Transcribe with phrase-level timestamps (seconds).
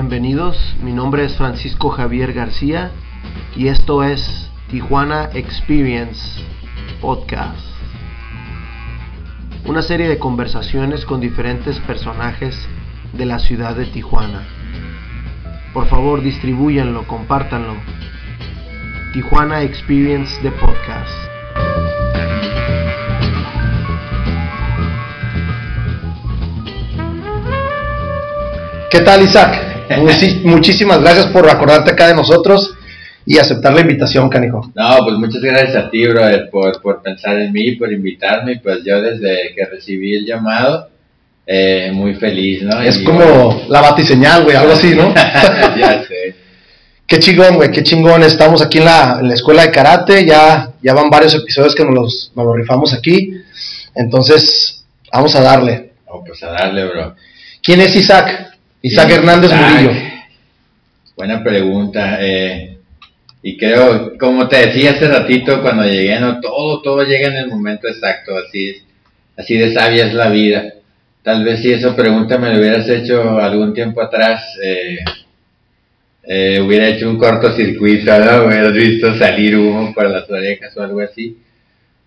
[0.00, 2.92] Bienvenidos, mi nombre es Francisco Javier García
[3.56, 6.40] y esto es Tijuana Experience
[7.00, 7.66] Podcast.
[9.64, 12.56] Una serie de conversaciones con diferentes personajes
[13.12, 14.46] de la ciudad de Tijuana.
[15.74, 17.74] Por favor, distribúyanlo, compártanlo.
[19.14, 21.10] Tijuana Experience de Podcast.
[28.92, 29.77] ¿Qué tal, Isaac?
[30.44, 32.74] Muchísimas gracias por acordarte acá de nosotros
[33.28, 34.72] y aceptar la invitación, canijo.
[34.74, 38.58] No, pues muchas gracias a ti, brother, por, por pensar en mí, por invitarme.
[38.62, 40.88] Pues yo desde que recibí el llamado,
[41.46, 42.80] eh, muy feliz, ¿no?
[42.80, 45.14] Es Y como la batiseñal, güey, algo así, ¿no?
[45.14, 46.36] ya sé.
[47.06, 48.22] qué chingón, güey, qué chingón.
[48.22, 51.84] Estamos aquí en la, en la escuela de karate, ya, ya van varios episodios que
[51.84, 53.34] nos los, nos los rifamos aquí.
[53.94, 55.90] Entonces, vamos a darle.
[56.06, 57.14] Vamos pues a darle, bro.
[57.62, 58.47] ¿Quién es Isaac?
[58.82, 59.72] Isaac ¿Quién es Hernández Isaac?
[59.72, 59.92] Murillo.
[61.16, 62.18] Buena pregunta.
[62.20, 62.78] eh,
[63.42, 67.48] y creo, como te decía hace ratito cuando llegué, no todo, todo llega en el
[67.48, 68.82] momento exacto, así es,
[69.36, 70.74] así de sabia es la vida.
[71.22, 74.98] Tal vez si esa pregunta me la hubieras hecho algún tiempo atrás, eh,
[76.24, 78.46] eh, hubiera hecho un cortocircuito, ¿no?
[78.46, 81.38] Hubieras visto salir humo por las orejas o algo así.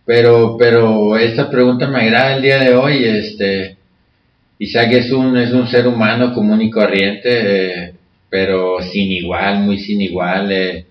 [0.05, 3.77] Pero, pero esta pregunta me agrada el día de hoy, este,
[4.61, 7.29] Isaac es un, es un ser humano común y corriente,
[7.87, 7.93] eh,
[8.29, 10.85] pero sin igual, muy sin igual, eh,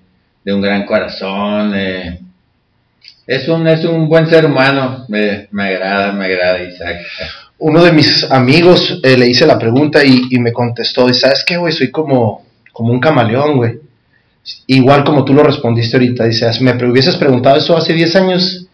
[0.44, 1.72] de un gran corazón.
[1.76, 2.18] eh.
[3.26, 6.96] Es, un, es un buen ser humano, me, me agrada, me agrada Isaac.
[7.58, 11.44] Uno de mis amigos eh, le hice la pregunta y, y me contestó, y ¿sabes
[11.46, 11.72] qué, güey?
[11.72, 13.78] Soy como, como un camaleón, güey.
[14.66, 18.66] Igual como tú lo respondiste ahorita, dice, me hubieses preguntado eso hace 10 años,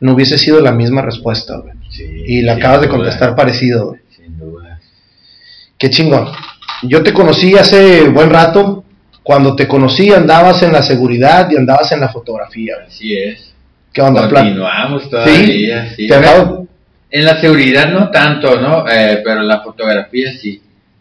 [0.00, 1.74] no hubiese sido la misma respuesta, güey.
[1.90, 4.00] Sí, Y le acabas de duda, contestar parecido, güey.
[5.78, 6.28] Qué chingón.
[6.82, 8.84] Yo te conocí hace buen rato.
[9.22, 12.76] Cuando te conocí andabas en la seguridad y andabas en la fotografía.
[12.86, 13.52] Así es.
[13.92, 16.06] ¿Qué onda, Continuamos todavía, sí.
[16.06, 16.62] ¿Te andaba-
[17.10, 18.84] En la seguridad no tanto, ¿no?
[18.88, 20.60] Eh, pero la fotografía sí.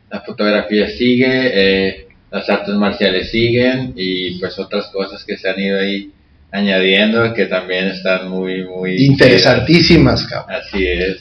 [0.09, 5.59] La fotografía sigue, eh, las artes marciales siguen y pues otras cosas que se han
[5.59, 6.11] ido ahí
[6.51, 9.05] añadiendo que también están muy, muy...
[9.05, 10.55] Interesantísimas, cabrón.
[10.55, 11.17] Así es.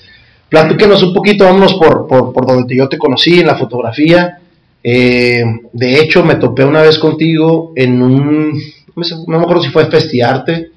[0.49, 4.39] Platíquenos un poquito, vámonos por, por, por donde te- yo te conocí, en la fotografía.
[4.83, 5.43] Eh,
[5.73, 8.53] de hecho, me topé una vez contigo en un,
[8.95, 10.71] no me, acuerdo si fue Festiarte.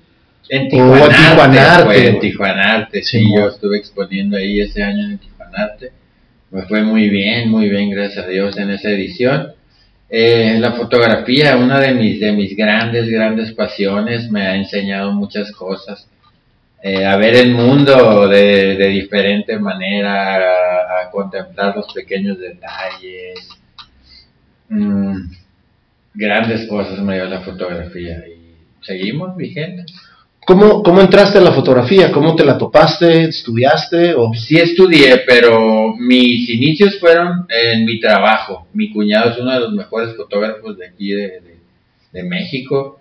[0.49, 2.19] En O en Tijuanarte, en.
[2.19, 5.91] Tijuanarte, sí, Sí, yo estuve exponiendo ahí ese año en Tijuanarte.
[6.49, 9.51] Me fue muy bien, muy bien, gracias a Dios, en esa edición.
[10.09, 15.51] Eh, la fotografía, una de mis, de mis grandes, grandes pasiones, me ha enseñado muchas
[15.51, 16.07] cosas.
[16.81, 23.49] Eh, a ver el mundo de, de diferente manera, a, a contemplar los pequeños detalles.
[24.69, 25.31] Mm,
[26.13, 29.93] grandes cosas me dio la fotografía y seguimos vigentes.
[30.45, 32.11] ¿Cómo, ¿Cómo entraste a la fotografía?
[32.11, 33.23] ¿Cómo te la topaste?
[33.25, 34.15] ¿Estudiaste?
[34.15, 34.33] O...
[34.33, 38.67] Sí estudié, pero mis inicios fueron en mi trabajo.
[38.73, 41.59] Mi cuñado es uno de los mejores fotógrafos de aquí de, de-
[42.13, 42.98] de México.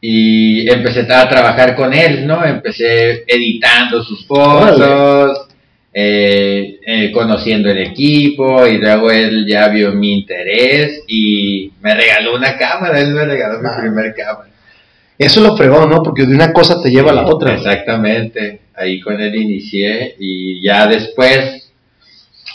[0.00, 2.44] Y empecé a trabajar con él, ¿no?
[2.44, 5.48] Empecé editando sus fotos,
[5.92, 12.36] eh, eh, conociendo el equipo y luego él ya vio mi interés y me regaló
[12.36, 13.76] una cámara, él me regaló mi Ah.
[13.80, 14.48] primer cámara.
[15.18, 16.00] Eso lo fregó, ¿no?
[16.04, 17.54] Porque de una cosa te lleva a la otra.
[17.54, 21.57] Exactamente, ahí con él inicié y ya después,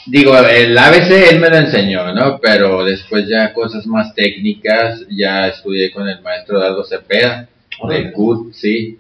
[0.06, 2.40] digo, el ABC él me lo enseñó, ¿no?
[2.40, 7.48] Pero después ya cosas más técnicas, ya estudié con el maestro Dardo Cepeda,
[7.80, 8.04] Órale.
[8.06, 9.00] de CUT, sí,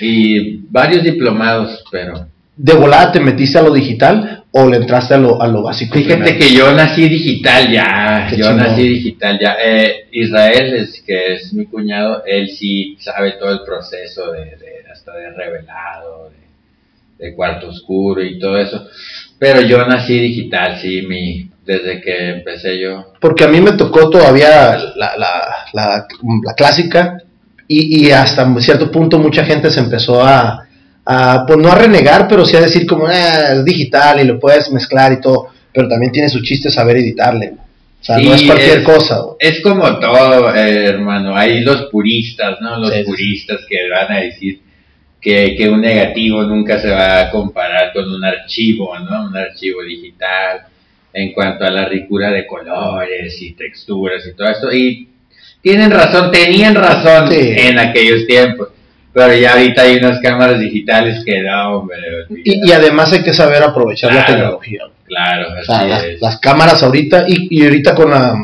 [0.00, 2.26] y varios diplomados, pero
[2.58, 5.94] ¿De volada te metiste a lo digital o le entraste a lo, a lo básico?
[5.94, 6.38] fíjate primero?
[6.38, 9.56] que yo nací digital ya, Qué yo nací digital ya.
[9.62, 14.84] Eh, Israel, es, que es mi cuñado, él sí sabe todo el proceso de, de-
[14.90, 16.30] hasta de revelado,
[17.18, 18.86] de, de cuarto oscuro y todo eso.
[19.38, 23.12] Pero yo nací digital, sí, mi, desde que empecé yo.
[23.20, 26.06] Porque a mí me tocó todavía la, la, la,
[26.44, 27.18] la clásica
[27.68, 30.66] y, y hasta cierto punto mucha gente se empezó a,
[31.04, 34.38] a, pues no a renegar, pero sí a decir como, "Ah, es digital y lo
[34.38, 37.52] puedes mezclar y todo, pero también tiene su chiste saber editarle.
[38.00, 39.20] O sea, no es cualquier es- cosa.
[39.40, 41.36] Es como todo, eh, hermano.
[41.36, 42.78] Hay los puristas, ¿no?
[42.78, 43.04] Los Sí, sí.
[43.04, 44.60] puristas que van a decir
[45.20, 49.26] que, que un negativo nunca se va a comparar con un archivo, ¿no?
[49.26, 50.60] Un archivo digital
[51.12, 54.72] en cuanto a la ricura de colores y texturas y todo esto.
[54.72, 55.08] Y
[55.62, 57.54] tienen razón, tenían razón Sí.
[57.56, 58.68] en aquellos tiempos.
[59.12, 61.96] Pero ya ahorita hay unas cámaras digitales que no, hombre.
[62.44, 64.82] Y, y además hay que saber aprovechar la tecnología.
[65.06, 66.20] Claro, O sea, así las, es.
[66.20, 68.34] las cámaras ahorita, y, y ahorita con la,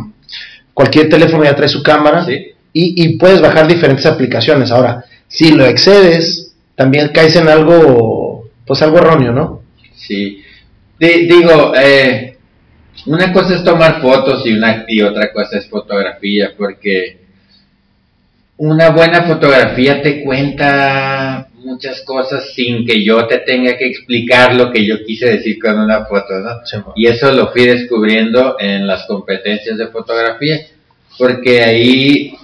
[0.72, 2.52] cualquier teléfono ya trae su cámara, Sí.
[2.72, 4.70] y, y puedes bajar diferentes aplicaciones.
[4.70, 6.41] Ahora, si lo excedes,
[6.74, 9.62] también caes en algo, pues algo erróneo, ¿no?
[9.94, 10.42] Sí.
[10.98, 12.36] Di- digo, eh,
[13.06, 17.18] una cosa es tomar fotos y, una, y otra cosa es fotografía, porque
[18.58, 24.70] una buena fotografía te cuenta muchas cosas sin que yo te tenga que explicar lo
[24.72, 26.60] que yo quise decir con una foto, ¿no?
[26.96, 30.60] Y eso lo fui descubriendo en las competencias de fotografía,
[31.18, 32.34] porque ahí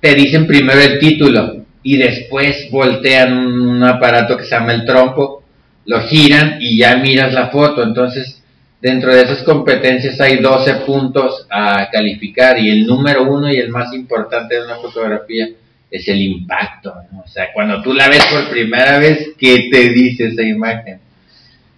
[0.00, 5.42] te dicen primero el título y después voltean un, aparato que se llama el trompo,
[5.86, 7.82] lo giran y ya miras la foto.
[7.82, 8.42] Entonces,
[8.78, 13.70] dentro de esas competencias hay 12 puntos a calificar y el número uno y el
[13.70, 15.48] más importante de una fotografía
[15.90, 16.92] es el impacto.
[17.24, 21.00] O sea, cuando tú la ves por primera vez, ¿qué te dice esa imagen?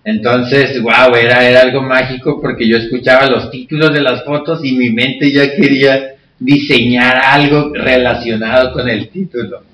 [0.02, 4.72] Entonces, wow, era, era algo mágico porque yo escuchaba los títulos de las fotos y
[4.72, 9.69] mi mente ya quería diseñar algo relacionado con el título.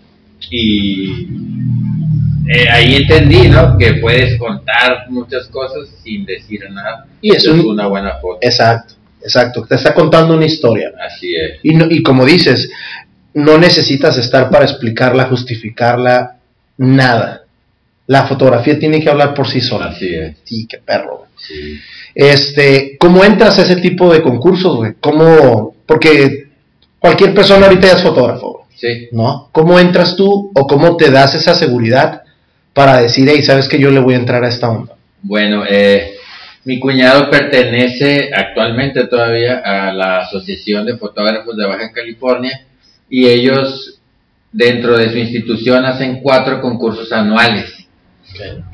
[0.51, 1.27] Y
[2.49, 3.77] eh, ahí entendí, ¿no?
[3.77, 7.07] Que puedes contar muchas cosas sin decir nada.
[7.21, 8.39] Y es Eso un- es una buena foto.
[8.41, 9.65] Exacto, exacto.
[9.69, 10.93] Te está contando una historia.
[11.05, 11.59] Así es.
[11.63, 12.71] Y, no- y como dices,
[13.35, 16.37] no necesitas estar para explicarla, justificarla,
[16.79, 17.43] nada.
[18.07, 19.87] La fotografía tiene que hablar por sí sola.
[19.87, 20.37] Así es.
[20.45, 21.27] Sí, qué perro.
[21.37, 21.79] Sí.
[22.15, 24.93] Este, ¿cómo entras a ese tipo de concursos, güey?
[25.01, 25.75] ¿Cómo?
[25.85, 26.47] Porque
[27.01, 29.09] cualquier persona ahorita ya es fotógrafo, Sí.
[29.13, 29.49] ¿no?
[29.53, 32.23] ¿Cómo entras tú o cómo te das esa seguridad
[32.73, 34.95] para decir, hey, sabes que yo le voy a entrar a esta onda?
[35.23, 36.17] Bueno, eh,
[36.65, 42.67] mi cuñado pertenece actualmente todavía a la Asociación de Fotógrafos de Baja California
[43.09, 44.01] y ellos
[44.53, 47.87] dentro de su institución hacen cuatro concursos anuales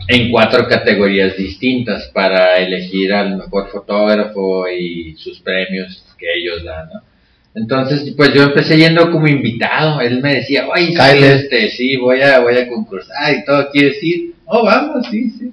[0.08, 6.88] en cuatro categorías distintas para elegir al mejor fotógrafo y sus premios que ellos dan,
[6.92, 7.11] ¿no?
[7.54, 11.22] Entonces, pues yo empecé yendo como invitado, él me decía, oye, Kyle.
[11.22, 14.34] este, sí, voy a, voy a concursar y todo, ¿quieres ir?
[14.46, 15.52] Oh, vamos, sí, sí.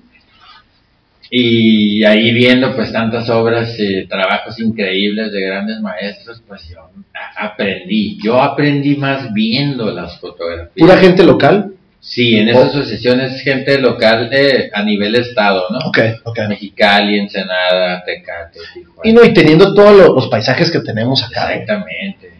[1.32, 6.90] Y ahí viendo pues tantas obras, eh, trabajos increíbles de grandes maestros, pues yo
[7.38, 10.72] aprendí, yo aprendí más viendo las fotografías.
[10.76, 11.74] ¿Pura gente local?
[12.02, 12.64] Sí, en esa Oh.
[12.66, 15.80] asociación es gente local eh, a nivel estado, ¿no?
[15.90, 16.40] Ok, ok.
[16.48, 19.02] Mexicali, Ensenada, Tecate, Tijuana.
[19.04, 21.60] Y no, y teniendo todos lo- los paisajes que tenemos acá, güey.
[21.60, 22.34] Exactamente,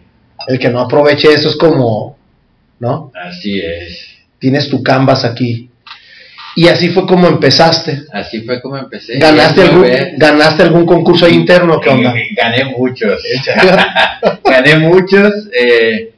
[0.48, 2.16] el que no aproveche eso es como,
[2.78, 3.12] ¿no?
[3.14, 4.06] así es.
[4.38, 5.68] Tienes tu canvas aquí.
[6.56, 8.00] Y así fue como empezaste.
[8.12, 9.18] Así fue como empecé.
[9.18, 9.86] ¿Ganaste algún,
[10.16, 11.78] ¿Ganaste algún concurso ahí interno?
[11.78, 12.12] ¿Qué onda?
[12.16, 13.22] Eh, Gané muchos.
[14.44, 16.12] Gané muchos, eh,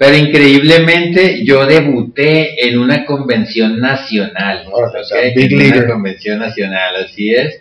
[0.00, 4.64] pero increíblemente yo debuté en una convención nacional.
[4.72, 5.36] Órale, o sea, ¿ok?
[5.36, 7.60] big en una convención nacional, así es.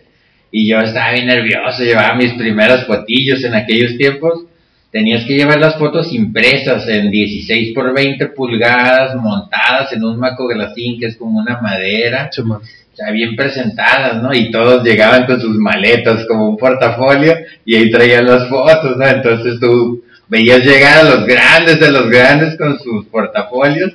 [0.49, 4.45] Y yo estaba bien nervioso, llevaba mis primeras fotillos en aquellos tiempos.
[4.89, 10.97] Tenías que llevar las fotos impresas en 16 por 20 pulgadas, montadas en un macografín
[10.97, 12.61] que es como una madera man.
[12.61, 14.33] o sea, bien presentadas, ¿no?
[14.33, 19.05] Y todos llegaban con sus maletas como un portafolio y ahí traían las fotos, ¿no?
[19.05, 23.91] Entonces tú veías llegar a los grandes de los grandes con sus portafolios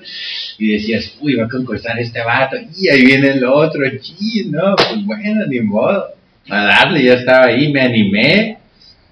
[0.58, 4.74] y decías, uy, va a concursar este vato, y ahí viene el otro, sí, no,
[4.76, 6.06] pues bueno, ni modo,
[6.50, 8.58] a darle, ya estaba ahí, me animé,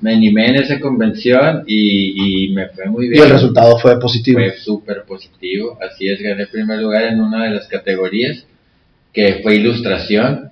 [0.00, 3.22] me animé en esa convención y, y me fue muy Y bien.
[3.24, 4.38] el resultado fue positivo.
[4.40, 8.44] Fue súper positivo, así es, gané primer lugar en una de las categorías,
[9.12, 10.50] que fue ilustración,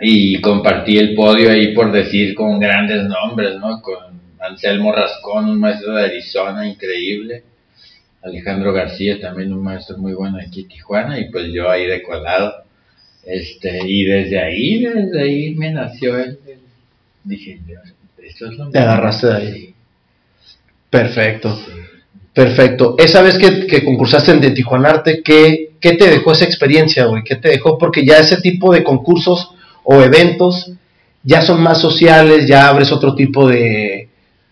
[0.00, 3.80] y compartí el podio ahí por decir con grandes nombres, ¿no?
[3.80, 4.13] Con
[4.48, 7.42] Anselmo Rascón, un maestro de Arizona increíble,
[8.22, 12.02] Alejandro García, también un maestro muy bueno aquí en Tijuana, y pues yo ahí de
[12.02, 12.52] colado,
[13.26, 16.58] este, y desde ahí, desde ahí me nació el, el-
[17.24, 17.82] dije, Dios,
[18.22, 18.88] esto es lo Te mío".
[18.88, 19.74] agarraste de ahí.
[20.90, 21.72] Perfecto, sí.
[22.32, 22.94] perfecto.
[22.98, 27.06] Esa vez que, que concursaste en de Tijuana Arte, ¿qué, ¿qué te dejó esa experiencia,
[27.06, 27.22] güey?
[27.24, 27.78] ¿Qué te dejó?
[27.78, 29.50] Porque ya ese tipo de concursos
[29.82, 30.70] o eventos
[31.22, 34.08] ya son más sociales, ya abres otro tipo de...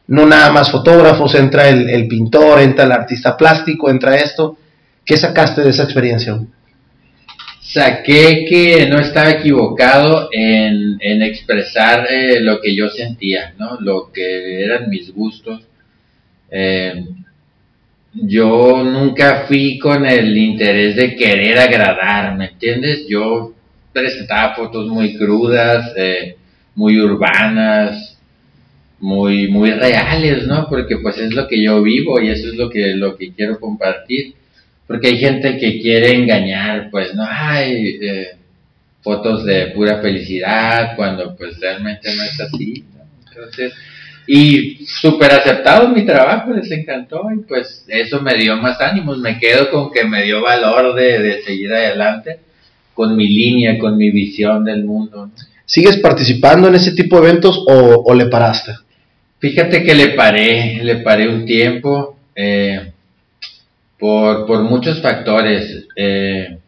[0.09, 4.57] No nada más fotógrafos, entra el, el pintor, entra el artista plástico, entra esto.
[5.05, 6.39] ¿Qué sacaste de esa experiencia?
[7.73, 13.79] saqué que no estaba equivocado en, en expresar eh, lo que yo sentía, ¿no?
[13.81, 15.63] Lo que eran mis gustos.
[16.51, 17.05] Eh,
[18.13, 23.07] yo nunca fui con el interés de querer agradar, ¿me entiendes?
[23.09, 23.55] Yo
[23.93, 26.37] presentaba fotos muy crudas, eh,
[26.75, 28.12] muy urbanas,
[29.03, 30.67] muy, muy reales, ¿no?
[30.69, 33.61] Porque pues es lo que yo vivo y eso es lo que, lo que quiero
[33.61, 34.35] compartir
[34.93, 38.37] porque hay gente que quiere engañar, pues no hay eh,
[39.01, 42.85] fotos de pura felicidad cuando pues realmente no es así.
[43.29, 43.73] Entonces,
[44.27, 49.39] y súper aceptado mi trabajo, les encantó y pues eso me dio más ánimos, me
[49.39, 52.41] quedo con que me dio valor de, de seguir adelante
[52.93, 55.31] con mi línea, con mi visión del mundo.
[55.65, 58.73] ¿Sigues participando en ese tipo de eventos o le paraste?
[59.43, 62.93] Fíjate que le paré, le paré un tiempo eh,
[63.99, 65.89] por, por muchos factores.
[65.97, 66.59] Eh,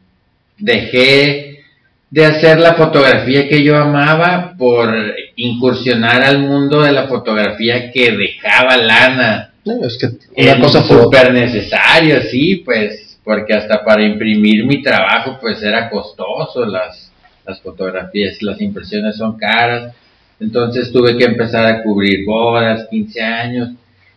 [0.58, 1.62] dejé
[2.10, 4.92] de hacer la fotografía que yo amaba por
[5.36, 9.52] incursionar al mundo de la fotografía que dejaba lana.
[9.64, 10.08] No, es que
[10.42, 16.66] una cosa súper necesario, sí, pues, porque hasta para imprimir mi trabajo, pues era costoso,
[16.66, 17.12] las,
[17.46, 19.94] las fotografías, las impresiones son caras,
[20.40, 23.70] entonces tuve que empezar a cubrir bodas, 15 años,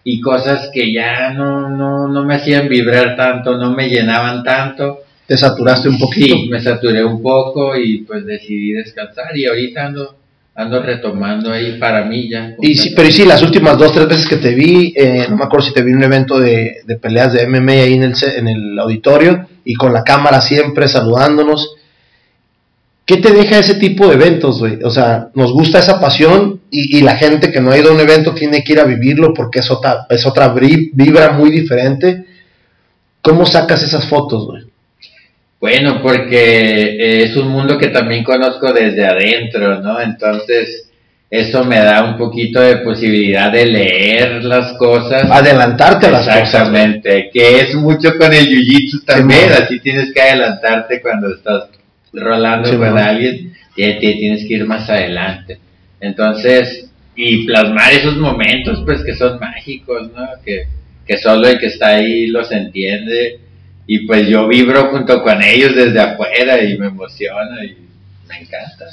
[0.03, 4.99] y cosas que ya no, no, no me hacían vibrar tanto, no me llenaban tanto.
[5.25, 6.37] Te saturaste un poquito.
[6.37, 10.15] Sí, me saturé un poco y pues decidí descansar y ahorita ando,
[10.55, 12.55] ando retomando ahí para mí ya.
[12.61, 15.35] Y sí, pero y sí, las últimas dos, tres veces que te vi, eh, no
[15.35, 18.03] me acuerdo si te vi en un evento de, de peleas de MMA ahí en
[18.03, 21.75] el, en el auditorio y con la cámara siempre saludándonos.
[23.07, 24.79] ¿Qué te deja ese tipo de eventos, güey?
[24.83, 27.93] O sea, nos gusta esa pasión y, y la gente que no ha ido a
[27.93, 32.25] un evento tiene que ir a vivirlo porque es otra, es otra vibra muy diferente.
[33.21, 34.63] ¿Cómo sacas esas fotos, güey?
[35.57, 40.01] Bueno, porque eh, es un mundo que también conozco desde adentro, ¿no?
[40.01, 40.91] Entonces,
[41.29, 45.31] eso me da un poquito de posibilidad de leer las cosas.
[45.31, 46.41] Adelantarte a las cosas.
[46.41, 51.69] Exactamente, que es mucho con el jiu-jitsu también, así tienes que adelantarte cuando estás
[52.19, 52.97] rolando Sí, con mon.
[52.99, 55.59] alguien, tienes que ir más adelante.
[56.01, 60.25] Entonces, y plasmar esos momentos, pues que son mágicos, ¿no?
[60.45, 60.67] Que,
[61.05, 63.39] que solo el que está ahí los entiende.
[63.87, 67.77] Y pues yo vibro junto con ellos desde afuera y me emociona y
[68.27, 68.85] me encanta.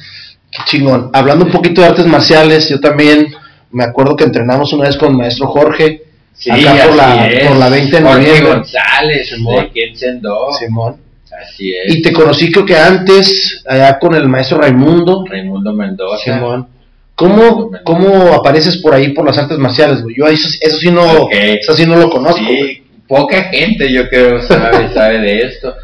[0.50, 1.10] Qué chingón.
[1.12, 3.26] Hablando un poquito de artes marciales, yo también
[3.72, 6.02] me acuerdo que entrenamos una vez con el maestro Jorge,
[6.36, 7.46] Sí, Acá por la- es.
[7.48, 8.52] por la 20 de Jorge noviembre.
[8.54, 9.64] González, Simón.
[9.64, 10.48] de Kensen Do.
[10.58, 10.96] Simón.
[11.42, 11.94] Así es.
[11.94, 15.24] Y te conocí creo que antes, allá con el maestro Raimundo.
[15.28, 16.34] Raimundo Mendoza.
[16.34, 16.68] Simón.
[17.14, 20.16] ¿Cómo, ¿Cómo apareces por ahí por las artes marciales, güey?
[20.16, 22.44] Yo eso, eso sí no, eso sí no lo conozco.
[22.44, 22.82] güey.
[23.06, 25.74] Poca gente yo creo sabe, sabe de esto.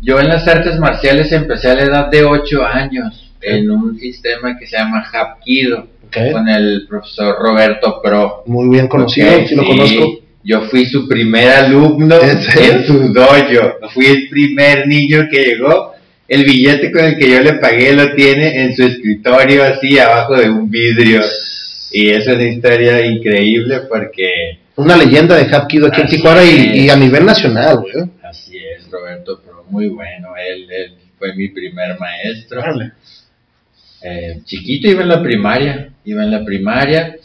[0.00, 4.56] Yo en las artes marciales empecé a la edad de 8 años en un sistema
[4.56, 5.88] que se llama Hapkido
[6.32, 8.44] con el profesor Roberto Pro.
[8.46, 10.27] Muy bien conocido, sí lo conozco.
[10.48, 13.90] Yo fui su primer alumno ¿En su dojo.
[13.92, 15.92] Fui el primer niño que llegó.
[16.26, 20.36] El billete con el que yo le pagué lo tiene en su escritorio así abajo
[20.36, 21.20] de un vidrio.
[21.92, 26.96] Y es una historia increíble porque Una leyenda de Hapkido aquí en Tijuana y, a
[26.96, 28.08] nivel nacional, güey.
[28.22, 30.28] así es, Roberto Pro, muy bueno.
[30.34, 32.62] Él, él fue mi primer maestro.
[34.00, 37.16] Eh, chiquito iba en la primaria, iba en la primaria.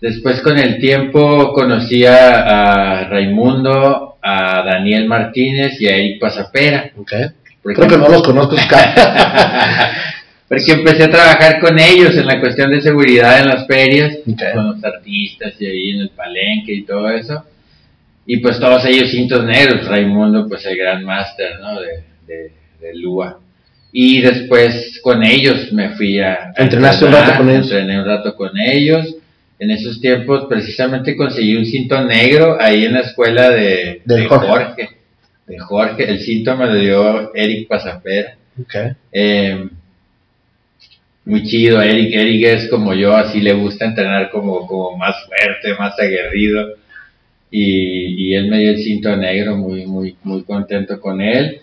[0.00, 6.90] Después con el tiempo conocí a, a Raimundo, a Daniel Martínez y a Eric Pasapera.
[6.96, 7.12] Ok.
[7.62, 8.56] Porque, Creo que no los conozco.
[10.48, 14.42] porque empecé a trabajar con ellos en la cuestión de seguridad en las ferias, Ok.
[14.54, 17.44] con los artistas y ahí en el palenque y todo eso.
[18.26, 21.80] Y pues todos ellos cintos negros, Raimundo pues el gran máster, ¿no?
[21.80, 23.38] De, de, de Lua.
[23.92, 26.52] Y después con ellos me fui a...
[26.56, 27.70] a ¿Entrenaste un rato entrenar, con ellos?
[27.70, 29.16] Entrené un rato con ellos.
[29.58, 34.46] En esos tiempos precisamente conseguí un cinto negro ahí en la escuela de, Jorge.
[34.46, 34.88] Jorge.
[35.46, 36.10] De Jorge.
[36.10, 38.36] El cinto me lo dio Eric Pasapera.
[38.60, 38.74] Ok.
[39.12, 39.68] Eh,
[41.24, 42.14] muy chido, Eric.
[42.14, 46.74] Eric es como yo, así le gusta entrenar como, como más fuerte, más aguerrido.
[47.50, 51.60] Y, y él me dio el cinto negro, muy, muy, muy contento con él.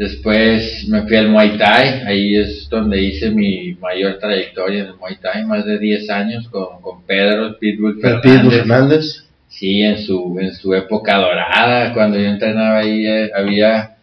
[0.00, 4.94] Después me fui al Muay Thai, ahí es donde hice mi mayor trayectoria en el
[4.94, 8.22] Muay Thai, más de 10 años con, con Pedro, Pitbull Fernández.
[8.22, 9.24] Pitbull Fernández.
[9.50, 13.96] Sí, en su, en su época dorada, cuando yo entrenaba ahí, eh, había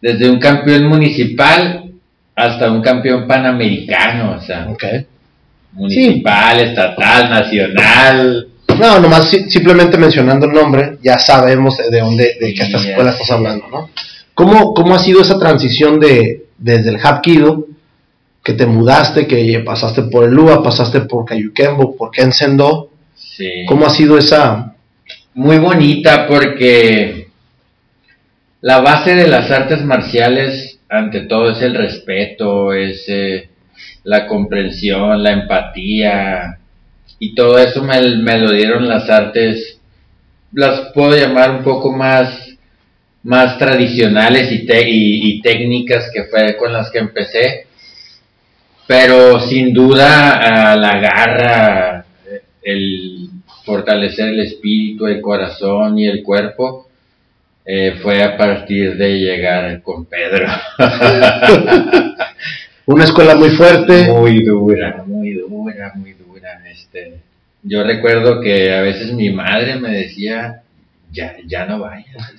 [0.00, 1.90] desde un campeón municipal
[2.36, 4.68] hasta un campeón panamericano, o sea,
[5.72, 8.46] municipal, estatal, nacional.
[8.78, 12.74] No, nomás si- simplemente mencionando el nombre, ya sabemos de, de dónde, de qué Sí,
[12.76, 13.30] escuela estás es.
[13.32, 13.90] hablando, ¿no?
[14.34, 17.66] ¿Cómo, ¿Cómo ha sido esa transición de desde el Hapkido,
[18.42, 22.90] que te mudaste, que pasaste por el Lua, pasaste por Cayuquembo, por Kensendo?
[23.14, 23.64] Sí.
[23.66, 24.74] ¿Cómo ha sido esa?
[25.34, 27.28] Muy bonita porque
[28.60, 33.48] la base de las artes marciales, ante todo, es el respeto, es eh,
[34.04, 36.58] la comprensión, la empatía,
[37.18, 39.80] y todo eso me, me lo dieron las artes,
[40.52, 42.51] las puedo llamar un poco más
[43.24, 47.66] más tradicionales y, te- y, y técnicas que fue con las que empecé.
[48.86, 52.04] Pero sin duda a la garra,
[52.62, 53.28] el
[53.64, 56.88] fortalecer el espíritu, el corazón y el cuerpo
[57.64, 60.46] eh, fue a partir de llegar con Pedro.
[62.86, 64.08] Una escuela muy fuerte.
[64.12, 66.60] Muy dura, muy dura, muy dura.
[66.68, 67.18] Este,
[67.62, 70.62] yo recuerdo que a veces mi madre me decía,
[71.12, 72.34] ya, ya no vayas,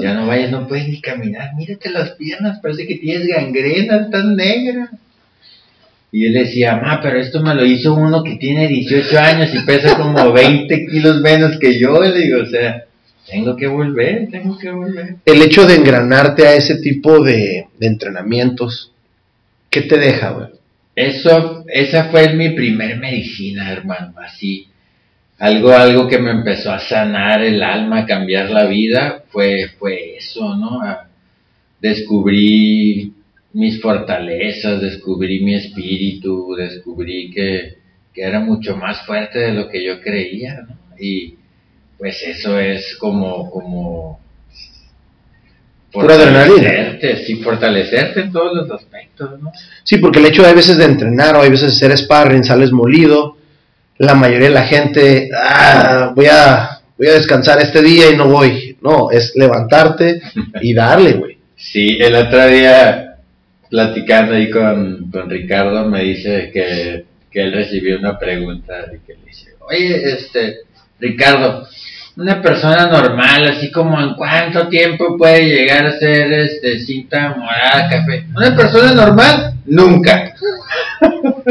[0.00, 4.36] ya no vayas, no puedes ni caminar, mírate las piernas, parece que tienes gangrena, tan
[4.36, 4.90] negra.
[6.14, 9.60] Y él decía, ma, pero esto me lo hizo uno que tiene 18 años y
[9.60, 12.02] pesa como 20 kilos menos que yo.
[12.02, 12.84] Le digo, o sea,
[13.26, 15.16] tengo que volver, tengo que volver.
[15.24, 18.92] El hecho de engranarte a ese tipo de, de entrenamientos,
[19.70, 20.48] ¿qué te deja, güey?
[20.94, 24.68] Eso, esa fue mi primer medicina, hermano, así.
[25.48, 30.16] Algo, algo que me empezó a sanar el alma, a cambiar la vida, fue, fue
[30.16, 30.80] eso, ¿no?
[30.82, 31.08] A-
[31.80, 33.12] descubrí
[33.54, 37.78] mis fortalezas, descubrí mi espíritu, descubrí que,
[38.14, 40.76] que era mucho más fuerte de lo que yo creía, ¿no?
[40.98, 41.34] Y
[41.98, 44.20] pues eso es como, como
[45.90, 49.50] fortalecerte, sí, fortalecerte en todos los aspectos, ¿no?
[49.84, 52.44] Sí, porque el hecho de a veces de entrenar o hay veces de hacer sparring,
[52.44, 53.36] sales molido,
[54.02, 58.26] la mayoría de la gente, ah, voy a, voy a descansar este día y no
[58.26, 58.76] voy.
[58.80, 60.20] No, es levantarte
[60.60, 61.38] y darle, güey.
[61.54, 63.18] Sí, el otro día
[63.70, 69.14] platicando ahí con, con Ricardo me dice que, que él recibió una pregunta y que
[69.14, 70.56] le dice, oye, este,
[70.98, 71.68] Ricardo,
[72.16, 77.88] una persona normal, así como en cuánto tiempo puede llegar a ser este cinta morada,
[77.88, 78.24] café.
[78.34, 80.34] Una persona normal, nunca.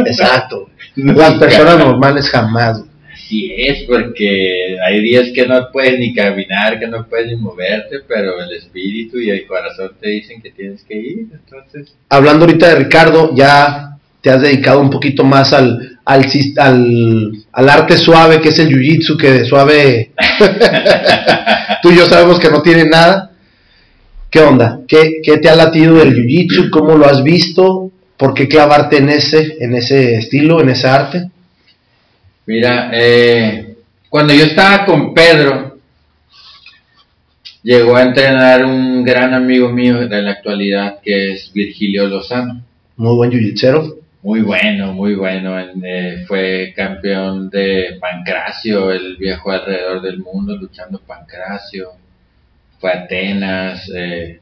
[0.06, 0.71] Exacto.
[0.96, 2.84] Las personas normales jamás.
[3.14, 8.00] Así es, porque hay días que no puedes ni caminar, que no puedes ni moverte,
[8.08, 12.70] pero el espíritu y el corazón te dicen que tienes que ir, entonces Hablando ahorita
[12.70, 16.26] de Ricardo, ya te has dedicado un poquito más al, al,
[16.58, 20.12] al, al arte suave, que es el jiu-jitsu, que de suave
[21.82, 23.32] tú y yo sabemos que no tiene nada.
[24.30, 24.80] ¿Qué onda?
[24.88, 26.70] ¿Qué, qué te ha latido del jiu-jitsu?
[26.70, 27.91] ¿Cómo lo has visto?
[28.22, 31.32] ¿Por qué clavarte en ese, en ese estilo, en ese arte?
[32.46, 33.78] Mira, eh,
[34.10, 35.80] cuando yo estaba con Pedro,
[37.64, 42.62] llegó a entrenar un gran amigo mío de la actualidad que es Virgilio Lozano.
[42.96, 43.96] Muy buen jiu-jitsero.
[44.22, 45.60] Muy bueno, muy bueno.
[45.60, 51.94] en, eh, fue campeón de Pancracio, él viajó alrededor del mundo luchando Pancracio.
[52.80, 54.41] Fue a Atenas, eh,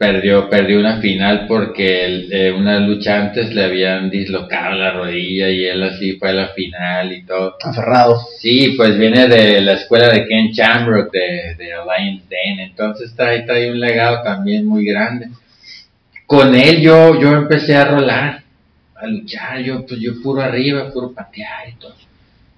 [0.00, 5.50] perdió, perdió una final porque el- eh, una lucha antes le habían dislocado la rodilla
[5.50, 7.56] y él así fue a la final y todo.
[7.62, 8.18] Aferrado.
[8.38, 13.42] Sí, pues viene de la escuela de Ken Shamrock de, de Alliance Den, entonces trae,
[13.42, 15.28] trae un legado también muy grande.
[16.24, 18.42] Con él yo, yo empecé a rolar,
[18.94, 21.94] a luchar, yo pues yo puro arriba, puro patear y todo.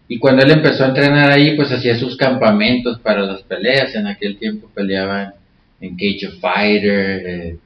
[0.07, 4.07] Y cuando él empezó a entrenar ahí, pues hacía sus campamentos para las peleas, en
[4.07, 5.35] aquel tiempo peleaban
[5.83, 7.57] en Cage of Fighter, eh,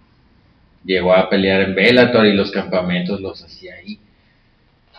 [0.85, 3.99] llegó a pelear en Bellator y los campamentos los hacía ahí.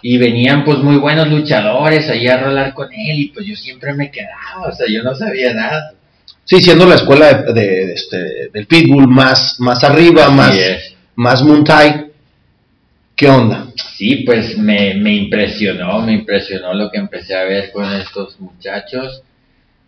[0.02, 3.94] Y venían pues muy buenos luchadores ahí a rolar con él y pues yo siempre
[3.94, 5.94] me quedaba, o sea, yo no sabía nada.
[6.46, 10.56] Sí, siendo la escuela de, de- de este, del Pitbull más, más arriba, Así más,
[10.58, 10.96] es.
[11.16, 12.06] más Muay Thai.
[13.16, 13.68] ¿Qué onda?
[13.98, 19.24] Sí, pues me, me impresionó, me impresionó lo que empecé a ver con estos muchachos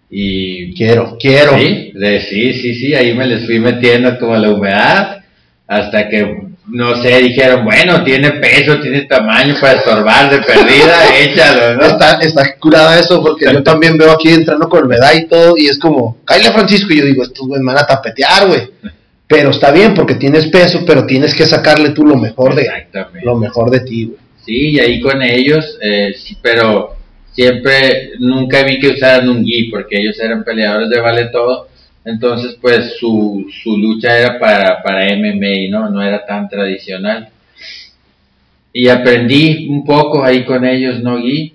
[0.10, 1.58] y Quiero, quiero.
[1.58, 5.24] Sí, de- sí, sí, sí, ahí me les fui metiendo como la humedad
[5.68, 11.76] hasta que, no sé, dijeron, bueno, tiene peso, tiene tamaño para estorbar de perdida, échalo,
[11.76, 11.86] ¿no?
[11.86, 15.68] Está, está curada eso porque yo también veo aquí entrando con medalla y todo y
[15.68, 18.62] es como, cállate Francisco y yo digo, estos me van a tapetear, güey.
[19.28, 22.68] Pero está bien porque tienes peso, pero tienes que sacarle tú lo mejor de,
[23.22, 24.18] lo mejor de ti, güey.
[24.44, 26.96] Sí, y ahí con ellos, eh, sí, pero
[27.40, 31.70] siempre nunca vi que usaran un gi porque ellos eran peleadores de vale todo.
[32.04, 35.90] Entonces, pues su, su lucha era para, para MMA, ¿no?
[35.90, 37.30] No era tan tradicional.
[38.74, 41.54] Y aprendí un poco ahí con ellos, no gi.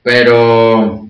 [0.00, 1.08] Pero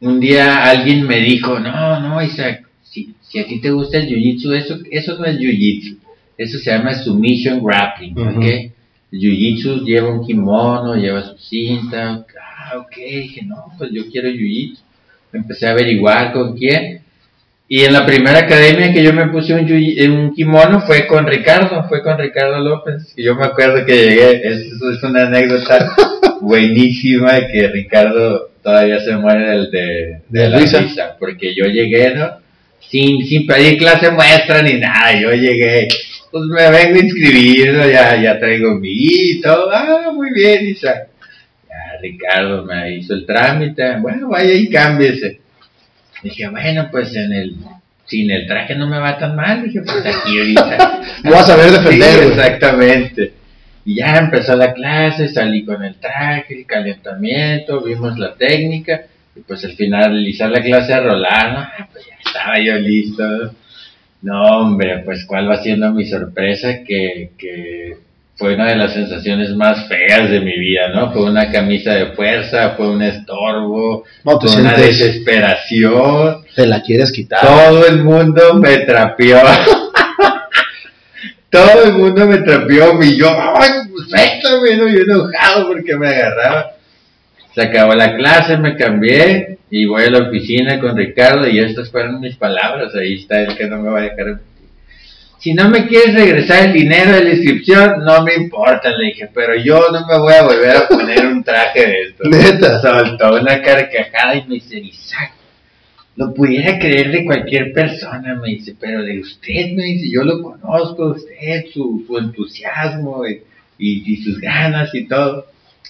[0.00, 4.08] un día alguien me dijo, no, no, Isaac, si, si a ti te gusta el
[4.08, 5.96] jiu-jitsu, eso, eso no es jiu-jitsu.
[6.36, 8.38] Eso se llama submission grappling, Ujú.
[8.38, 8.44] ¿ok?
[9.10, 12.24] El jiu-jitsu lleva un kimono, lleva su cinta.
[12.70, 14.78] Ah, ok, dije, no, pues yo quiero jiu-jitsu.
[15.32, 17.02] Empecé a averiguar con quién.
[17.70, 21.26] Y en la primera academia que yo me puse un, eh, un kimono fue con
[21.26, 23.12] Ricardo, fue con Ricardo López.
[23.16, 25.94] Y yo me acuerdo que llegué, es- eso es una anécdota
[26.40, 30.80] buenísima que Ricardo todavía se muere del, de, De la risa.
[30.80, 32.38] risa, porque yo llegué, ¿no?
[32.80, 35.20] sin, sin pedir clase muestra ni nada.
[35.20, 35.88] Yo llegué,
[36.30, 37.86] pues me vengo a inscribir, ¿no?
[37.86, 39.70] ya, ya traigo mi y todo.
[39.70, 41.06] Ah, muy bien, Isa.
[42.00, 43.98] Ricardo me hizo el trámite.
[44.00, 45.40] Bueno, vaya y cámbiese.
[46.22, 47.56] Dije, bueno, pues en el
[48.08, 49.62] sin el traje no me va tan mal.
[49.62, 51.02] Dije, pues aquí ahorita.
[51.24, 53.32] No vas a saber defender, Sí, exactamente.
[53.84, 59.02] Y ya empezó la clase, salí con el traje, el calentamiento, vimos la técnica.
[59.34, 61.58] Y pues al finalizar la clase a rolar, ¿no?
[61.60, 63.24] Ah, pues ya estaba yo listo.
[64.22, 67.96] No, hombre, pues cuál va siendo mi sorpresa que, que
[68.38, 71.12] fue una de las sensaciones más feas de mi vida, ¿no?
[71.12, 76.44] Fue una camisa de fuerza, fue un estorbo, No, fue una desesperación.
[76.54, 77.40] te la quieres quitar.
[77.40, 79.40] Todo el mundo me trapeó.
[81.50, 86.06] Todo el mundo me trapeó y yo, ay, perfecto, güey, no, yo enojado porque me
[86.06, 86.72] agarraba.
[87.54, 91.90] Se acabó la clase, me cambié y voy a la oficina con Ricardo y estas
[91.90, 92.94] fueron mis palabras.
[92.94, 94.40] Ahí está el que no me va a dejar.
[95.38, 99.28] Si no me quieres regresar el dinero de la inscripción, no me importa, le dije,
[99.32, 102.24] pero yo no me voy a volver a poner un traje de esto.
[102.28, 102.80] Neta.
[102.80, 105.32] Soltó una carcajada y me dice, Isaac,
[106.16, 110.42] lo pudiera creer de cualquier persona, me dice, pero de usted, me dice, yo lo
[110.42, 113.40] conozco, usted, su, su entusiasmo y,
[113.78, 115.46] y- y sus ganas y todo.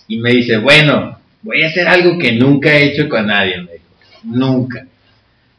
[0.06, 3.72] Y me dice, bueno, voy a hacer algo que nunca he hecho con nadie, me
[3.72, 3.84] dijo,
[4.24, 4.86] nunca.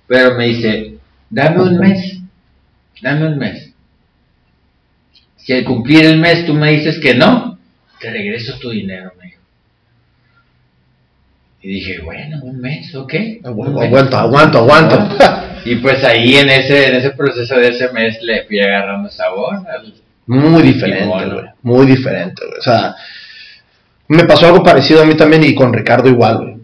[0.05, 0.93] Pero me dice,
[1.31, 2.19] dame un mes,
[3.01, 3.68] dame un mes.
[5.49, 7.57] Si al cumplir el mes tú me dices que no,
[7.99, 9.39] te regreso tu dinero, me dijo.
[11.63, 13.13] Y dije, bueno, un mes, ok.
[13.13, 13.45] mes.
[13.45, 15.09] Aguanto, aguanto, aguanto.
[15.65, 19.55] Y pues ahí en ese, en ese proceso de ese mes le fui agarrando sabor
[19.55, 19.91] al,
[20.27, 21.45] Muy diferente, güey.
[21.63, 22.59] Muy diferente, güey.
[22.59, 22.95] O sea,
[24.07, 26.55] me pasó algo parecido a mí también y con Ricardo igual, güey.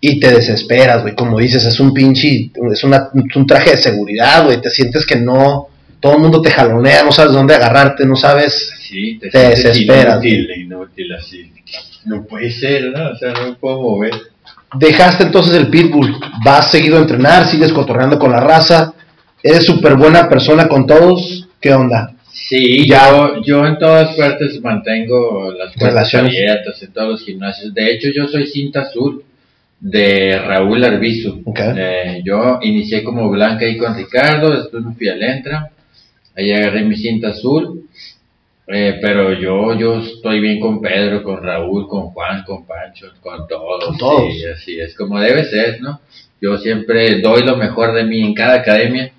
[0.00, 1.14] Y te desesperas, güey.
[1.14, 4.58] Como dices, es un pinche, es una- es un traje de seguridad, güey.
[4.62, 5.68] Te sientes que no,
[6.02, 8.70] todo el mundo te jalonea, no sabes dónde agarrarte, no sabes.
[8.80, 10.22] Sí, te, Te desesperas.
[10.22, 11.50] Inútil, inútil así.
[12.04, 13.10] No puede ser, ¿no?
[13.12, 14.12] O sea, no me puedo mover.
[14.74, 18.94] Dejaste entonces el pitbull, vas seguido a entrenar, sigues cotorreando con la raza,
[19.42, 21.48] eres súper buena persona con todos.
[21.60, 22.12] ¿Qué onda?
[22.32, 23.08] Sí, Ya.
[23.10, 26.34] yo, yo en todas partes mantengo las puertas Relaciones.
[26.34, 27.72] abiertas en todos los gimnasios.
[27.72, 29.22] De hecho, yo soy cinta azul
[29.78, 31.42] de Raúl Arbizu.
[31.44, 31.60] Ok.
[31.76, 35.70] Eh, yo inicié como blanca ahí con Ricardo, después me fui al Entra,
[36.36, 37.88] ahí agarré mi cinta azul.
[38.66, 43.46] Eh, pero yo, yo estoy bien con Pedro, con Raúl, con Juan, con Pancho, con
[43.48, 43.84] todos.
[43.84, 44.32] Con todos.
[44.32, 46.00] Sí, así es como debe ser, ¿no?
[46.40, 49.12] Yo siempre doy lo mejor de mí en cada academia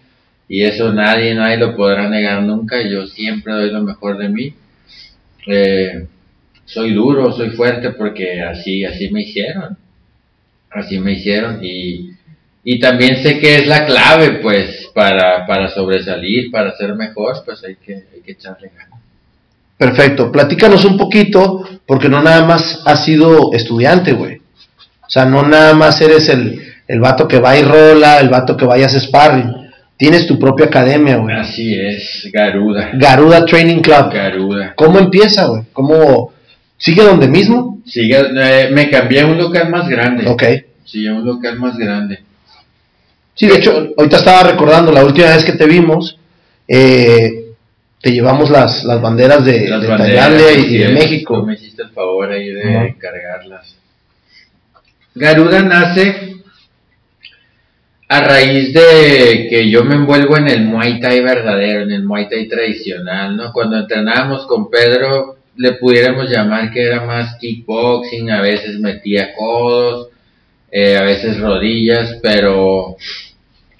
[0.47, 2.82] y eso nadie, nadie lo podrá negar nunca.
[2.82, 4.54] Yo siempre doy lo mejor de mí.
[5.47, 6.08] Eh,
[6.65, 9.78] soy duro, soy fuerte porque así, así me hicieron.
[10.71, 12.12] Así me hicieron y,
[12.63, 17.63] y también sé que es la clave, pues, para, para sobresalir, para ser mejor, pues
[17.63, 19.02] hay que, hay que echarle ganas.
[19.78, 24.38] Perfecto, platícanos un poquito, porque no nada más has sido estudiante, güey.
[24.38, 28.56] O sea, no nada más eres el, el vato que va y rola, el vato
[28.56, 29.52] que va y hace sparring.
[29.97, 31.36] Tienes tu propia academia, güey.
[31.36, 32.91] Así es, Garuda.
[32.93, 34.12] Garuda Training Club.
[34.12, 34.73] Garuda.
[34.76, 35.63] ¿Cómo empieza, güey?
[35.73, 36.34] ¿Cómo
[36.78, 37.82] sigue donde mismo?
[37.86, 40.28] Sigue, eh, me cambié a un local más grande.
[40.28, 40.43] Ok.
[40.86, 42.19] Sí, a un local más grande.
[43.36, 46.17] Sí, de hecho, ahorita estaba recordando la última vez que te vimos,
[46.67, 47.46] eh,
[48.00, 51.39] te llevamos las, las banderas de, Las de banderas, Tailandia y, de México.
[51.39, 52.86] tú me hiciste el favor ahí de Ajá.
[52.86, 53.76] encargarlas.
[55.15, 56.36] Garuda nace
[58.10, 62.30] a raíz de que yo me envuelvo en el Muay Thai verdadero, en el Muay
[62.30, 63.52] Thai tradicional, ¿no?
[63.52, 70.10] Cuando entrenábamos con Pedro, le pudiéramos llamar que era más kickboxing, a veces metía codos,
[70.75, 72.97] eh, a veces rodillas, pero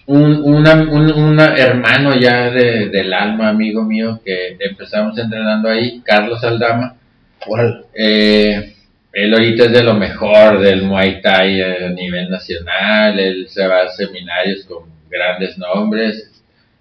[0.06, 6.02] un, una- un una hermano ya de- del alma, amigo mío, que empezamos entrenando ahí,
[6.06, 6.96] Carlos Aldama,
[7.96, 8.74] eh,
[9.12, 13.84] él ahorita es de lo mejor del Muay Thai a nivel nacional, él se va
[13.84, 16.30] a seminarios con grandes nombres,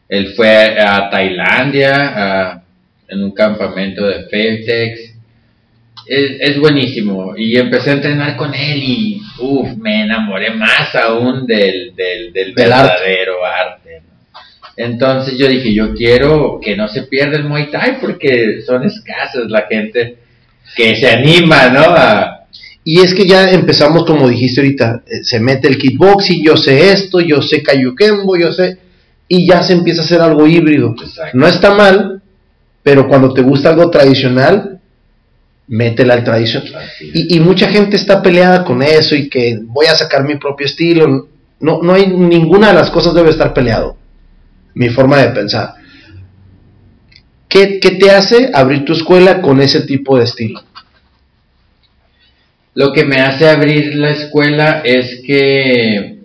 [0.09, 2.63] él fue a Tailandia a-
[3.09, 5.12] en un campamento de Fairtex,
[6.07, 11.47] es, es buenísimo y empecé a entrenar con él y uf, me enamoré más aún
[11.47, 14.03] del, del, del Del verdadero arte.
[14.77, 19.51] Entonces yo dije, yo quiero que no se pierda el Muay Thai porque son escasas
[19.51, 20.17] la gente
[20.75, 21.83] que se anima, ¿no?
[21.83, 22.47] A,
[22.85, 26.91] Y es que ya empezamos, como dijiste ahorita, eh, se mete el kickboxing, yo sé
[26.91, 28.79] esto, yo sé Kayukembo, yo sé,
[29.29, 30.95] y ya se empieza a hacer algo híbrido.
[31.01, 31.37] Exacto.
[31.37, 32.23] No está mal,
[32.83, 34.72] pero cuando te gusta algo tradicional,
[35.73, 36.25] métela al.
[37.01, 40.67] Y, y mucha gente está peleada con eso y que voy a sacar mi propio
[40.67, 41.29] estilo.
[41.61, 43.97] No, no hay ninguna de las cosas debe estar peleado.
[44.75, 45.75] mi forma de pensar.
[47.49, 50.63] ¿Qué, ¿Qué te hace abrir tu escuela con ese tipo de estilo?
[52.75, 56.19] Lo que me hace abrir la escuela es que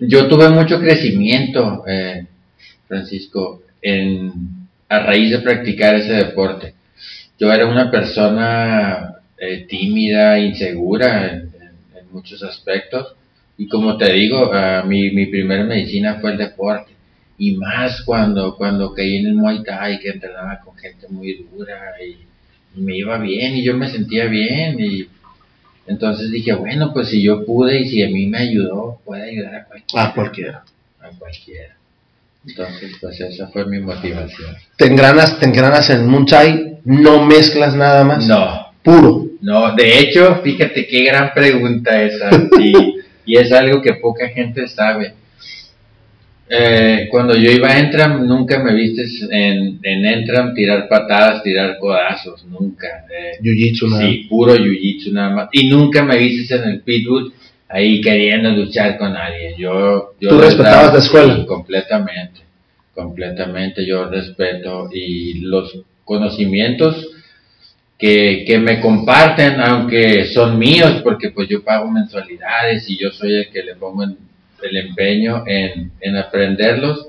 [0.00, 2.26] yo tuve mucho crecimiento, eh,
[2.88, 4.32] Francisco, en,
[4.88, 6.75] a raíz de practicar ese deporte.
[7.38, 13.14] Yo era una persona eh, tímida, insegura en, en- en muchos aspectos
[13.58, 16.92] y como te digo, ah, mi, mi primera medicina fue el deporte
[17.38, 21.94] y más cuando, cuando caí en el Muay Thai que entrenaba con gente muy dura
[22.02, 22.16] y,
[22.78, 25.06] y me iba bien y yo me sentía bien y
[25.86, 29.54] entonces dije, bueno, pues si yo pude y si a mí me ayudó, puede ayudar
[29.54, 30.04] a cualquiera.
[30.04, 30.64] A cualquiera.
[31.00, 31.76] A cualquiera.
[32.46, 34.56] Entonces, pues esa fue mi motivación.
[34.76, 38.26] Te engranas, te engranas en Muay Thai, no mezclas nada más.
[38.26, 39.26] No, Puro.
[39.42, 42.30] no, de hecho, fíjate qué gran pregunta esa.
[42.60, 42.72] Y,
[43.26, 45.12] y es algo que poca gente sabe.
[46.48, 51.76] Eh, cuando yo iba a Entram, nunca me viste en, en Entram tirar patadas, tirar
[51.78, 53.04] codazos, nunca.
[53.10, 54.02] Eh, Jiu-Jitsu nada.
[54.02, 55.48] Sí, puro jiu-jitsu nada más.
[55.50, 57.32] Y nunca me viste en el pitbull
[57.68, 59.54] ahí queriendo luchar con alguien.
[59.58, 61.44] Yo, yo Tú respetabas la escuela.
[61.46, 62.40] completamente,
[62.94, 63.84] completamente.
[63.84, 67.08] Yo respeto y los conocimientos
[67.98, 73.34] que, que me comparten, aunque son míos, porque pues yo pago mensualidades y yo soy
[73.36, 74.18] el que le pongo en-
[74.62, 77.08] el empeño en, en aprenderlos,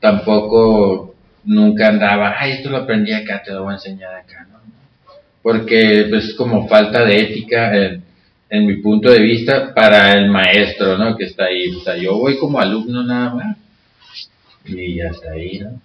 [0.00, 4.58] tampoco nunca andaba, ay, esto lo aprendí acá, te lo voy a enseñar acá, ¿no?
[5.42, 8.02] Porque pues es como falta de ética en,
[8.50, 11.16] en mi punto de vista para el maestro, ¿no?
[11.16, 13.56] Que está ahí, o sea, yo voy como alumno nada más
[14.66, 15.80] y hasta ahí, ¿no?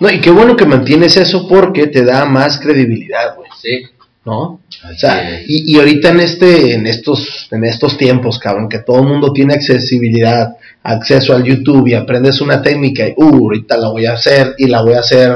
[0.00, 3.48] No, y qué bueno que mantienes eso porque te da más credibilidad, güey.
[3.60, 3.82] Sí,
[4.24, 4.60] ¿No?
[4.90, 8.98] O sea, y, y ahorita en este, en estos, en estos tiempos, cabrón, que todo
[9.00, 13.88] el mundo tiene accesibilidad, acceso al YouTube y aprendes una técnica y, uh, ahorita la
[13.88, 15.32] voy a hacer y la voy a hacer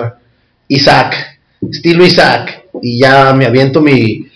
[0.66, 1.14] Isaac,
[1.70, 4.27] estilo Isaac, y ya me aviento mi,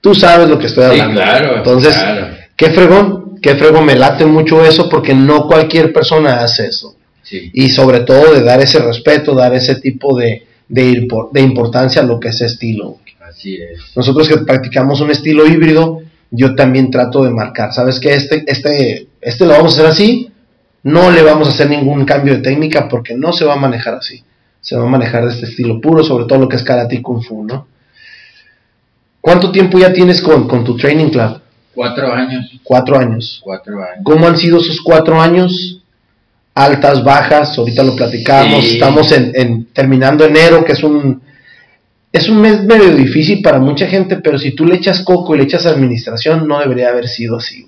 [0.00, 1.20] tú sabes lo que estoy Sí, hablando.
[1.20, 2.26] claro, Entonces, claro.
[2.56, 6.93] qué fregón, qué fregón, me late mucho eso porque no cualquier persona hace eso.
[7.24, 12.02] Sí, Y sobre todo de dar ese respeto, dar ese tipo de, de, de importancia
[12.02, 12.98] a lo que es estilo.
[13.20, 13.80] así es.
[13.96, 18.14] Nosotros que practicamos un estilo híbrido, yo también trato de marcar, ¿sabes qué?
[18.14, 20.30] Este, este, este lo vamos a hacer así,
[20.82, 23.94] no le vamos a hacer ningún cambio de técnica porque no se va a manejar
[23.94, 24.22] así.
[24.60, 27.02] Se va a manejar de este estilo puro, sobre todo lo que es karate y
[27.02, 27.66] kung fu, ¿no?
[29.20, 31.40] ¿Cuánto tiempo ya tienes con, con tu training club?
[31.74, 33.40] Cuatro años, Cuatro años.
[33.42, 34.00] cuatro años.
[34.04, 35.73] ¿Cómo han sido esos cuatro años?
[36.54, 38.74] Altas, bajas, ahorita lo platicamos, Sí.
[38.74, 41.22] estamos en, en- terminando enero, que es un
[42.12, 45.38] es un mes medio difícil para mucha gente, pero si tú le echas coco y
[45.38, 47.66] le echas administración, no debería haber sido así.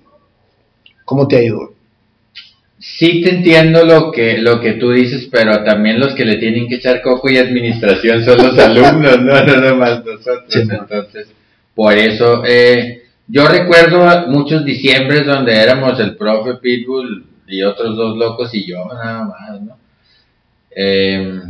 [1.04, 1.74] ¿Cómo te ha ido?
[2.78, 6.68] Sí te entiendo lo que, lo que tú dices, pero también los que le tienen
[6.68, 10.44] que echar coco y administración son los alumnos, no, no, no más nosotros.
[10.48, 10.60] Sí.
[10.60, 11.26] Entonces,
[11.74, 18.16] por eso, eh, yo recuerdo muchos diciembres donde éramos el profe Pitbull y otros dos
[18.16, 19.78] locos y yo nada más, ¿no?
[20.70, 21.40] Eh,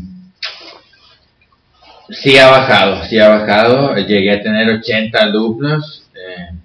[2.11, 3.97] sí ha bajado, sí ha bajado.
[3.97, 6.57] Llegué a tener 80 alumnos eh,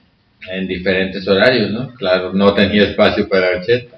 [0.52, 1.94] en diferentes horarios, ¿no?
[1.96, 3.98] Claro, no tenía espacio para 80.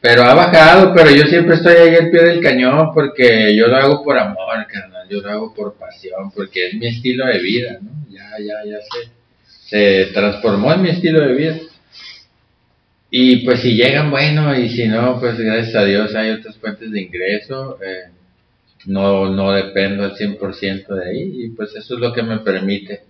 [0.00, 3.76] Pero ha bajado, pero yo siempre estoy ahí al pie del cañón porque yo lo
[3.76, 7.78] hago por amor, carnal, yo lo hago por pasión, porque es mi estilo de vida,
[7.82, 7.90] ¿no?
[8.08, 11.56] Ya, ya, ya se, se transformó en mi estilo de vida.
[13.10, 16.90] Y pues si llegan, bueno, y si no, pues gracias a Dios hay otras fuentes
[16.90, 17.78] de ingreso.
[17.82, 18.10] eh,
[18.86, 23.02] no, no dependo al 100% de ahí y pues eso es lo que me permite.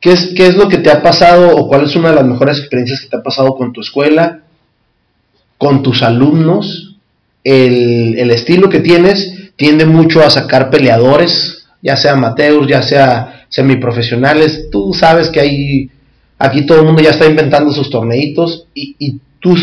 [0.00, 2.24] ¿Qué es, ¿Qué es lo que te ha pasado o cuál es una de las
[2.24, 4.42] mejores experiencias que te ha pasado con tu escuela,
[5.58, 6.96] con tus alumnos?
[7.44, 13.44] El, el estilo que tienes tiende mucho a sacar peleadores, ya sea amateurs, ya sea
[13.50, 14.70] semiprofesionales.
[14.70, 15.90] Tú sabes que hay,
[16.40, 19.54] aquí todo el mundo ya está inventando sus torneitos y, y tú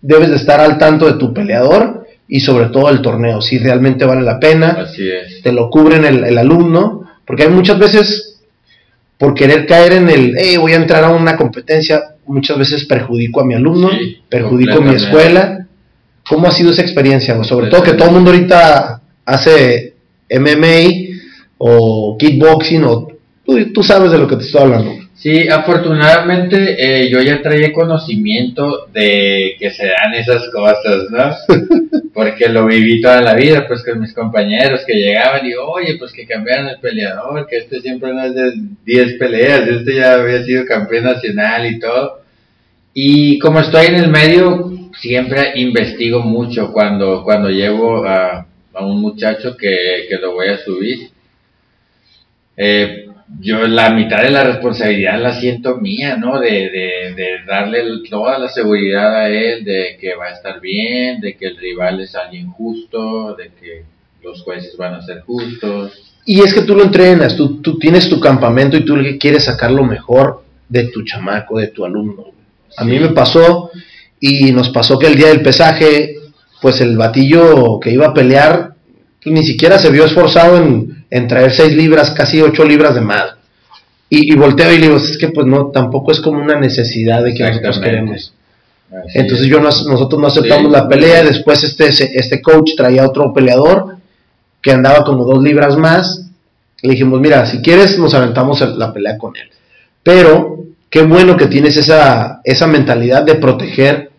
[0.00, 4.04] debes de estar al tanto de tu peleador y sobre todo el torneo, si realmente
[4.04, 5.42] vale la pena Así es.
[5.42, 8.40] te lo cubren el, el alumno, porque hay muchas veces,
[9.16, 13.40] por querer caer en el, hey, voy a entrar a una competencia, muchas veces perjudico
[13.40, 15.66] a mi alumno, Sí, perjudico a mi escuela.
[16.28, 17.42] ¿Cómo ha sido esa experiencia?
[17.44, 19.94] Sobre todo que todo el mundo ahorita hace
[20.30, 21.16] MMA
[21.56, 23.08] o kickboxing o
[23.46, 24.92] tú, tú sabes de lo que te estoy hablando.
[25.18, 31.34] Sí, afortunadamente eh, yo ya traía conocimiento de que se dan esas cosas, ¿no?
[32.14, 36.12] Porque lo viví toda la vida, pues con mis compañeros que llegaban y, oye, pues
[36.12, 38.52] que cambiaron el peleador, que este siempre no es de
[38.84, 42.22] 10 peleas, este ya había sido campeón nacional y todo.
[42.94, 49.00] Y como estoy en el medio, siempre investigo mucho cuando, cuando llevo a, a un
[49.00, 51.10] muchacho que, que lo voy a subir.
[52.56, 53.07] Eh,
[53.40, 56.40] yo la mitad de la responsabilidad la siento mía, ¿no?
[56.40, 61.20] De, de, de darle toda la seguridad a él, de que va a estar bien,
[61.20, 63.84] de que el rival es alguien justo, de que
[64.22, 66.14] los jueces van a ser justos.
[66.24, 69.70] Y es que tú lo entrenas, tú, tú tienes tu campamento y tú quieres sacar
[69.70, 72.26] lo mejor de tu chamaco, de tu alumno.
[72.76, 73.70] A mí me pasó
[74.20, 76.16] y nos pasó que el día del pesaje,
[76.60, 78.74] pues el batillo que iba a pelear,
[79.22, 83.00] pues ni siquiera se vio esforzado en, en traer 6 libras, casi 8 libras de
[83.00, 83.34] más.
[84.10, 87.22] Y, y volteo y le digo, es que pues no, tampoco es como una necesidad
[87.22, 88.32] de que nosotros queremos.
[88.90, 89.50] Así Entonces es.
[89.52, 90.72] yo no- nosotros no aceptamos Sí.
[90.72, 93.96] la pelea, después este, este coach traía otro peleador
[94.62, 96.24] que andaba como dos libras más.
[96.82, 99.50] Le dijimos, mira, si quieres nos aventamos la pelea con él.
[100.02, 104.10] Pero qué bueno que tienes esa, esa mentalidad de proteger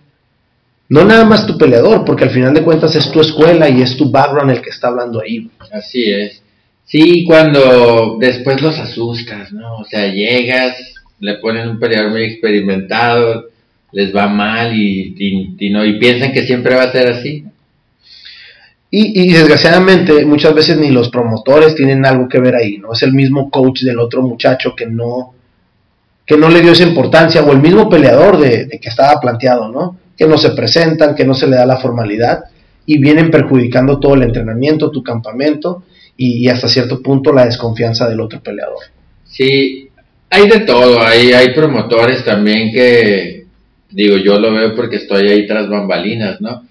[0.89, 3.95] no nada más tu peleador, porque al final de cuentas es tu escuela y es
[3.95, 5.49] tu background el que está hablando ahí.
[5.71, 6.41] Así es.
[6.89, 9.78] Sí, cuando después los asustas, ¿no?
[9.78, 10.75] O sea, llegas,
[11.19, 13.45] le ponen un peleador muy experimentado,
[13.91, 17.43] les va mal y, y, no, y piensan que siempre va a ser así.
[18.89, 22.93] Y, y desgraciadamente muchas veces ni los promotores tienen algo que ver ahí, ¿no?
[22.93, 25.36] Es el mismo coach del otro muchacho que no,
[26.25, 29.69] que no le dio esa importancia, o el mismo peleador de, de que estaba planteado,
[29.69, 29.99] ¿no?
[30.17, 32.45] Que no se presentan, que no se le da la formalidad,
[32.88, 35.84] y vienen perjudicando todo el entrenamiento, tu campamento,
[36.19, 38.84] y, y hasta cierto punto la desconfianza del otro peleador.
[39.23, 39.89] Sí,
[40.29, 43.45] hay de todo, hay, hay promotores también que,
[43.89, 46.65] digo, yo lo veo porque estoy ahí tras bambalinas, ¿no?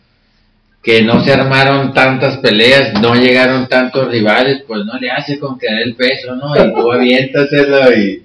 [0.83, 5.59] Que no se armaron tantas peleas, no llegaron tantos rivales, pues no le hace con
[5.59, 6.55] querer el peso, ¿no?
[6.55, 8.23] Y tú aviéntaselo y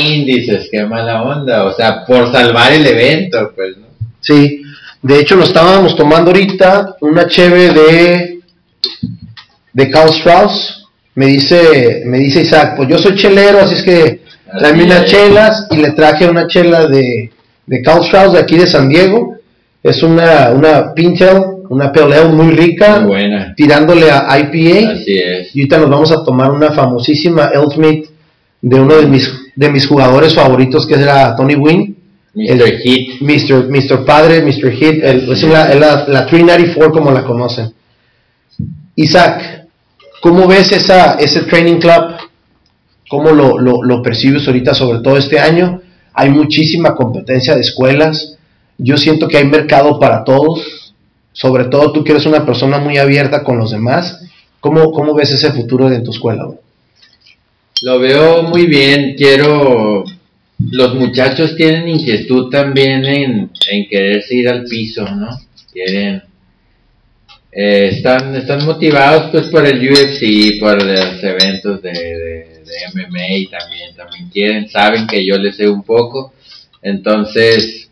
[0.00, 3.88] índices, qué mala onda, o sea, por salvar el evento, pues, ¿no?
[4.20, 4.62] Sí,
[5.02, 8.40] de hecho nos estábamos tomando ahorita una cheve de
[9.76, 10.86] de Carl Strauss.
[11.14, 14.20] Me dice, me dice Isaac, pues yo soy chelero, así es que
[14.58, 17.30] tráeme Así unas chelas y le traje una chela de,
[17.66, 19.34] de Carl Strauss de aquí de San Diego.
[19.82, 24.92] Es una, una Pintel, una Ale muy rica, Muy buena, tirándole a IPA.
[24.92, 25.54] así es.
[25.54, 28.06] Y ahorita nos vamos a tomar una famosísima Elfmeet
[28.62, 31.96] de uno de mis, de mis jugadores favoritos, que era Tony Wynn.
[32.34, 32.50] Mr.
[32.62, 33.68] El- Hit, Mr.
[33.70, 34.04] Mr.
[34.04, 34.70] Padre, Mr.
[34.72, 37.72] Hit, el- es la, la, la 394 como la conocen.
[38.96, 39.65] Isaac,
[40.26, 42.16] ¿cómo ves esa, ese training club?
[43.08, 45.80] ¿Cómo lo, lo, lo percibes ahorita, sobre todo este año?
[46.14, 48.36] Hay muchísima competencia de escuelas.
[48.76, 50.92] Yo siento que hay mercado para todos.
[51.32, 54.20] Sobre todo tú que eres una persona muy abierta con los demás.
[54.58, 56.48] ¿Cómo, cómo ves ese futuro en tu escuela?
[57.82, 60.02] Lo veo muy bien, quiero...
[60.72, 65.28] Los muchachos tienen inquietud también en, en quererse ir al piso, ¿no?
[65.72, 66.24] Quieren...
[67.58, 73.46] eh, están, están motivados pues por el UFC, por los eventos de, de, MMA y
[73.46, 76.34] también, también quieren, saben que yo les sé un poco,
[76.82, 77.88] entonces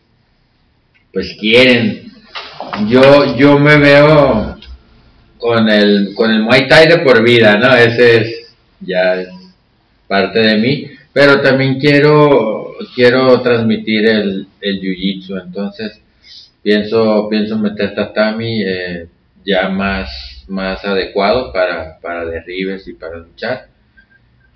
[1.11, 2.12] pues quieren.
[2.90, 4.59] Yo, yo me veo
[5.38, 7.74] con el, con el Muay Thai de por vida, ¿no?
[7.74, 9.29] Ese es, ya es
[10.07, 15.98] parte de mí, pero también quiero, quiero transmitir el, el Jiu-Jitsu, entonces
[16.62, 19.07] pienso, pienso meter tatami eh,
[19.44, 20.09] ya más,
[20.48, 23.68] más adecuado para, para derribes y para luchar.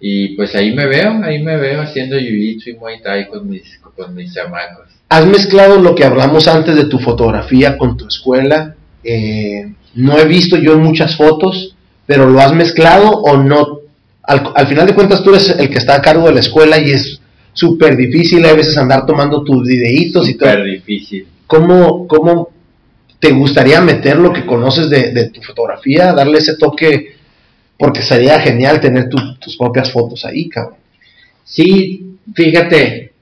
[0.01, 3.79] Y pues ahí me veo, ahí me veo haciendo Jiu-Jitsu y Muay Thai con mis,
[3.96, 4.87] con mis chamacos.
[5.09, 8.77] ¿Has mezclado lo que hablamos antes de tu fotografía con tu escuela?
[9.03, 11.74] Eh, no he visto yo muchas fotos,
[12.07, 13.81] pero ¿lo has mezclado o no?
[14.22, 16.79] Al, al final de cuentas tú eres el que está a cargo de la escuela
[16.79, 17.20] y es
[17.53, 20.51] súper difícil a veces andar tomando tus videitos y todo.
[20.51, 21.27] Súper difícil.
[21.46, 22.51] ¿Cómo, ¿Cómo
[23.21, 27.15] te gustaría meter lo que conoces de, de tu fotografía, darle ese toque?
[27.77, 30.79] Porque sería genial tener tu- tus propias fotos ahí, cabrón.
[31.45, 33.12] Sí, fíjate,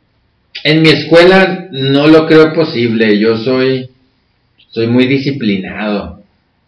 [0.64, 3.18] en mi escuela no lo creo posible.
[3.18, 3.90] Yo soy,
[4.70, 6.22] soy muy disciplinado.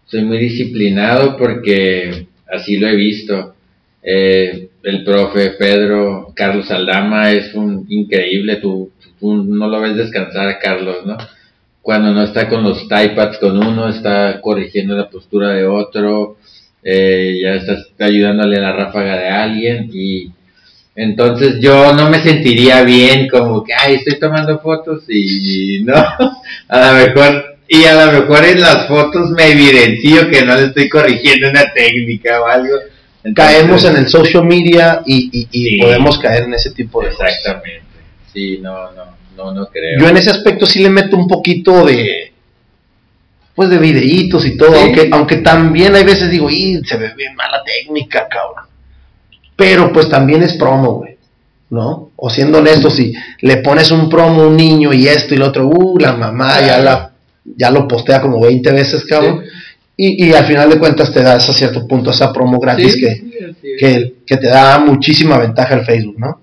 [0.07, 3.55] Soy muy disciplinado porque así lo he visto.
[4.03, 8.57] Eh, el profe Pedro Carlos Aldama es un increíble.
[8.57, 11.17] Tú, no lo ves descansar Carlos, ¿no?
[11.89, 16.37] Cuando no está con los pads con uno, está corrigiendo la postura de otro,
[16.83, 20.31] eh, ya está ayudándole a la ráfaga de alguien y
[20.95, 25.95] entonces yo no me sentiría bien como que, ay, estoy tomando fotos y no,
[26.69, 30.65] a lo mejor, y a lo mejor en las fotos me evidencio que no le
[30.67, 32.75] estoy corrigiendo una técnica o algo.
[33.25, 35.79] Entonces, Caemos en el social media y, y- y Sí.
[35.81, 37.33] podemos caer en ese tipo de cosas.
[37.33, 37.83] Exactamente.
[38.33, 39.99] Sí, no, no, no, no creo.
[40.01, 42.33] Yo en ese aspecto sí le meto un poquito de,
[43.55, 44.81] pues de videitos y todo, Sí.
[44.83, 48.65] aunque, aunque también hay veces digo, y se ve bien mala técnica, cabrón.
[49.57, 51.17] Pero pues también es promo, güey.
[51.71, 52.13] ¿No?
[52.17, 53.13] O siendo honesto, si
[53.43, 56.61] le pones un promo a un niño y esto y lo otro, uh, la mamá
[56.63, 57.13] ya la
[57.45, 59.43] ya lo postea como 20 veces, cabrón.
[59.97, 63.01] Y, y al final de cuentas te da hasta cierto punto esa promo gratis Sí,
[63.01, 66.41] que, sí, que, que te da muchísima ventaja el Facebook, ¿no?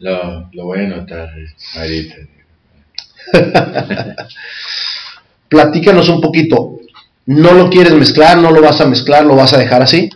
[0.00, 1.30] Lo, lo voy a anotar
[1.76, 2.14] ahorita.
[5.48, 6.80] Platícanos un poquito.
[7.26, 8.38] ¿No lo quieres mezclar?
[8.38, 9.24] ¿No lo vas a mezclar?
[9.24, 10.10] ¿Lo vas a dejar así?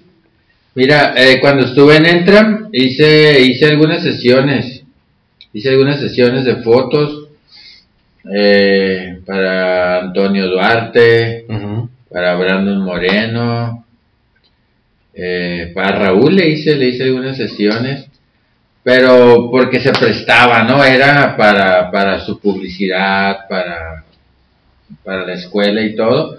[0.74, 4.84] Mira, eh, cuando estuve en Entram hice, hice algunas sesiones,
[5.52, 7.28] hice algunas sesiones de fotos
[8.32, 11.46] eh, para Antonio Duarte,
[12.08, 13.84] para Brandon Moreno,
[15.12, 18.06] eh, para Raúl le hice, le hice algunas sesiones,
[18.82, 20.84] pero porque se prestaba, ¿no?
[20.84, 24.04] Era para, para su publicidad, para,
[25.04, 26.38] para la escuela y todo,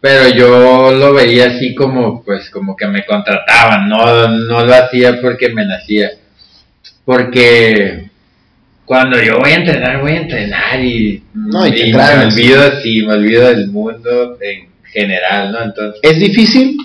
[0.00, 5.20] pero yo lo veía así como, pues, como que me contrataban, no, no lo hacía
[5.20, 6.10] porque me nacía,
[7.04, 8.10] porque
[8.84, 13.02] cuando yo voy a entrenar, voy a entrenar y, No, y y me olvido así,
[13.02, 15.62] me olvido del mundo en general, ¿no?
[15.62, 16.76] Entonces, Es difícil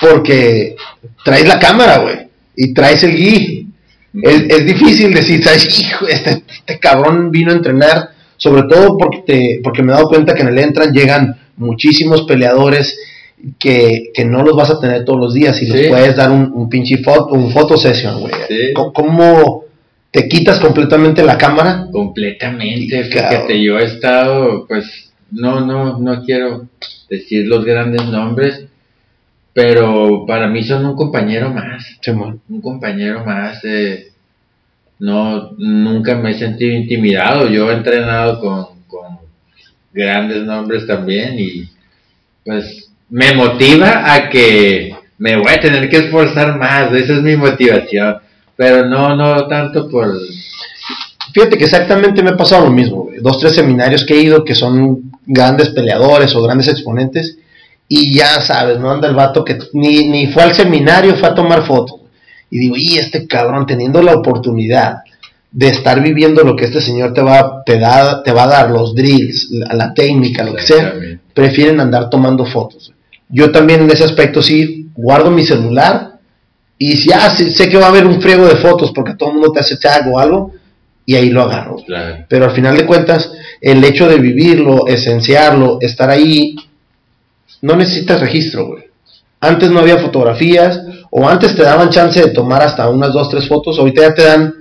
[0.00, 0.76] porque
[1.24, 3.57] traes la cámara, güey, y traes el gui.
[4.22, 5.80] Es, es difícil decir, ¿sabes?
[5.80, 10.08] Hijo, este, este cabrón vino a entrenar, sobre todo porque, te, porque me he dado
[10.08, 12.98] cuenta que en el Entran llegan muchísimos peleadores
[13.58, 15.88] que, que no los vas a tener todos los días y les Sí.
[15.88, 18.32] puedes dar un, un pinche foto, un photo session, güey.
[18.48, 18.72] Sí.
[18.74, 19.64] ¿Cómo- ¿Cómo
[20.10, 21.86] te quitas completamente la cámara?
[21.92, 23.30] completamente, Sí, cabrón.
[23.30, 26.66] fíjate, yo he estado, pues, no, no, no quiero
[27.10, 28.64] decir los grandes nombres,
[29.58, 31.84] pero para mí son un compañero más.
[32.48, 33.60] Un compañero más.
[35.00, 37.48] no, nunca me he sentido intimidado.
[37.48, 38.78] Yo he entrenado con,
[39.92, 41.68] grandes nombres también y
[42.44, 46.92] pues me motiva a que me voy a tener que esforzar más.
[46.92, 48.18] Esa es mi motivación.
[48.54, 50.16] Pero no, no tanto por...
[51.34, 53.10] Fíjate que exactamente me ha pasado lo mismo.
[53.20, 57.38] Dos, tres seminarios que he ido que son grandes peleadores o grandes exponentes
[57.88, 61.34] y ya sabes, no anda el vato que ni, ni fue al seminario, fue a
[61.34, 62.00] tomar fotos.
[62.50, 64.98] Y digo, y este cabrón teniendo la oportunidad
[65.50, 68.70] de estar viviendo lo que este señor te va, te da, te va a dar,
[68.70, 70.94] los drills, la, la técnica, lo que sea,
[71.32, 72.92] prefieren andar tomando fotos.
[73.28, 76.18] Yo también en ese aspecto sí guardo mi celular
[76.76, 79.30] y si ya sé, sé que va a haber un friego de fotos porque todo
[79.30, 80.52] el mundo te hace tag o algo
[81.04, 81.76] y ahí lo agarro.
[81.86, 82.26] Claro.
[82.28, 86.54] Pero al final de cuentas, el hecho de vivirlo, esenciarlo, estar ahí,
[87.62, 88.84] no necesitas registro, güey.
[89.40, 90.80] Antes no había fotografías,
[91.10, 94.22] o antes te daban chance de tomar hasta unas dos, tres fotos, ahorita ya te
[94.22, 94.54] dan,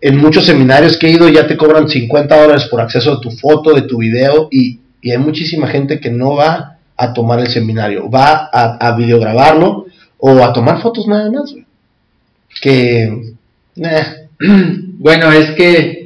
[0.00, 3.30] en muchos seminarios que he ido, ya te cobran 50 dólares por acceso a tu
[3.30, 7.48] foto, de tu video, y, y hay muchísima gente que no va a tomar el
[7.48, 9.86] seminario, va a, a videograbarlo
[10.18, 11.66] o a tomar fotos nada más, güey.
[12.60, 13.04] Que,
[13.76, 14.20] eh,
[15.00, 15.99] Bueno, es que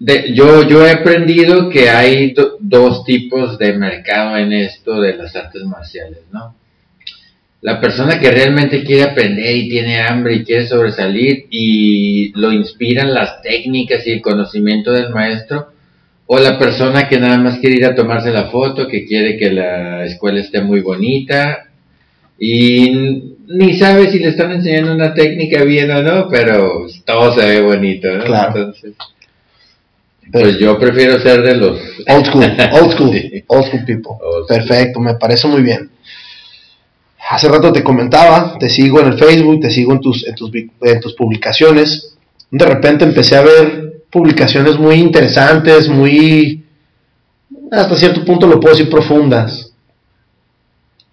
[0.00, 5.14] de- yo, yo he aprendido que hay do- dos tipos de mercado en esto de
[5.16, 6.56] las artes marciales, ¿no?
[7.62, 13.12] La persona que realmente quiere aprender y tiene hambre y quiere sobresalir y lo inspiran
[13.12, 15.68] las técnicas y el conocimiento del maestro,
[16.26, 19.50] o la persona que nada más quiere ir a tomarse la foto, que quiere que
[19.52, 21.66] la escuela esté muy bonita
[22.38, 22.90] y
[23.48, 27.60] ni sabe si le están enseñando una técnica bien o no, pero todo se ve
[27.60, 28.24] bonito, ¿no?
[28.24, 28.58] Claro.
[28.58, 28.94] Entonces,
[30.32, 31.78] pues yo prefiero ser de los...
[32.08, 33.44] Old school, old school, Sí.
[33.46, 34.12] old school people.
[34.20, 34.46] Old school.
[34.48, 35.90] Perfecto, me parece muy bien.
[37.30, 40.50] Hace rato te comentaba, te sigo en el Facebook, te sigo en tus, en tus,
[40.54, 42.16] en tus publicaciones.
[42.50, 46.64] De repente empecé a ver publicaciones muy interesantes, muy,
[47.70, 49.72] hasta cierto punto lo puedo decir, profundas.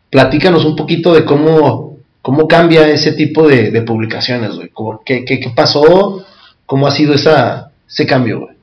[0.09, 4.71] Platícanos un poquito de cómo, cómo cambia ese tipo de, de publicaciones, güey.
[5.05, 6.25] ¿Qué, qué, qué pasó?
[6.65, 8.56] ¿Cómo ha sido esa, ese cambio, güey?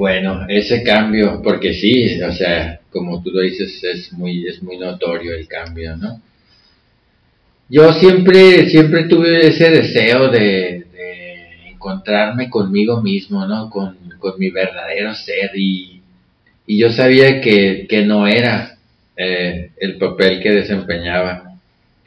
[0.00, 4.78] Bueno, ese cambio, porque sí, o sea, como tú lo dices, es muy, es muy
[4.78, 6.22] notorio el cambio, ¿no?
[7.68, 10.86] Yo siempre, siempre tuve ese deseo de,
[11.70, 13.68] encontrarme conmigo mismo, ¿no?
[13.68, 16.00] Con, con mi verdadero ser y,
[16.66, 18.78] y yo sabía que, que no era
[19.18, 21.56] eh, el papel que desempeñaba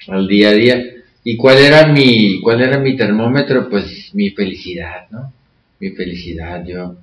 [0.07, 0.83] al día a día.
[1.23, 3.69] ¿Y cuál era mi, cuál era mi termómetro?
[3.69, 5.31] Pues mi felicidad, ¿no?
[5.79, 6.97] Mi felicidad, yo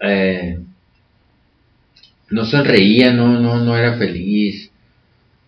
[0.00, 0.58] eh,
[2.30, 4.70] no sonreía, no, no, no era feliz.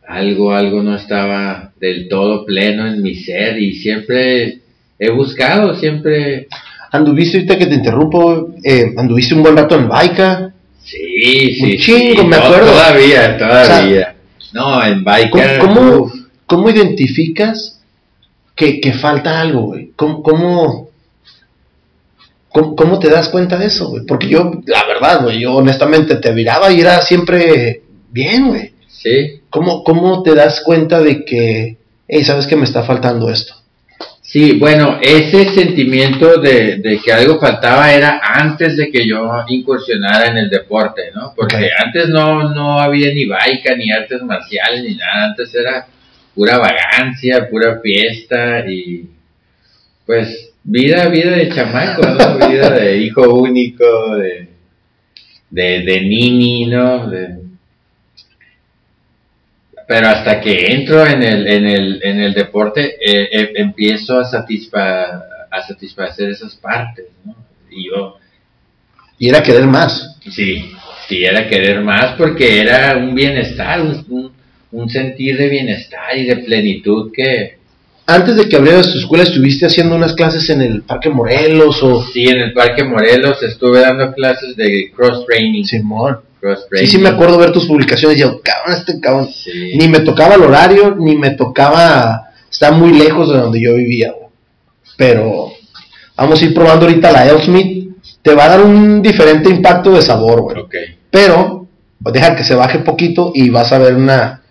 [0.07, 4.61] Algo, algo no estaba del todo pleno en mi ser y siempre
[4.99, 6.47] he buscado, siempre,
[6.93, 10.53] Anduviste, ahorita que te interrumpo, eh, anduviste un buen rato en Baica.
[10.83, 11.63] Sí, sí.
[11.65, 12.73] Un chingo, sí, me no, acuerdo.
[12.73, 14.17] Todavía, todavía.
[14.53, 15.59] no, en ¿Cómo, biker.
[15.59, 16.13] cómo,
[16.47, 17.81] cómo identificas
[18.55, 19.91] que, que falta algo, güey?
[19.97, 20.86] ¿Cómo, cómo,
[22.57, 24.05] cómo, cómo te das cuenta de eso, güey?
[24.07, 28.73] Porque yo, la verdad, güey, yo honestamente te miraba y era siempre bien, güey.
[28.89, 29.41] sí.
[29.51, 31.77] ¿Cómo, ¿Cómo te das cuenta de que,
[32.09, 33.55] hey, sabes que me está faltando esto?
[34.23, 40.29] Sí, bueno, ese sentimiento de, de que algo faltaba era antes de que yo incursionara
[40.29, 41.33] en el deporte, ¿no?
[41.37, 41.63] Porque Ok.
[41.87, 45.27] antes no, no había ni baica, ni artes marciales, ni nada.
[45.27, 45.87] Antes era
[46.35, 49.09] pura vagancia, pura fiesta y
[50.05, 52.49] pues vida, vida de chamaco, ¿no?
[52.49, 54.49] Vida de hijo único, de,
[55.51, 57.09] de, de nini, ¿no?
[57.11, 57.39] De-
[59.89, 64.25] pero hasta que entro en el, en el, en el deporte, eh, eh, empiezo a,
[64.25, 65.05] satisfa
[65.51, 67.37] a satisfacer esas partes, ¿no?
[67.71, 68.19] Y yo,
[69.19, 70.17] Y era querer más.
[70.31, 70.73] sí,
[71.09, 74.33] sí, era querer más porque era un bienestar, un, un,
[74.73, 77.56] un sentir de bienestar y de plenitud que,
[78.09, 82.05] Antes de que abrieras tu escuela, ¿estuviste haciendo unas clases en el Parque Morelos o...?
[82.05, 85.65] sí, en el Parque Morelos estuve dando clases de cross-training.
[85.65, 86.21] Simón.
[86.41, 86.89] cross Sí, training.
[86.91, 89.29] sí me acuerdo ver tus publicaciones y yo, cabrón, este cabrón.
[89.33, 89.73] Sí.
[89.77, 92.23] Ni me tocaba el horario, ni me tocaba...
[92.49, 94.15] Está muy lejos de donde yo vivía.
[94.97, 95.53] Pero
[96.17, 97.91] vamos a ir probando ahorita la Elsmith.
[98.23, 100.59] Te va a dar un diferente impacto de sabor, güey.
[100.61, 100.75] Ok,
[101.11, 101.67] Pero
[102.03, 104.43] pues, deja que se baje poquito y vas a ver una,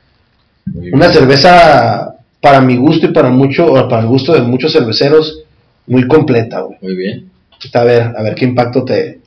[0.66, 1.20] muy una bien.
[1.20, 2.14] cerveza
[2.45, 5.39] para mi gusto y para mucho o para el gusto de muchos cerveceros
[5.87, 6.77] muy completa, güey.
[6.79, 7.31] Muy bien,
[7.73, 9.19] A ver, a ver qué impacto te...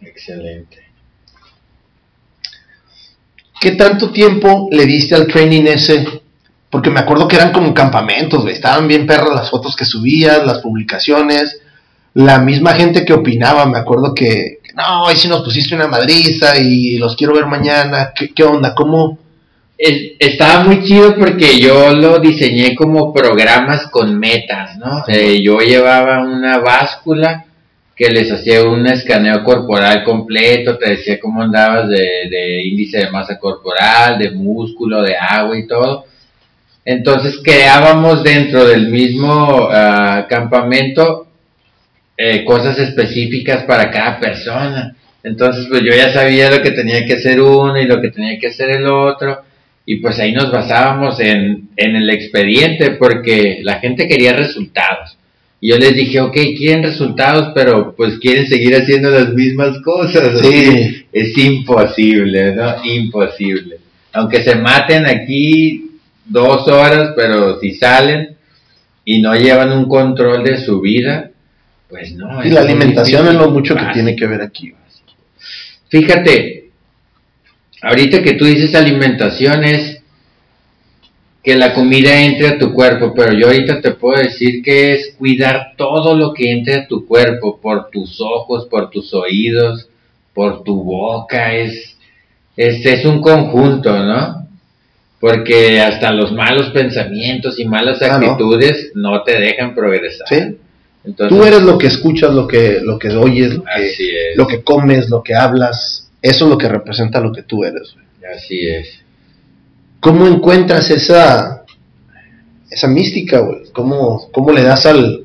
[0.00, 0.78] excelente.
[3.60, 6.06] ¿Qué tanto tiempo le diste al training ese?
[6.70, 8.54] Porque me acuerdo que eran como campamentos, güey.
[8.54, 11.58] Estaban bien perras las fotos que subías, las publicaciones.
[12.14, 16.56] La misma gente que opinaba, me acuerdo que, no, ahí sí nos pusiste una madriza
[16.56, 18.12] y los quiero ver mañana.
[18.14, 18.72] ¿Qué, qué onda?
[18.72, 19.18] ¿Cómo?
[19.78, 25.04] Es- estaba muy chido porque yo lo diseñé como programas con metas, ¿no?
[25.06, 27.44] Eh, yo llevaba una báscula
[27.94, 33.10] que les hacía un escaneo corporal completo, te decía cómo andabas de, de índice de
[33.10, 36.04] masa corporal, de músculo, de agua y todo.
[36.84, 41.26] Entonces creábamos dentro del mismo ah, campamento
[42.16, 44.94] eh, cosas específicas para cada persona.
[45.22, 48.38] Entonces, pues yo ya sabía lo que tenía que hacer uno y lo que tenía
[48.38, 49.42] que hacer el otro.
[49.86, 55.16] Y pues ahí nos basábamos en, en el expediente porque la gente quería resultados.
[55.60, 60.40] Y yo les dije, ok, quieren resultados, pero pues quieren seguir haciendo las mismas cosas.
[60.40, 60.46] Sí.
[60.46, 62.84] Así, Es imposible, ¿no?
[62.84, 63.78] Imposible.
[64.12, 68.36] Aunque se maten aquí dos horas, pero si salen
[69.04, 71.30] y no llevan un control de su vida,
[71.88, 72.44] pues no.
[72.44, 74.72] Y la alimentación es lo mucho que tiene que ver aquí.
[75.88, 76.65] Fíjate,
[77.86, 80.00] ahorita que tú dices alimentación es
[81.42, 85.14] que la comida entre a tu cuerpo, pero yo ahorita te puedo decir que es
[85.16, 89.88] cuidar todo lo que entre a tu cuerpo, por tus ojos, por tus oídos,
[90.34, 91.96] por tu boca, es,
[92.56, 94.46] es, es un conjunto, ¿no?
[95.20, 99.22] Porque hasta los malos pensamientos y malas Ah, actitudes no.
[99.22, 100.26] te dejan progresar.
[100.28, 100.56] ¿Sí?
[101.04, 104.62] Entonces, Tú eres lo que escuchas, lo que, lo que oyes, lo que, lo que
[104.62, 106.05] comes, lo que hablas.
[106.22, 107.94] Eso es lo que representa lo que tú eres.
[107.94, 108.34] güey.
[108.34, 109.00] así es.
[110.00, 111.64] ¿Cómo encuentras esa,
[112.70, 113.70] esa mística, güey?
[113.72, 115.24] ¿Cómo, ¿Cómo le das al...?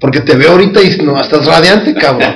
[0.00, 2.34] Porque te veo ahorita y no, estás radiante, cabrón.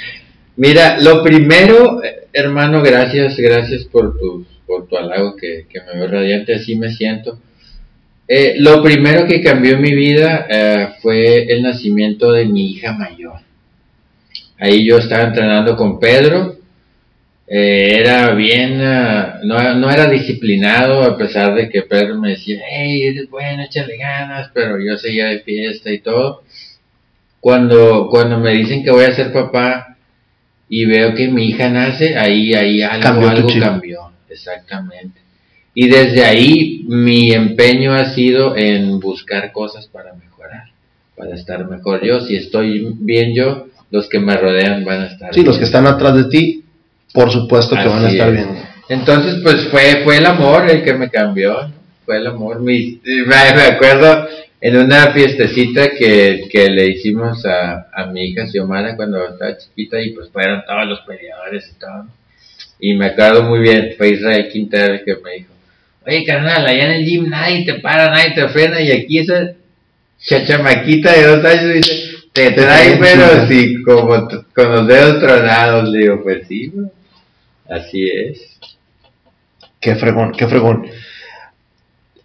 [0.56, 2.00] Mira, lo primero,
[2.32, 6.90] hermano, gracias, gracias por tu, por tu halago que, que me veo radiante, así me
[6.90, 7.38] siento.
[8.32, 12.92] Eh, lo primero que cambió en mi vida eh, fue el nacimiento de mi hija
[12.92, 13.40] mayor.
[14.56, 16.59] Ahí yo estaba entrenando con Pedro,
[17.52, 22.60] eh, era bien, ah, no, no era disciplinado a pesar de que Pedro me decía,
[22.70, 26.44] hey, eres bueno, échale ganas, pero yo seguía de fiesta y todo.
[27.40, 29.96] Cuando, cuando me dicen que voy a ser papá,
[30.68, 35.20] y veo que mi hija nace, ahí, ahí algo, Cambió algo exactamente.
[35.74, 40.68] Y desde ahí mi empeño ha sido en buscar cosas para mejorar,
[41.16, 42.20] para estar mejor yo.
[42.20, 45.48] Si estoy bien yo, los que me rodean van a estar Sí, bien.
[45.48, 46.64] los que están atrás de ti,
[47.12, 48.34] por supuesto que van a estar es.
[48.34, 48.70] bien.
[48.88, 51.70] Entonces, pues fue, fue el amor el que me cambió,
[52.04, 52.60] fue el amor.
[52.60, 54.26] Mi- me, acuerdo
[54.60, 60.00] en una fiestecita que, que le hicimos a, a mi hija Xiomara cuando estaba chiquita
[60.02, 62.06] y pues fueron todos los peleadores y todo.
[62.80, 65.52] Y me acuerdo muy bien, fue Israel Quintero el que me dijo,
[66.06, 69.52] oye carnal, allá en el gym nadie te para, nadie te frena y aquí esa
[70.18, 75.98] chachamaquita de dos años dice, te trae pero sí, como con los dedos tronados, le
[76.00, 76.90] digo, pues sí, bro.
[77.70, 78.58] Así es.
[79.80, 80.86] Qué fregón, qué fregón.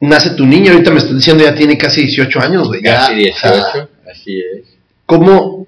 [0.01, 2.81] Nace tu niño, ahorita me estás diciendo ya tiene casi 18 años, güey.
[2.81, 4.65] Casi o 18, sea, así es.
[5.05, 5.67] ¿cómo,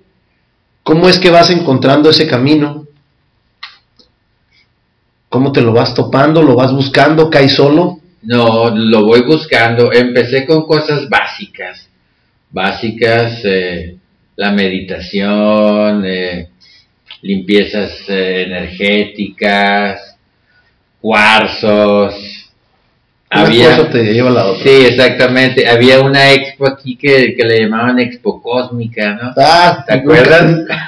[0.83, 2.87] ¿Cómo es que vas encontrando ese camino?
[5.29, 6.41] ¿Cómo te lo vas topando?
[6.41, 7.29] ¿Lo vas buscando?
[7.29, 7.99] ¿Caes solo?
[8.23, 9.91] No, lo voy buscando.
[9.93, 11.87] Empecé con cosas básicas.
[12.49, 13.97] Básicas, eh,
[14.37, 16.49] la meditación, eh,
[17.21, 20.17] limpiezas eh, energéticas,
[21.01, 22.15] cuarzos.
[23.29, 24.63] Una cosa te lleva a la otra.
[24.63, 25.67] Sí, exactamente.
[25.67, 29.33] Había una expo aquí que, que le llamaban Expo Cósmica, ¿no?
[29.35, 30.45] Ah, ¿Te acuerdas?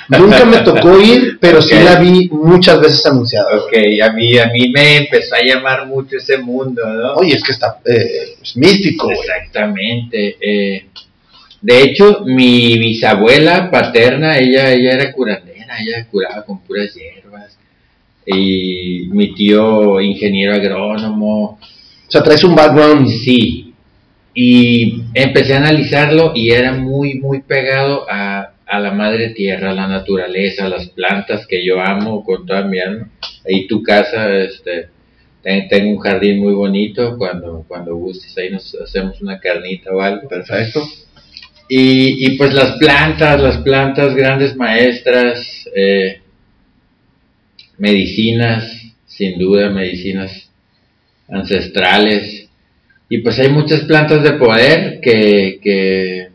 [0.07, 1.83] Nunca me tocó ir, pero sí Ok.
[1.83, 3.57] la vi muchas veces anunciada.
[3.57, 7.15] Ok, a mí, a mí me empezó a llamar mucho ese mundo, ¿no?
[7.15, 9.11] Oye, es que está eh, es místico.
[9.11, 10.37] Exactamente.
[10.39, 10.85] eh,
[11.61, 17.57] de hecho, mi bisabuela paterna, ella, ella era curandera, ella curaba con puras hierbas.
[18.25, 21.59] Y mi tío, ingeniero agrónomo, O
[22.11, 23.07] sea, traes un background.
[23.07, 23.73] sí.
[24.33, 29.73] Y empecé a analizarlo y era muy, muy pegado a, a la madre tierra, a
[29.73, 33.09] la naturaleza, a las plantas que yo amo con toda mi alma.
[33.45, 34.89] Ahí tu casa, este,
[35.41, 39.99] ten- tengo un jardín muy bonito, cuando, cuando gustes ahí nos hacemos una carnita o
[39.99, 40.27] algo.
[40.29, 40.83] Perfecto.
[41.67, 46.21] Y, y pues las plantas, las plantas grandes maestras, eh,
[47.77, 50.49] medicinas, sin duda, medicinas
[51.27, 52.47] ancestrales.
[53.09, 56.29] Y pues hay muchas plantas de poder que, que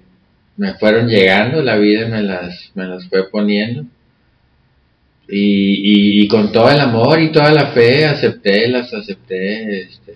[0.57, 3.85] me fueron llegando, la vida me las, me las fue poniendo.
[5.29, 10.15] Y, y, y con todo el amor y toda la fe acepté, las acepté este,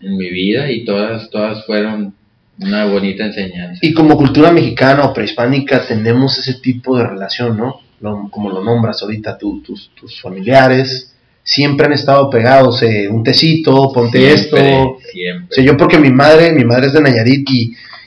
[0.00, 2.14] en mi vida y todas, todas fueron
[2.58, 3.78] una bonita enseñanza.
[3.82, 7.80] Y como cultura mexicana o prehispánica tenemos ese tipo de relación, ¿no?
[8.02, 11.08] Lo- como lo nombras ahorita, tus, tus familiares
[11.44, 14.82] siempre han estado pegados, eh, un tecito, ponte Siempre, esto.
[14.90, 15.54] O Siempre.
[15.54, 17.62] sea, yo porque mi madre, mi madre es de Nayarit y,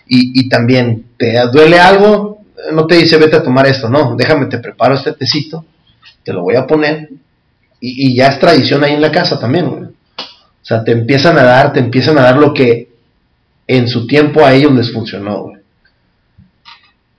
[0.07, 2.41] y, y también te duele algo,
[2.71, 5.65] no te dice vete a tomar esto, no, déjame, te preparo este tecito,
[6.23, 7.09] te lo voy a poner
[7.81, 9.83] y, y ya es tradición ahí en la casa también, güey.
[9.83, 12.89] O sea, te empiezan a dar, te empiezan a dar lo que
[13.67, 15.54] en su tiempo a ellos les funcionó, güey.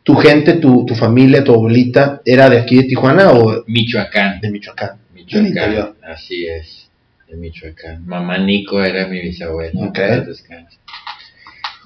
[0.07, 4.41] ¿Tu gente, tu, tu familia, tu abuelita era de aquí de Tijuana o Michoacán.
[4.41, 4.93] de Michoacán?
[5.13, 5.95] Michoacán.
[6.09, 6.89] Así es.
[7.29, 8.07] De Michoacán.
[8.07, 9.73] Mamá Nico era mi bisabuela.
[9.89, 9.99] Ok.
[9.99, 10.79] en paz descanse.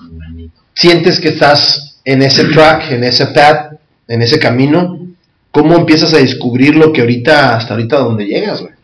[0.00, 0.62] Mamá Nico.
[0.74, 3.72] sientes que estás en ese track, en ese path,
[4.06, 4.98] en ese camino,
[5.50, 8.74] ¿cómo empiezas a descubrir lo que ahorita, hasta ahorita donde llegas, güey?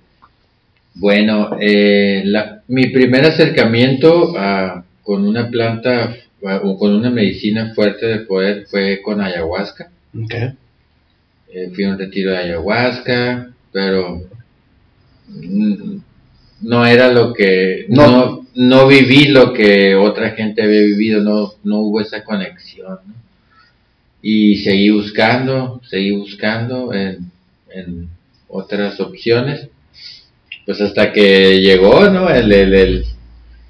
[0.95, 8.07] Bueno, eh, la- mi primer acercamiento a- con una planta o con una medicina fuerte
[8.07, 9.91] de poder fue con ayahuasca.
[11.53, 14.23] Eh, fui a un retiro de ayahuasca, pero
[15.29, 15.97] mm,
[16.63, 18.07] no era lo que No.
[18.11, 18.47] no.
[18.55, 22.99] no viví lo que otra gente había vivido, no no hubo esa conexión.
[23.07, 23.15] ¿no?
[24.23, 27.31] Y seguí buscando, seguí buscando en,
[27.71, 28.09] en
[28.49, 29.69] otras opciones,
[30.65, 32.29] pues hasta que llegó, ¿no?
[32.29, 33.05] El, el, el,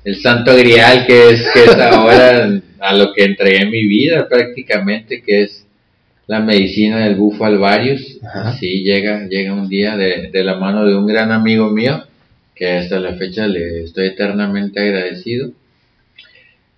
[0.06, 2.48] el santo grial que es, que es ahora
[2.78, 5.66] a lo que entregué mi vida prácticamente, que es
[6.28, 8.18] la medicina del bufo alvarius.
[8.22, 8.56] Ajá.
[8.56, 12.04] Sí, llega, llega un día de, de la mano de un gran amigo mío,
[12.54, 15.50] que hasta la fecha le estoy eternamente agradecido.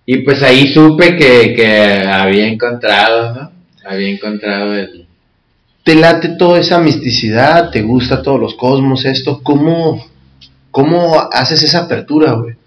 [0.07, 1.67] Y pues ahí supe que, que
[2.07, 3.51] había encontrado, ¿no?
[3.85, 5.05] Había encontrado el...
[5.83, 7.69] ¿Te late toda esa misticidad?
[7.69, 9.39] ¿Te gusta todos los cosmos, esto?
[9.43, 10.03] ¿Cómo,
[10.71, 12.58] cómo haces esa apertura, güey?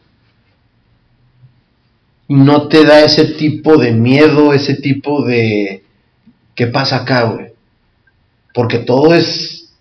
[2.28, 5.82] ¿No te da ese tipo de miedo, ese tipo de...
[6.54, 7.48] ¿Qué pasa acá, güey?
[8.54, 9.72] Porque todo es...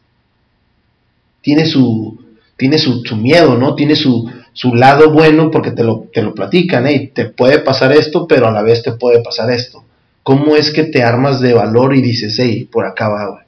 [1.41, 2.19] Tiene su...
[2.57, 3.73] Tiene su, su miedo, ¿no?
[3.75, 7.11] Tiene su, su lado bueno porque te lo, te lo platican, ¿eh?
[7.13, 9.83] Te puede pasar esto, pero a la vez te puede pasar esto.
[10.23, 13.43] ¿Cómo es que te armas de valor y dices, hey, por acá va, güey?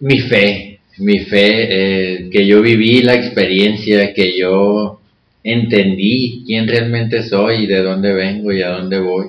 [0.00, 5.00] Mi fe, mi fe, eh, que yo viví la experiencia, que yo
[5.44, 9.26] entendí quién realmente soy y de dónde vengo y a dónde voy.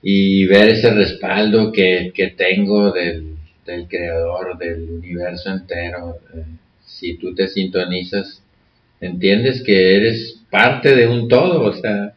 [0.00, 3.34] Y ver ese respaldo que, que tengo del,
[3.66, 6.18] del creador, del universo entero.
[6.34, 6.44] eh,
[6.84, 8.40] si tú te sintonizas,
[9.00, 12.14] entiendes que eres parte de un todo, o sea,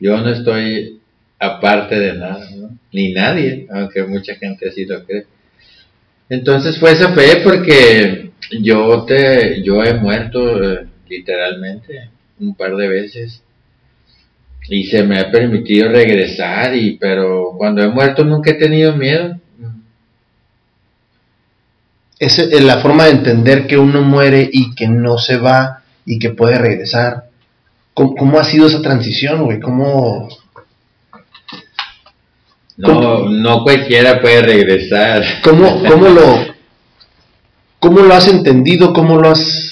[0.00, 0.98] yo no estoy
[1.38, 2.46] aparte de nada,
[2.92, 5.24] ni nadie, aunque mucha gente así lo cree.
[6.28, 12.88] Entonces fue esa fe porque yo te, yo he muerto eh, literalmente un par de
[12.88, 13.42] veces
[14.68, 19.38] y se me ha permitido regresar y pero cuando he muerto nunca he tenido miedo.
[22.18, 26.30] es la forma de entender que uno muere y que no se va y que
[26.30, 27.28] puede regresar.
[27.94, 29.60] ¿Cómo, cómo ha sido esa transición, güey?
[29.60, 30.28] ¿Cómo,
[32.76, 35.22] No, no cualquiera puede regresar.
[35.42, 36.46] cómo, cómo lo,
[37.78, 38.92] cómo lo has entendido?
[38.92, 39.67] ¿Cómo lo has,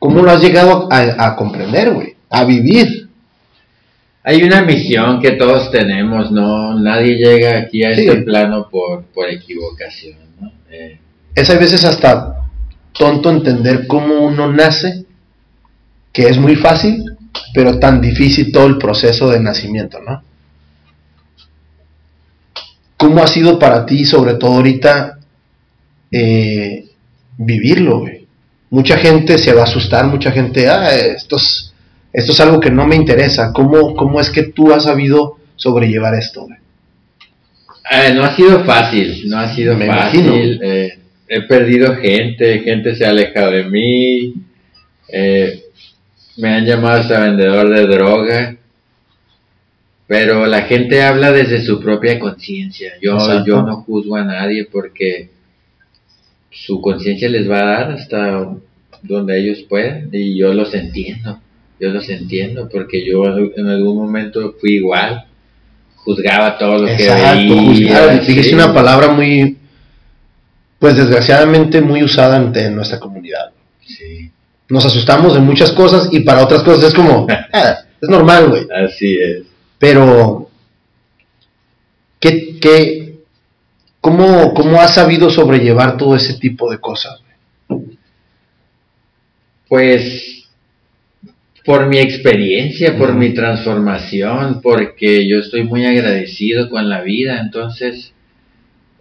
[0.00, 2.16] cómo lo has llegado a, a comprender, güey?
[2.30, 3.08] A vivir.
[4.24, 6.74] Hay una misión que todos tenemos, ¿no?
[6.78, 8.00] Nadie llega aquí a Sí.
[8.06, 10.50] este plano por, por equivocación, ¿no?
[10.70, 10.98] Eh,
[11.34, 12.36] Es a veces hasta
[12.98, 15.04] tonto entender cómo uno nace,
[16.12, 17.04] que es muy fácil,
[17.54, 20.22] pero tan difícil todo el proceso de nacimiento, ¿no?
[22.96, 25.18] ¿Cómo ha sido para ti, sobre todo ahorita,
[26.10, 26.84] eh,
[27.38, 28.19] vivirlo, güey?
[28.70, 31.72] Mucha gente se va a asustar, mucha gente, ah, esto es,
[32.12, 33.52] esto es algo que no me interesa.
[33.52, 36.46] ¿Cómo, cómo es que tú has sabido sobrellevar esto,
[37.92, 40.24] eh, no ha sido fácil, no ha sido Me fácil.
[40.26, 40.58] imagino.
[40.62, 40.98] eh,
[41.28, 44.34] he perdido gente, gente se ha alejado de mí.
[45.12, 45.64] eh,
[46.36, 48.56] me han llamado hasta vendedor de droga.
[50.06, 52.92] Pero la gente habla desde su propia conciencia.
[53.00, 53.44] Yo, Exacto.
[53.46, 55.30] yo no juzgo a nadie porque
[56.50, 58.48] su conciencia les va a dar hasta
[59.02, 61.40] donde ellos puedan y yo los entiendo.
[61.78, 63.24] Yo los entiendo porque yo
[63.56, 65.24] en algún momento fui igual.
[65.96, 67.62] Juzgaba todo lo que Exacto, veía.
[67.62, 68.20] juzgar.
[68.20, 68.54] Dijiste sí.
[68.54, 69.56] una palabra muy,
[70.78, 73.50] pues desgraciadamente muy usada ante nuestra comunidad.
[73.84, 74.30] Sí,
[74.68, 78.66] Nos asustamos de muchas cosas y para otras cosas es como, "Ah, es normal, güey.
[78.84, 79.42] así es.
[79.78, 80.48] Pero,
[82.18, 82.99] ¿qué, qué,
[84.00, 87.22] cómo, ¿cómo has sabido sobrellevar todo ese tipo de cosas?
[89.68, 90.48] Pues
[91.64, 98.12] por mi experiencia, por mi transformación, porque yo estoy muy agradecido con la vida, entonces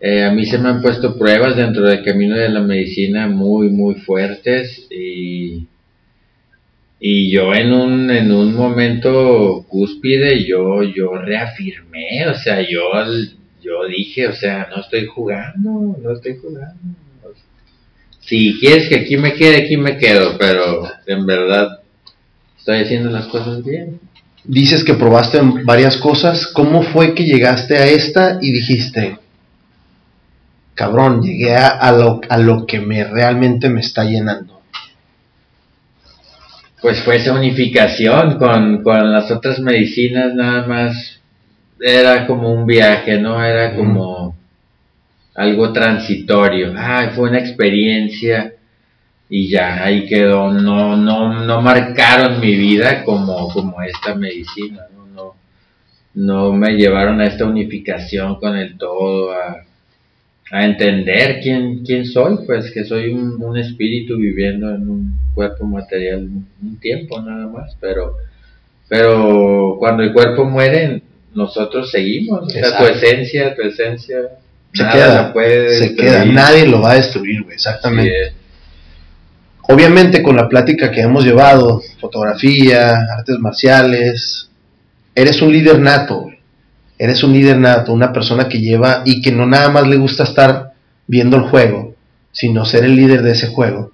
[0.01, 3.69] eh, a mí se me han puesto pruebas dentro del camino de la medicina muy,
[3.69, 5.67] muy fuertes y,
[6.99, 12.91] y yo en un, en un momento cúspide yo, yo reafirmé, o sea, yo,
[13.61, 16.75] yo dije, o sea, no estoy jugando, no estoy jugando.
[18.21, 21.79] Si quieres que aquí me quede, aquí me quedo, pero en verdad
[22.57, 23.99] estoy haciendo las cosas bien.
[24.43, 26.47] Dices que probaste varias cosas.
[26.47, 29.17] ¿Cómo fue que llegaste a esta y dijiste,
[30.75, 34.61] cabrón, llegué a, a lo, a lo que me realmente me está llenando?
[36.81, 41.18] Pues fue esa unificación con, con las otras medicinas, nada más
[41.79, 43.43] era como un viaje, ¿no?
[43.43, 44.35] Era como
[45.35, 46.73] algo transitorio.
[46.75, 48.53] Ah, fue una experiencia
[49.29, 50.51] y ya ahí quedó.
[50.51, 55.05] No, no, no marcaron mi vida como, como esta medicina, ¿no?
[55.07, 55.35] No,
[56.15, 59.63] no me llevaron a esta unificación con el todo, a,
[60.51, 65.65] a entender quién, quién soy, pues que soy un, un espíritu viviendo en un cuerpo
[65.65, 66.27] material
[66.61, 68.15] un tiempo nada más, pero,
[68.87, 71.03] pero cuando el cuerpo muere,
[71.33, 74.17] nosotros seguimos, o sea, tu esencia, tu esencia,
[74.73, 78.29] Se nada queda, la puede se queda, nadie lo va a destruir, güey, exactamente.
[78.29, 78.35] Sí,
[79.71, 84.49] Obviamente con la plática que hemos llevado, fotografía, artes marciales,
[85.13, 86.39] eres un líder nato, güey.
[86.97, 90.23] eres un líder nato, una persona que lleva y que no nada más le gusta
[90.23, 90.73] estar
[91.05, 91.93] viendo el juego,
[92.31, 93.91] sino ser el líder de ese juego.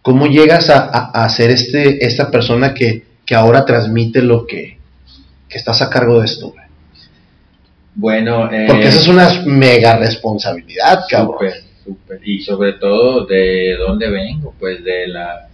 [0.00, 4.78] ¿Cómo llegas a, a- a ser este, esta persona que, que ahora transmite lo que,
[5.48, 6.48] que estás a cargo de esto?
[6.52, 6.64] güey?
[7.98, 11.50] Bueno, eh, Porque esa es una mega responsabilidad, cabrón.
[12.22, 14.54] Y sobre todo, ¿de dónde vengo?
[14.56, 15.48] Pues de la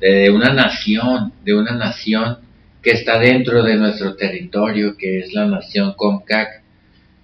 [0.00, 2.38] de una nación, de una nación
[2.82, 6.62] que está dentro de nuestro territorio, que es la nación Comcac,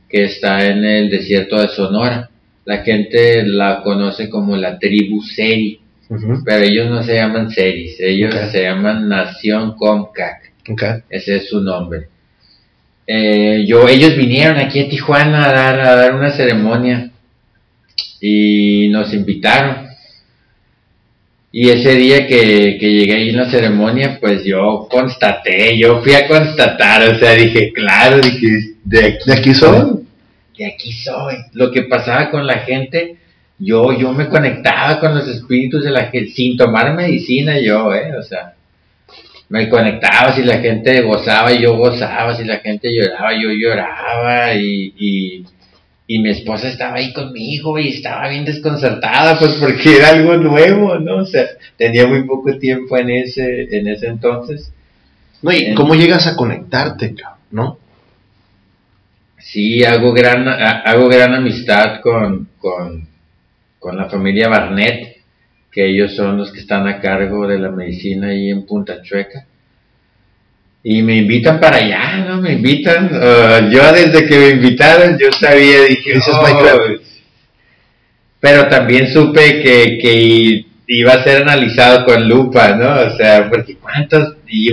[0.09, 2.31] que está en el desierto de Sonora.
[2.65, 5.81] La gente la conoce como la tribu Seri,
[6.45, 10.53] pero ellos no se llaman Seris, ellos se llaman Nación Comcac.
[11.11, 12.07] Ese es su nombre.
[13.13, 17.11] Eh, yo, ellos vinieron aquí a Tijuana a dar, a dar una ceremonia
[18.21, 19.89] y nos invitaron.
[21.51, 26.15] Y ese día que, que llegué ahí en la ceremonia, pues yo constaté, yo fui
[26.15, 30.07] a constatar, o sea, dije, claro, dije, de aquí, ¿De aquí soy?
[30.57, 31.35] de aquí soy.
[31.55, 33.17] Lo que pasaba con la gente,
[33.59, 38.17] yo, yo me conectaba con los espíritus de la gente, sin tomar medicina yo, eh,
[38.17, 38.55] o sea,
[39.51, 44.95] me conectaba, si la gente gozaba, yo gozaba, si la gente lloraba, yo lloraba, y,
[44.97, 45.45] y,
[46.07, 50.99] y mi esposa estaba ahí conmigo y estaba bien desconcertada, pues porque era algo nuevo,
[50.99, 51.17] ¿no?
[51.19, 51.45] O sea,
[51.77, 54.73] tenía muy poco tiempo en ese, en ese entonces.
[55.43, 57.15] No, ¿y En- cómo llegas a conectarte?
[57.51, 57.79] ¿No?
[59.39, 63.09] Sí, hago gran, ha- hago gran amistad con, con,
[63.79, 65.20] con la familia Barnett,
[65.71, 69.47] que ellos son los que están a cargo de la medicina ahí en Punta Chueca.
[70.83, 72.41] Y me invitan para allá, ¿no?
[72.41, 73.07] Me invitan.
[73.07, 76.97] Uh, yo desde que me invitaron, yo sabía, dije, oh".
[78.41, 83.13] pero también supe que, que iba a ser analizado con lupa, ¿no?
[83.13, 84.71] O sea, porque cuántos, y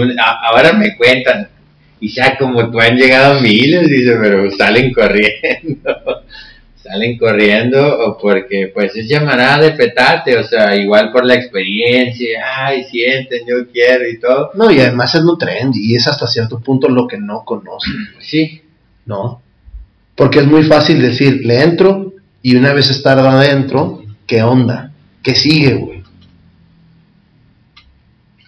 [0.49, 1.49] ahora me cuentan,
[1.99, 6.23] y ya como tú han llegado miles, dice, pero salen corriendo,
[6.88, 12.43] salen corriendo o porque pues es llamará de petate, o sea, igual por la experiencia,
[12.57, 14.51] ay, sienten, yo quiero y todo.
[14.53, 17.93] No, y además es un trend y es hasta cierto punto lo que no conocen.
[18.19, 18.61] Sí.
[19.05, 19.41] ¿No?
[20.15, 24.91] Porque es muy fácil decir, le entro y una vez estar adentro, ¿qué onda?
[25.23, 26.03] ¿Qué sigue, güey?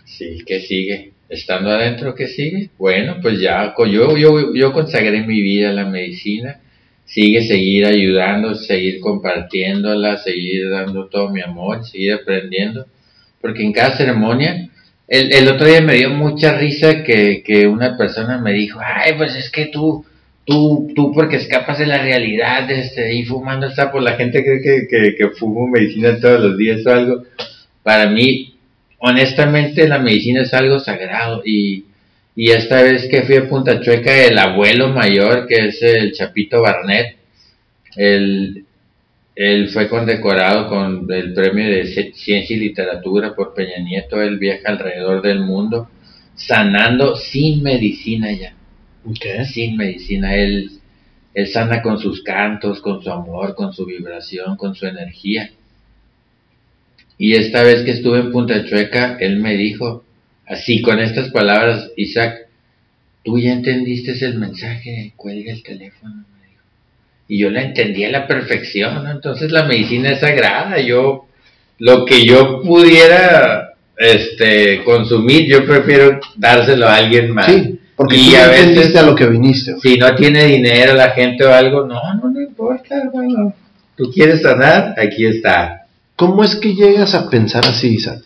[0.05, 1.13] Sí, ¿qué sigue?
[1.29, 2.71] Estando adentro, ¿qué sigue?
[2.77, 6.59] Bueno, pues ya, yo, yo, yo consagré mi vida a la medicina
[7.10, 12.86] sigue seguir ayudando, seguir compartiéndola, seguir dando todo mi amor, seguir aprendiendo,
[13.41, 14.70] porque en cada ceremonia,
[15.07, 19.14] el, el otro día me dio mucha risa que, que, una persona me dijo, ay,
[19.18, 20.05] pues es que tú,
[20.45, 24.62] tú, tú porque escapas de la realidad, este, y fumando está por la gente cree
[24.62, 27.24] que, que, que fumo medicina todos los días o algo,
[27.82, 28.55] para mí,
[28.99, 31.86] honestamente, la medicina es algo sagrado y
[32.41, 36.61] y esta vez que fui a Punta Chueca, el abuelo mayor, que es el Chapito
[36.61, 37.17] Barnett,
[37.97, 38.63] él,
[39.35, 44.21] él fue condecorado con el premio de Ciencia y Literatura por Peña Nieto.
[44.21, 45.89] Él viaja alrededor del mundo
[46.33, 48.53] sanando sin medicina ya.
[49.43, 50.33] Sin medicina.
[50.33, 50.71] Él,
[51.33, 55.49] él sana con sus cantos, con su amor, con su vibración, con su energía.
[57.17, 60.05] Y esta vez que estuve en Punta Chueca, él me dijo,
[60.49, 62.47] Así, con estas palabras, Isaac,
[63.23, 66.63] tú ya entendiste el mensaje, cuelga el teléfono, me dijo.
[67.27, 71.27] Y yo la entendí a la perfección, Entonces la medicina es sagrada, yo,
[71.77, 77.45] lo que yo pudiera, este, consumir, yo prefiero dárselo a alguien más.
[77.45, 79.75] Sí, porque y a veces, a lo que viniste.
[79.79, 83.53] Si no tiene dinero la gente o algo, no, no, no importa, hermano.
[83.95, 85.85] Tú quieres sanar, aquí está.
[86.15, 88.23] ¿Cómo es que llegas a pensar así, Isaac?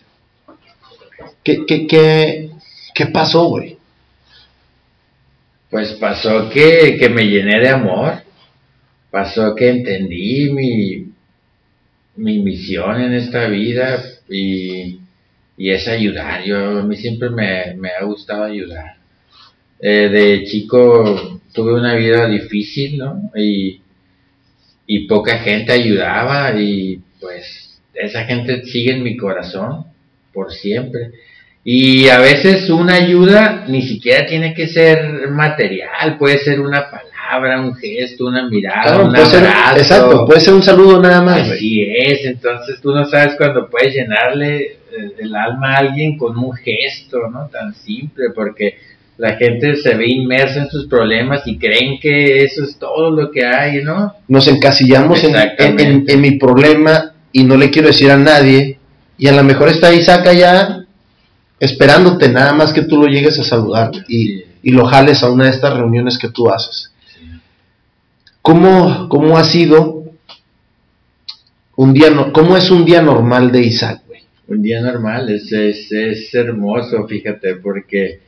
[1.44, 2.50] ¿Qué, qué, qué,
[2.94, 3.76] qué pasó, güey?
[5.68, 8.22] Pues pasó que, que, me llené de amor.
[9.10, 11.12] Pasó que entendí mi,
[12.16, 15.00] mi misión en esta vida y,
[15.58, 16.44] y es ayudar.
[16.44, 18.96] Yo, a mí siempre me, me ha gustado ayudar.
[19.80, 23.30] Eh, de chico tuve una vida difícil, ¿no?
[23.36, 23.82] Y,
[24.86, 29.84] y poca gente ayudaba y pues esa gente sigue en mi corazón
[30.32, 31.10] por siempre.
[31.66, 37.58] Y a veces una ayuda ni siquiera tiene que ser material, puede ser una palabra,
[37.58, 39.38] un gesto, una mirada, un abrazo.
[39.74, 41.50] exacto, puede ser un saludo nada más.
[41.52, 44.76] Así es, entonces tú no sabes cuándo puedes llenarle eh,
[45.20, 47.46] el alma a alguien con un gesto, ¿no?
[47.46, 48.76] Tan simple, porque
[49.16, 53.30] la gente se ve inmersa en sus problemas y creen que eso es todo lo
[53.30, 54.12] que hay, ¿no?
[54.28, 58.78] Nos encasillamos en, en mi problema y no le quiero decir a nadie,
[59.16, 60.83] y a lo mejor está Isaac allá
[61.64, 65.50] esperándote nada más que tú lo llegues a saludar y, lo jales a una de
[65.50, 66.90] estas reuniones que tú haces.
[68.40, 70.04] ¿Cómo, cómo ha sido
[71.76, 74.02] un día, no, cómo es un día normal de Isaac,
[74.46, 78.20] Un día normal es, es, es hermoso, fíjate, porque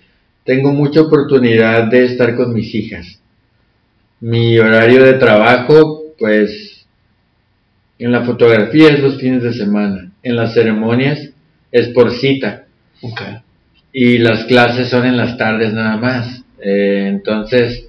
[0.44, 3.18] tengo mucha oportunidad de estar con mis hijas.
[4.20, 6.86] Mi horario de trabajo, pues,
[7.98, 11.30] en la fotografía es los fines de semana, en las ceremonias
[11.72, 12.65] es por cita.
[13.92, 16.42] Y las clases son en las tardes nada más.
[16.60, 17.88] Eh, entonces,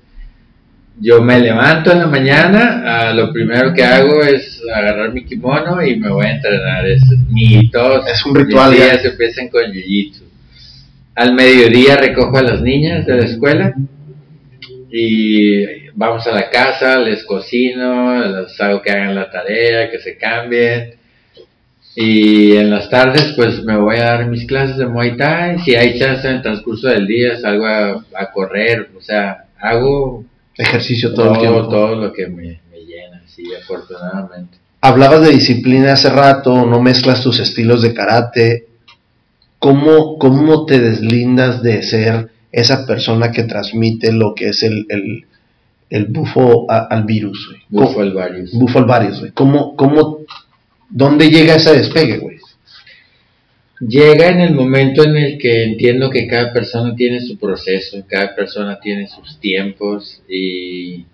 [0.99, 5.97] yo me levanto en la mañana, lo primero que hago es agarrar mi kimono y
[5.97, 6.87] me voy a entrenar.
[6.87, 7.69] Es mi
[8.07, 8.71] Es un ritual.
[8.71, 10.23] Mis días empiezan con jiu-jitsu.
[11.15, 13.73] Al mediodía recojo a las niñas de la escuela
[14.91, 20.17] y vamos a la casa, les cocino, les hago que hagan la tarea, que se
[20.17, 20.97] cambien
[21.99, 25.57] y en las tardes, pues me voy a dar mis clases de Muay Thai.
[25.65, 28.91] Si hay chance en el transcurso del día, salgo a, correr.
[28.95, 30.23] O sea, hago
[30.55, 31.67] ejercicio todo, el tiempo.
[31.67, 34.59] Todo lo que me, llena, sí, afortunadamente.
[34.79, 38.67] Hablabas de disciplina hace rato, no mezclas tus estilos de karate.
[39.57, 45.25] ¿Cómo, cómo te deslindas de ser esa persona que transmite lo que es el, el,
[45.89, 47.55] el bufo al virus?
[47.69, 48.51] Bufo al virus.
[48.53, 50.19] Bufo al virus, ¿Cómo, ¿Cómo
[50.89, 52.37] ¿Dónde llega ese despegue, güey?
[53.79, 58.35] Llega en el momento en el que entiendo que cada persona tiene su proceso, cada
[58.35, 61.05] persona tiene sus tiempos y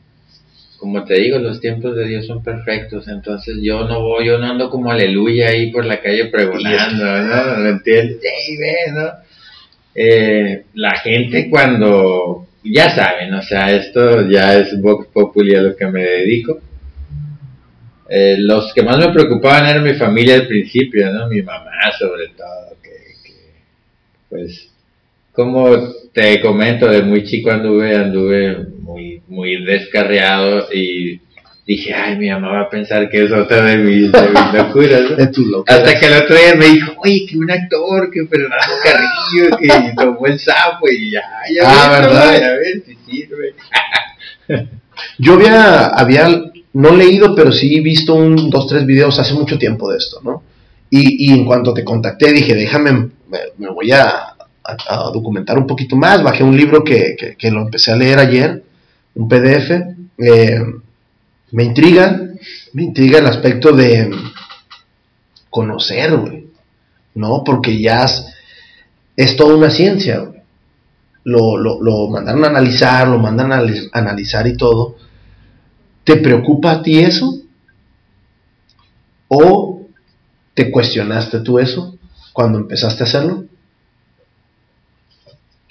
[0.84, 4.48] como te digo, los tiempos de Dios son perfectos, entonces yo no voy, yo no
[4.48, 7.58] ando como aleluya ahí por la calle pregonando, ¿no?
[7.60, 8.20] ¿Me entiendes?
[8.22, 9.10] Ve, ¿no?
[9.96, 15.76] Eh, la gente cuando, ya saben, o sea, esto ya es Vox Populi a lo
[15.76, 16.60] que me dedico.
[18.10, 21.28] Eh, los que más me preocupaban era mi familia al principio, ¿no?
[21.28, 22.90] Mi mamá sobre todo, que,
[23.24, 23.34] que
[24.30, 24.70] pues
[25.34, 25.70] como
[26.14, 31.20] te comento, de muy chico anduve, anduve muy, muy descarriado y
[31.66, 35.18] dije, ay, mi mamá va a pensar que es otra de mis, de mis locuras.
[35.18, 35.80] De tus locuras.
[35.80, 39.94] Hasta que el otro día me dijo, oye, que un actor, que Fernando Carrillo, que
[39.96, 42.44] tomó el sapo y ya, ya Ah, ves, ¿verdad?
[42.44, 43.56] A ver si sirve.
[45.18, 46.28] Yo había, había,
[46.74, 50.44] no leído, pero sí visto un, dos, tres videos hace mucho tiempo de esto, ¿no?
[50.90, 52.92] Y, y en cuanto te contacté dije, déjame,
[53.58, 54.36] me, voy a,
[55.14, 56.22] documentar un poquito más.
[56.24, 58.64] Bajé un libro que, que- lo empecé a leer ayer,
[59.16, 59.72] un PDF.
[60.18, 60.62] eh,
[61.52, 62.20] me intriga,
[62.74, 64.10] me intriga el aspecto de
[65.50, 66.48] conocer, güey,
[67.16, 67.44] ¿no?
[67.44, 68.26] Porque ya es,
[69.16, 70.42] es toda una ciencia, güey.
[71.26, 74.98] Lo, lo, lo mandaron a analizar, lo mandan a anali- analizar y todo.
[76.04, 77.40] ¿Te preocupa a ti eso?
[79.28, 79.82] ¿O
[80.54, 81.98] te cuestionaste tú eso
[82.34, 83.46] cuando empezaste a hacerlo?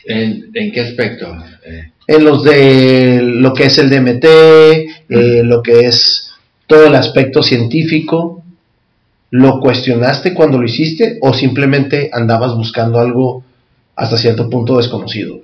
[0.04, 1.26] ¿En, en qué aspecto?
[1.64, 6.30] Eh, En los de lo que es el DMT, eh, lo que es
[6.66, 8.42] todo el aspecto científico,
[9.30, 13.44] ¿lo cuestionaste cuando lo hiciste o simplemente andabas buscando algo
[13.94, 15.40] hasta cierto punto desconocido?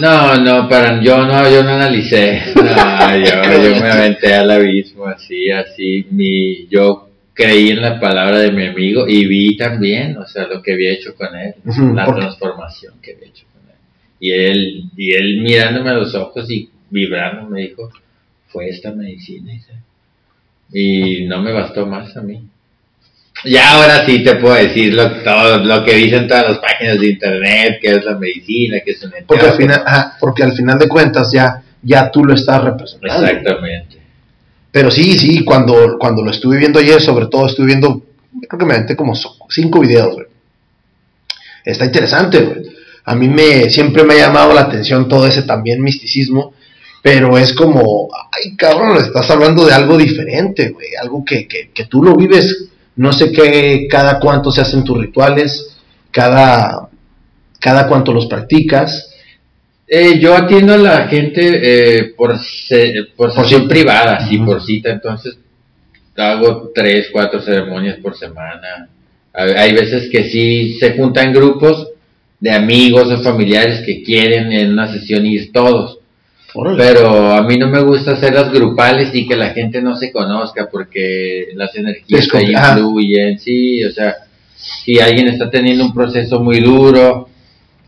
[0.00, 2.42] No, no, para, yo no, yo no analicé.
[2.54, 6.06] No, yo, yo me aventé al abismo, así, así.
[6.10, 10.60] Mi, yo creí en la palabra de mi amigo y vi también, o sea, lo
[10.60, 11.54] que había hecho con él,
[11.94, 13.76] la transformación que había hecho con él.
[14.20, 17.90] Y él, y él mirándome a los ojos y vibrando me dijo,
[18.48, 19.52] fue esta medicina.
[20.72, 22.42] Y no me bastó más a mí.
[23.44, 27.06] Ya ahora sí te puedo decir lo, todo lo que dicen todas las páginas de
[27.10, 30.78] internet, que es la medicina, que es un Porque al, final, ajá, porque al final
[30.78, 33.24] de cuentas ya, ya tú lo estás representando.
[33.24, 33.98] Exactamente.
[34.70, 38.02] Pero sí, sí, cuando, cuando lo estuve viendo ayer, sobre todo estuve viendo,
[38.48, 39.14] creo que me aventé como
[39.48, 40.26] cinco videos, güey.
[41.64, 42.62] Está interesante, güey.
[43.04, 46.52] A mí me, siempre me ha llamado la atención todo ese también misticismo,
[47.02, 50.88] pero es como, ay, cabrón, estás hablando de algo diferente, güey.
[51.00, 52.68] Algo que, que, que tú lo vives,
[52.98, 55.76] no sé qué, cada cuánto se hacen tus rituales,
[56.10, 56.88] cada,
[57.60, 59.10] cada cuánto los practicas.
[59.86, 61.40] Eh, yo atiendo a la gente
[62.00, 63.68] eh, por, se- por, Por cita.
[63.68, 64.46] privada, sí, Ujú.
[64.46, 65.38] por cita, entonces
[66.16, 68.88] hago tres, cuatro ceremonias por semana.
[69.32, 71.88] Hay hay veces que sí se juntan grupos
[72.40, 75.97] de amigos o familiares que quieren en una sesión ir todos.
[76.76, 80.68] Pero a mí no me gusta hacerlas grupales y que la gente no se conozca
[80.70, 84.16] porque las energías ahí influyen, sí, o sea,
[84.56, 87.28] si alguien está teniendo un proceso muy duro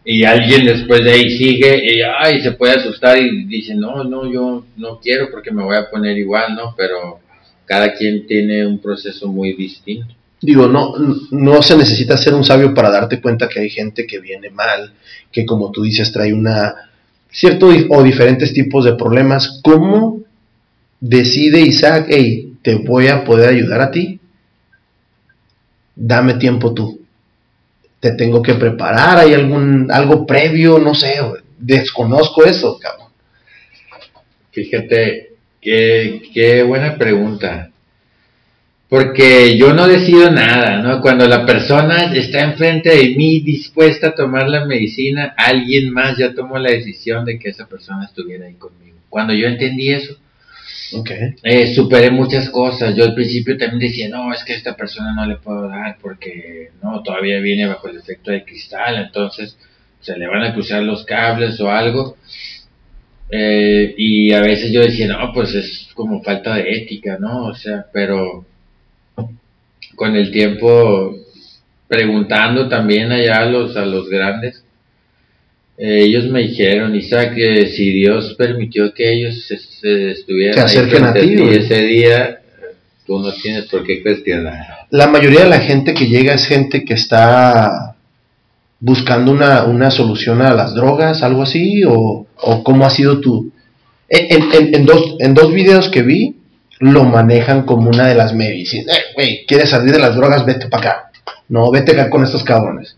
[0.04, 4.30] y alguien después de ahí sigue y ay, se puede asustar y dice, no, no,
[4.30, 6.74] yo no quiero porque me voy a poner igual, ¿no?
[6.76, 7.20] Pero
[7.66, 10.14] cada quien tiene un proceso muy distinto.
[10.40, 10.94] Digo, no,
[11.30, 14.92] no se necesita ser un sabio para darte cuenta que hay gente que viene mal,
[15.30, 16.89] que como tú dices trae una
[17.30, 19.60] cierto o diferentes tipos de problemas.
[19.62, 20.20] ¿Cómo
[21.00, 24.20] decide Isaac, hey, te voy a poder ayudar a ti?
[25.94, 27.00] Dame tiempo tú.
[28.00, 31.16] Te tengo que preparar, hay algún algo previo, no sé,
[31.58, 33.08] desconozco eso, cabrón.
[34.52, 37.69] Fíjate, qué, qué buena pregunta.
[38.90, 41.00] Porque yo no decido nada, ¿no?
[41.00, 46.34] Cuando la persona está enfrente de mí dispuesta a tomar la medicina, alguien más ya
[46.34, 48.98] tomó la decisión de que esa persona estuviera ahí conmigo.
[49.08, 50.16] Cuando yo entendí eso,
[51.44, 52.96] eh, superé muchas cosas.
[52.96, 55.96] Yo al principio también decía, no, es que a esta persona no le puedo dar
[56.02, 59.56] porque no, todavía viene bajo el efecto de cristal, entonces
[60.00, 62.16] se le van a cruzar los cables o algo.
[63.30, 67.44] Eh, y a veces yo decía, no, pues es como falta de ética, ¿no?
[67.44, 68.46] O sea, pero
[70.00, 71.14] con el tiempo
[71.86, 74.64] preguntando también allá a los, a los grandes,
[75.76, 80.60] eh, ellos me dijeron, Isaac, que si Dios permitió que ellos se, se estuvieran Se
[80.60, 81.58] ahí acerquen a frente ti, güey.
[81.58, 82.40] ese día,
[83.06, 84.86] tú no tienes por qué cuestionar.
[84.88, 87.94] La mayoría de la gente que llega es gente que está
[88.78, 93.20] buscando una, una solución a las drogas, algo así, o, o cómo ha sido
[94.08, 96.36] en- en- en dos, en dos videos que vi,
[96.80, 98.96] lo manejan como una de las medicinas.
[98.96, 100.44] Eh, güey, ¿quieres salir de las drogas?
[100.44, 101.10] Vete para acá.
[101.48, 102.96] No, vete acá con estos cabrones.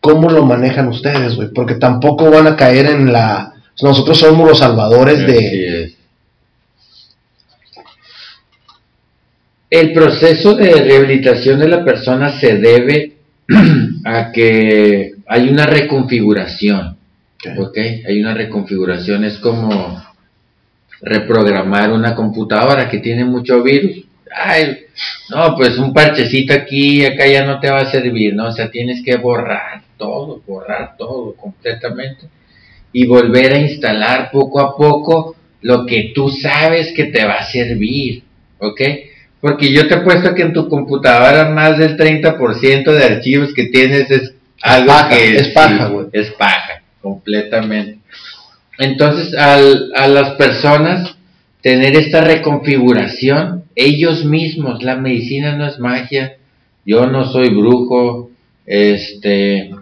[0.00, 1.48] ¿Cómo lo manejan ustedes, güey?
[1.52, 3.52] Porque tampoco van a caer en la...
[3.82, 5.84] Nosotros somos los salvadores de...
[5.84, 5.92] Es.
[9.68, 13.16] El proceso de rehabilitación de la persona se debe
[14.04, 16.96] a que hay una reconfiguración.
[17.58, 17.78] ¿ok?
[18.06, 20.00] Hay una reconfiguración, es como
[21.00, 24.04] reprogramar una computadora que tiene mucho virus.
[24.34, 24.78] Ay,
[25.30, 28.48] no, pues un parchecito aquí y acá ya no te va a servir, ¿no?
[28.48, 32.26] O sea, tienes que borrar todo, borrar todo completamente
[32.92, 37.50] y volver a instalar poco a poco lo que tú sabes que te va a
[37.50, 38.22] servir,
[38.58, 38.80] ¿ok?
[39.40, 44.10] Porque yo te apuesto que en tu computadora más del 30% de archivos que tienes
[44.10, 46.06] es algo que es paja, güey.
[46.12, 47.98] es paja, completamente.
[48.78, 51.16] Entonces, a las personas
[51.66, 56.36] tener esta reconfiguración, ellos mismos, la medicina no es magia,
[56.84, 58.30] yo no soy brujo,
[58.64, 59.74] este,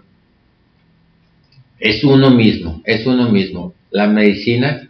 [1.79, 3.75] es uno mismo, es uno mismo.
[3.91, 4.89] La medicina,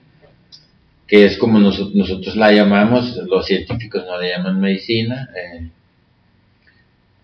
[1.05, 5.67] que es como nosotros la llamamos, los científicos no la llaman medicina, eh,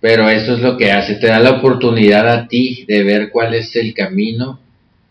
[0.02, 3.54] pero eso es lo que hace, te da la oportunidad a ti de ver cuál
[3.54, 4.60] es el camino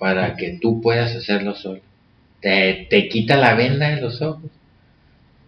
[0.01, 1.83] para que tú puedas hacerlo solo.
[2.41, 4.51] Te, te quita la venda de los ojos.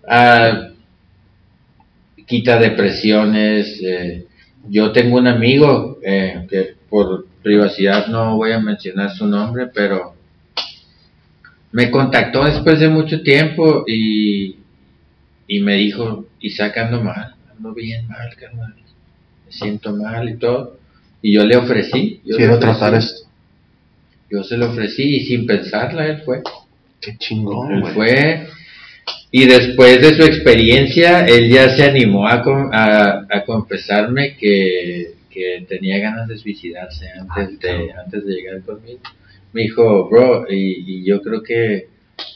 [0.07, 0.69] Ah,
[2.27, 3.81] quita depresiones.
[3.83, 4.27] Eh,
[4.69, 10.15] yo tengo un amigo eh, que por privacidad no voy a mencionar su nombre, pero
[11.73, 14.59] me contactó después de mucho tiempo y,
[15.49, 18.75] y me dijo, Isaac ando mal, ando bien mal, carnal,
[19.47, 20.77] me siento mal y todo.
[21.23, 22.21] Y yo le ofrecí.
[22.27, 23.32] Yo Quiero le ofrecí, tratar esto.
[24.33, 26.43] Yo se lo ofrecí y sin pensarla él fue.
[27.01, 27.95] Qué chingón, Él güey.
[27.95, 28.47] fue.
[29.31, 35.65] Y después de su experiencia, él ya se animó a, a, a confesarme que, que
[35.69, 39.01] tenía ganas de suicidarse antes de, antes de llegar conmigo.
[39.53, 41.89] Me dijo, bro, y, y yo creo que,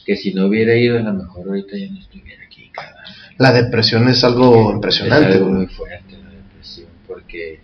[0.05, 3.03] que si no hubiera ido, a lo mejor ahorita ya no estuviera aquí, carnal.
[3.37, 5.57] La depresión es algo Es impresionante, algo güey.
[5.59, 7.59] muy fuerte la depresión, porque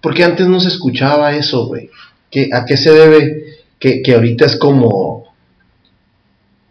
[0.00, 1.88] Porque antes no se escuchaba eso, güey.
[2.32, 3.44] ¿Qué- ¿A qué se debe
[3.78, 5.22] que, que ahorita es como...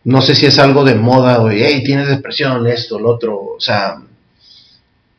[0.03, 1.62] No sé si es algo de moda, güey.
[1.64, 3.38] Hey, tienes depresión, esto, lo otro.
[3.39, 4.01] O sea,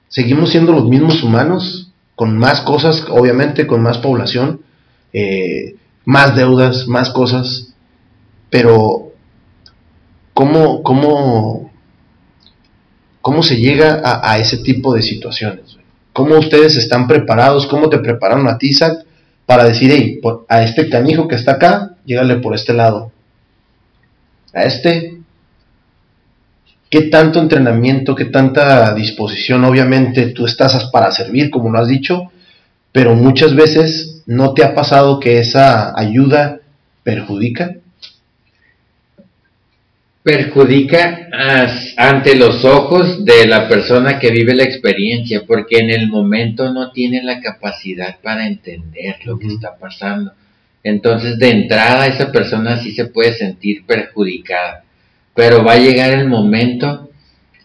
[0.08, 4.60] seguimos siendo los mismos humanos, con más cosas, obviamente, con más población,
[5.12, 7.72] eh, más deudas, más cosas.
[8.50, 9.12] Pero,
[10.34, 11.70] ¿cómo, cómo,
[13.20, 15.76] cómo se llega a, a ese tipo de situaciones?
[16.12, 17.68] ¿Cómo ustedes están preparados?
[17.68, 19.06] ¿Cómo te prepararon a ti, Isaac,
[19.52, 23.12] para decir, hey, a este canijo que está acá, llégale por este lado?
[24.54, 25.18] A este,
[26.88, 29.62] ¿qué tanto entrenamiento, qué tanta disposición?
[29.66, 32.32] Obviamente tú estás para servir, como lo has dicho,
[32.92, 36.60] pero muchas veces no te ha pasado que esa ayuda
[37.02, 37.76] perjudica.
[40.22, 46.08] Perjudica as- ante los ojos de la persona que vive la experiencia, porque en el
[46.08, 50.32] momento no tiene la capacidad para entender lo que está pasando.
[50.84, 54.84] Entonces, de entrada, esa persona sí se puede sentir perjudicada,
[55.34, 57.10] pero va a llegar el momento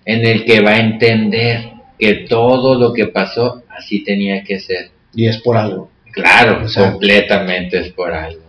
[0.05, 4.91] en el que va a entender que todo lo que pasó así tenía que ser.
[5.13, 5.91] Y es por algo.
[6.11, 6.91] Claro, Exacto.
[6.91, 8.41] completamente es por algo.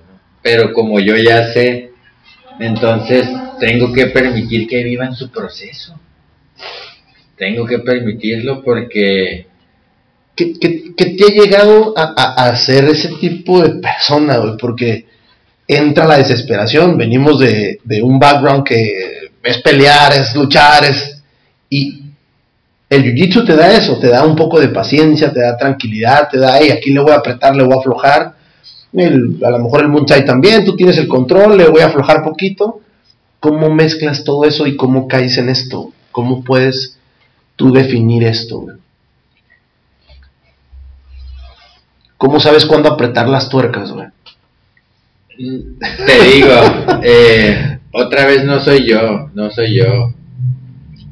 [0.42, 1.87] Pero como yo ya sé,
[2.58, 3.28] entonces
[3.60, 5.98] tengo que permitir que vivan su proceso.
[7.36, 9.46] Tengo que permitirlo porque
[10.38, 12.04] ¿Qué, qué- qué te ha llegado a,
[12.46, 14.56] a, ser ese tipo de persona, güey?
[14.56, 15.04] Porque
[15.66, 21.20] entra la desesperación, venimos de, de un background que es pelear, es luchar, es...
[21.68, 22.02] Y
[22.88, 26.38] el jiu-jitsu te da eso, te da un poco de paciencia, te da tranquilidad, te
[26.38, 28.36] da, hey, aquí le voy a apretar, le voy a aflojar.
[28.94, 32.22] A lo mejor el Muay Thai también, tú tienes el control, le voy a aflojar
[32.22, 32.80] poquito.
[33.40, 35.92] ¿Cómo mezclas todo eso y cómo caes en esto?
[36.10, 36.98] ¿Cómo puedes
[37.56, 38.66] tú definir esto?
[42.16, 44.08] ¿Cómo sabes cuándo apretar las tuercas, güey?
[45.38, 46.50] te digo,
[47.04, 50.12] eh, otra vez no soy yo, no soy yo.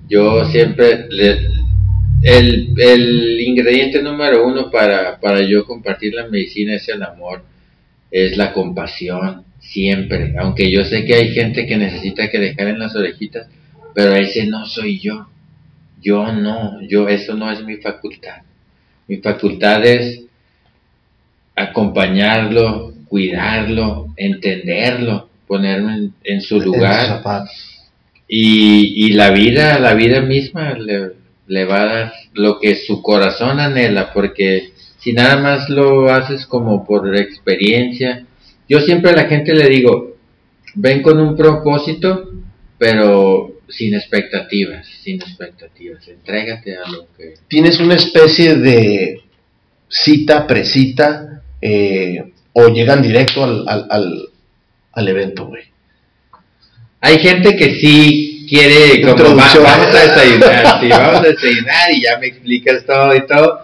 [0.08, 1.06] Yo siempre,
[2.22, 7.42] el, el ingrediente número uno para, para yo compartir la medicina es el amor,
[8.10, 10.34] es la compasión, siempre.
[10.38, 13.48] Aunque yo sé que hay gente que necesita que le jalen las orejitas,
[13.94, 15.28] pero ese no soy yo.
[16.00, 18.42] Yo no, yo, eso no es mi facultad.
[19.08, 20.22] Mi facultad es
[21.54, 27.22] acompañarlo, cuidarlo, entenderlo, ponerme en, en su lugar
[28.28, 31.12] y, y la vida, la vida misma le,
[31.46, 34.70] le va a dar lo que su corazón anhela, porque
[35.06, 38.26] si nada más lo haces como por experiencia,
[38.68, 40.16] yo siempre a la gente le digo,
[40.74, 42.28] ven con un propósito,
[42.76, 46.08] pero sin expectativas, sin expectativas.
[46.08, 47.34] Entrégate a lo que...
[47.46, 49.20] ¿Tienes una especie de
[49.88, 54.28] cita, presita, eh, o llegan directo al, al, al,
[54.90, 55.62] al evento, güey?
[57.00, 62.02] Hay gente que sí quiere, como va- vamos a desayunar, sí, vamos a desayunar y
[62.02, 63.60] ya me explicas todo y todo.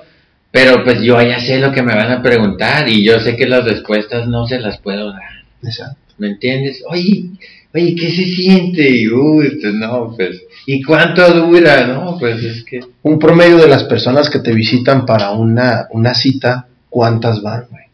[0.52, 3.48] Pero pues yo ya sé lo que me van a preguntar y yo sé que
[3.48, 5.44] las respuestas no se las puedo dar.
[5.62, 5.96] Exacto.
[6.18, 6.84] ¿Me entiendes?
[6.86, 7.24] Oye,
[7.74, 8.88] oye, ¿qué se siente?
[8.88, 11.86] Y, uy, pues, no, pues, ¿y cuánto dura?
[11.86, 16.14] No, pues es que, Un promedio de las personas que te visitan para una, una
[16.14, 17.84] cita, ¿cuántas van, güey?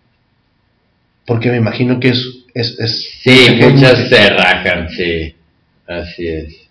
[1.24, 2.28] Porque me imagino que es...
[2.55, 5.35] es, es sí, mucha muchas se rajan, sí,
[5.86, 6.68] así es.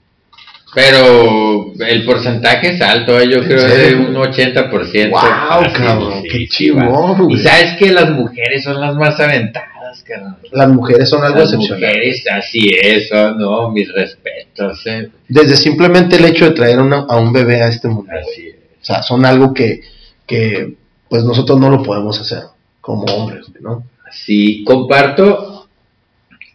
[0.75, 3.27] Pero el porcentaje es alto, ¿eh?
[3.29, 3.99] yo ¿En creo serio?
[4.09, 5.09] un 80%.
[5.09, 6.21] ¡Guau, fácil, cabrón!
[6.23, 7.35] sí, ¡Qué chingón, güey!
[7.35, 10.37] Y sabes que las mujeres son las más aventadas, cabrón.
[10.51, 11.79] Las mujeres son algo Las excepcional.
[11.89, 15.09] mujeres, así es, no, mis respetos, ¿eh?
[15.27, 18.11] Desde simplemente el hecho de traer una- a un bebé a este mundo.
[18.11, 18.21] güey.
[18.23, 18.55] Así es.
[18.81, 19.81] O sea, son algo que,
[20.25, 20.73] que
[21.09, 22.43] pues nosotros no lo podemos hacer
[22.81, 23.83] como hombres, ¿no?
[24.11, 25.56] Sí, comparto,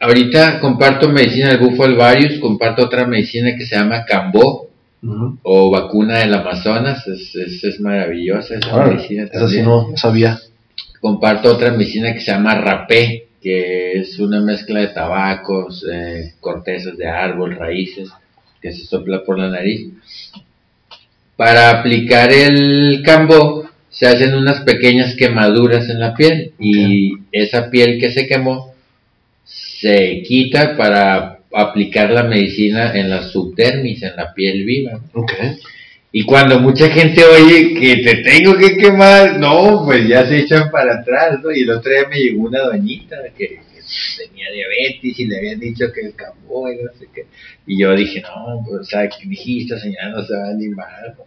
[0.02, 4.68] ahorita comparto medicina del bufo alvarius, comparto otra medicina que se llama Cambó
[5.42, 10.38] o vacuna del Amazonas, es, es, es maravillosa esa medicina Esa sí no sabía.
[11.00, 16.96] Comparto otra medicina que se llama Rapé, que es una mezcla de tabacos, eh, cortezas
[16.96, 18.10] de árbol, raíces,
[18.60, 19.88] que se sopla por la nariz.
[21.36, 27.98] Para aplicar el Cambó se hacen unas pequeñas quemaduras en la piel y esa piel
[28.00, 28.71] que se quemó
[29.82, 35.00] se quita para aplicar la medicina en la subdermis, en la piel viva.
[35.12, 35.32] Ok.
[36.12, 40.70] Y cuando mucha gente oye que te tengo que quemar, no, pues ya se echan
[40.70, 41.50] para atrás, ¿no?
[41.50, 43.60] Y el otro día me llegó una doñita que,
[44.16, 47.26] tenía diabetes y le habían dicho que el cambó y no sé qué.
[47.66, 51.14] Y yo dije, no, pues, o sea, dijiste, señora, no se va a animar.
[51.18, 51.24] No,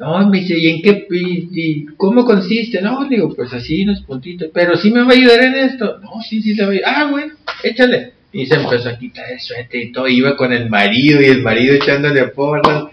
[0.00, 2.80] me dice, ¿y en qué, y, cómo consiste?
[2.80, 5.98] No, digo, pues así, unos puntitos, pero sí me va a ayudar en esto.
[6.00, 6.94] No, sí, sí, te va a ayudar.
[6.94, 8.12] Ah, bueno, échale.
[8.32, 11.42] Y se empezó a quitar el suéter y todo, iba con el marido y el
[11.42, 12.84] marido echándole porras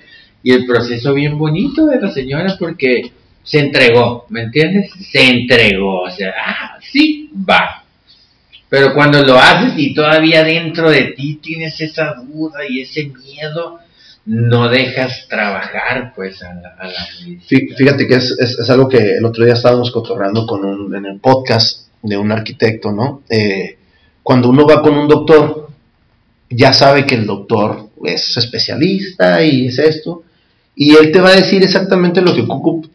[0.42, 3.12] y el proceso bien bonito de la señora porque
[3.44, 4.92] se entregó, ¿me entiendes?
[5.12, 7.84] Se entregó, o sea, ah, sí, va.
[8.70, 13.80] Pero cuando lo haces y todavía dentro de ti tienes esa duda y ese miedo,
[14.26, 16.88] no dejas trabajar pues a la, a.
[17.48, 21.20] Fíjate que es, es- algo que el otro día estábamos cotorreando con un, en el
[21.20, 23.22] podcast de un arquitecto, ¿no?
[23.30, 23.78] Eh,
[24.24, 25.70] cuando uno va con un doctor,
[26.50, 30.24] ya sabe que el doctor es especialista y es esto,
[30.76, 32.46] y él te va a decir exactamente lo que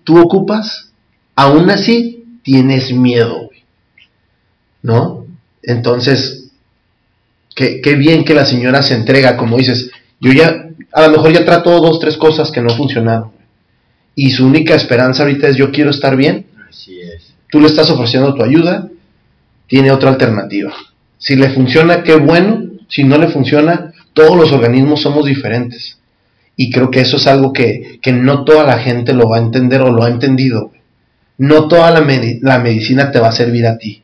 [0.05, 0.91] tú ocupas,
[1.37, 3.51] aún así tienes miedo.
[4.83, 5.27] ¿no?
[5.63, 6.51] Entonces,
[7.55, 9.91] qué, qué bien que la señora se entrega, como dices,
[10.21, 13.31] yo ya, a lo mejor ya trato dos, tres cosas que no funcionaron,
[14.15, 17.33] y su única esperanza ahorita es yo quiero estar bien, Así es.
[17.51, 18.89] tú le estás ofreciendo tu ayuda,
[19.67, 20.73] tiene otra alternativa.
[21.19, 25.99] Si le funciona, qué bueno, si no le funciona, todos los organismos somos diferentes.
[26.57, 29.41] Y creo que eso es algo que, que no toda la gente lo va a
[29.41, 30.73] entender o lo ha entendido.
[31.39, 34.03] No toda la, medi- la medicina te va a servir a ti.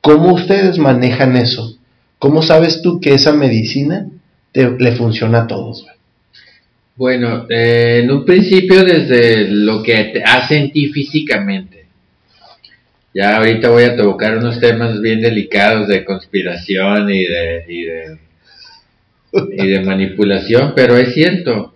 [0.00, 1.76] ¿Cómo ustedes manejan eso?
[2.18, 4.06] ¿Cómo sabes tú que esa medicina
[4.54, 5.82] te, le funciona a todos?
[5.82, 5.94] güey?
[6.96, 11.86] Bueno, eh, en un principio desde lo que te hacen ti físicamente.
[13.12, 18.18] Ya ahorita voy a tocar unos temas bien delicados de conspiración y de, y de,
[19.56, 21.74] y de manipulación, pero es cierto.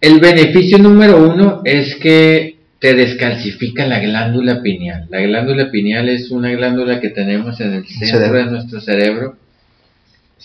[0.00, 5.06] El beneficio número uno es que te descalcifica la glándula pineal.
[5.10, 9.36] La glándula pineal es una glándula que tenemos en el centro de nuestro cerebro.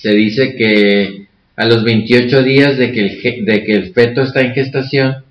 [0.02, 4.41] Se dice que a los 28 días de que el, de que el feto está
[4.41, 5.24] en gestación,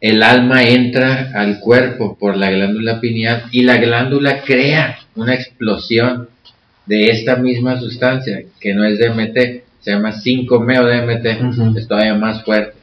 [0.00, 6.28] el alma entra al cuerpo por la glándula pineal y la glándula crea una explosión
[6.86, 12.42] de esta misma sustancia, que no es DMT, se llama 5-meo DMT, es todavía más
[12.44, 12.74] fuerte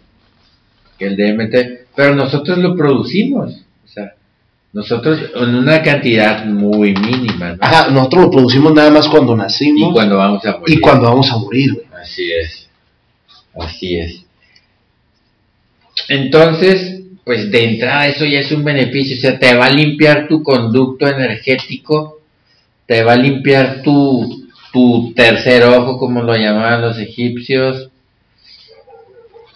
[0.98, 4.14] que el DMT, pero nosotros lo producimos, o sea,
[4.74, 7.58] nosotros en una cantidad muy mínima, ¿no?
[7.60, 10.78] Ajá, nosotros lo producimos nada más cuando nacimos y cuando vamos a morir.
[10.78, 11.74] y cuando vamos a morir.
[11.74, 12.02] güey.
[12.02, 12.70] Así es.
[13.54, 14.26] Así es.
[16.08, 19.18] Entonces, pues de entrada eso ya es un beneficio.
[19.18, 22.22] O sea, te va a limpiar tu conducto energético,
[22.86, 27.90] te va a limpiar tu, tu tercer ojo, como lo llamaban los egipcios.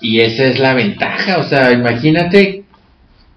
[0.01, 1.37] Y esa es la ventaja.
[1.37, 2.64] O sea, imagínate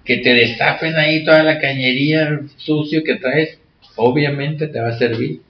[0.09, 3.59] que te destapen ahí toda la cañería sucio que traes.
[3.95, 5.41] Obviamente te va a servir.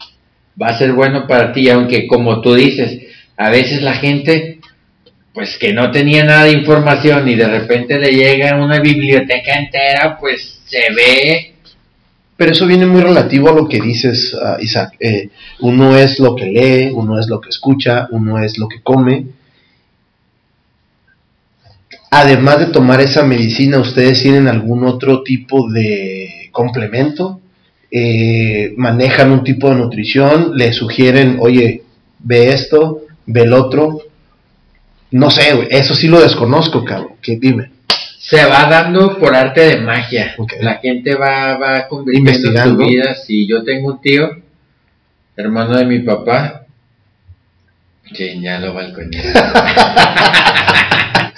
[0.62, 3.04] Va a ser bueno para ti, aunque como tú dices,
[3.38, 4.60] a veces la gente
[5.34, 10.18] pues que no tenía nada de información y de repente le llega una biblioteca entera,
[10.20, 11.54] pues se ve
[12.36, 14.98] Pero eso viene muy relativo a lo que dices, ah, Isaac.
[15.00, 15.30] Eh,
[15.62, 19.24] uno es lo que lee, uno es lo que escucha, uno es lo que come.
[22.12, 27.40] Además de tomar esa medicina, ¿ustedes tienen algún otro tipo de complemento?
[27.92, 30.52] Eh, ¿Manejan un tipo de nutrición?
[30.56, 31.84] ¿Le sugieren, oye,
[32.20, 34.02] ve esto, ve el otro?
[35.12, 37.14] No sé, eso sí lo desconozco, cabrón.
[37.22, 37.72] Que dime.
[38.20, 40.36] se va dando por arte de magia.
[40.62, 42.84] La gente va, va convirtiendo Investigando.
[42.84, 43.16] su vida.
[43.16, 44.30] Si yo tengo un tío,
[45.36, 46.66] hermano de mi papá,
[48.14, 49.22] que ya lo balconé.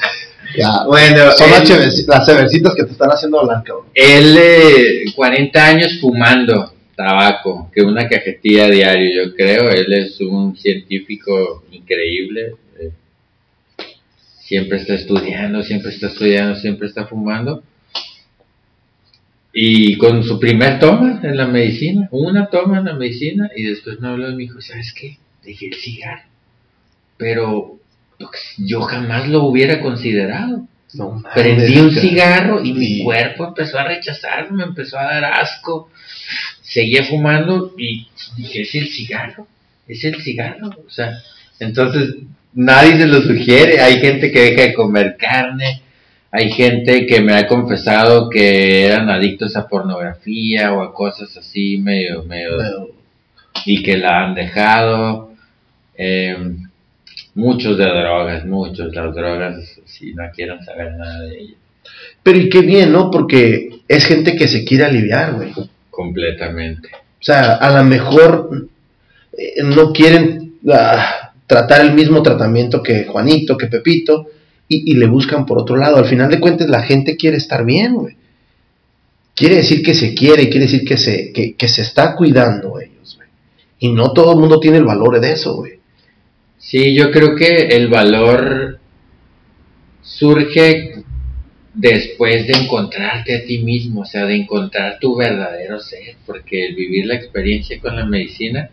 [0.58, 3.86] Ya, bueno, Son las, él- las severcitas que te están haciendo hablar, cabrón.
[3.94, 9.70] Él, eh, 40 años fumando tabaco, que una cajetilla diario, yo creo.
[9.70, 12.56] Él es un científico increíble.
[12.80, 12.92] eh,
[14.40, 17.64] siempre está estudiando, siempre está estudiando, siempre está fumando.
[19.54, 24.00] Y con su primer toma en la medicina, una toma en la medicina, y después
[24.00, 25.18] me habló y me dijo, ¿sabes qué?
[25.44, 26.24] Dejé el cigarro.
[27.18, 27.80] Pero
[28.58, 30.68] yo jamás lo hubiera considerado.
[30.94, 35.90] No Prendí un cigarro y mi cuerpo empezó a rechazarme, me empezó a dar asco.
[36.62, 39.48] Seguía fumando y dije, es el cigarro,
[39.88, 40.70] es el cigarro.
[40.86, 41.18] O sea,
[41.60, 42.16] entonces
[42.54, 43.80] nadie se lo sugiere.
[43.80, 45.82] Hay gente que deja de comer carne,
[46.30, 51.78] hay gente que me ha confesado que eran adictos a pornografía o a cosas así
[51.78, 52.90] medio, medio
[53.66, 55.32] y que la han dejado.
[55.98, 56.38] eh,
[57.36, 58.94] muchos de drogas, muchos.
[58.94, 59.56] Las drogas,
[59.86, 61.58] si no quieren saber nada de ellas,
[62.24, 63.10] Pero y qué bien, ¿no?
[63.12, 65.52] Porque es gente que se quiere aliviar, güey.
[65.56, 66.90] O completamente.
[67.20, 68.68] sea, a lo mejor
[69.38, 74.28] eh, no quieren ah, tratar el mismo tratamiento que Juanito, que Pepito,
[74.68, 75.98] y, y le buscan por otro lado.
[75.98, 78.16] Al final de cuentas, la gente quiere estar bien, güey.
[79.34, 83.16] Quiere decir que se quiere, quiere decir que se, que, que se está cuidando ellos,
[83.16, 83.30] güey.
[83.80, 85.81] Y no todo el mundo tiene el valor de eso, güey.
[86.62, 88.80] Sí, yo creo que el valor
[90.04, 91.04] surge
[91.74, 96.76] después de encontrarte a ti mismo, o sea, de encontrar tu verdadero ser, porque el
[96.76, 98.70] vivir la experiencia con la medicina,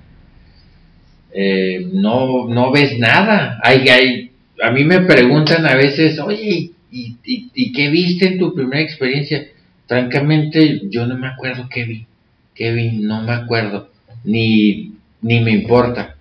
[1.32, 3.59] eh, no, no ves nada.
[3.62, 4.32] Hay, hay,
[4.62, 8.82] a mí me preguntan a veces, oye, ¿y, y, y qué viste en tu primera
[8.82, 9.48] experiencia?
[9.86, 12.06] Francamente, yo no me acuerdo qué vi,
[12.55, 13.90] qué vi, no me acuerdo,
[14.24, 14.93] ni,
[15.23, 16.18] ni me importa.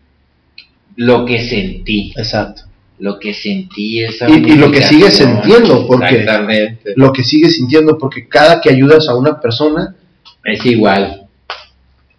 [0.98, 2.64] Lo que sentí, Exacto.
[3.00, 6.94] lo que sentí esa Y- y lo que sigues sintiendo, porque- Exactamente.
[6.96, 9.96] Lo que sigues sintiendo, porque cada que ayudas a una persona,
[10.44, 11.24] Es igual.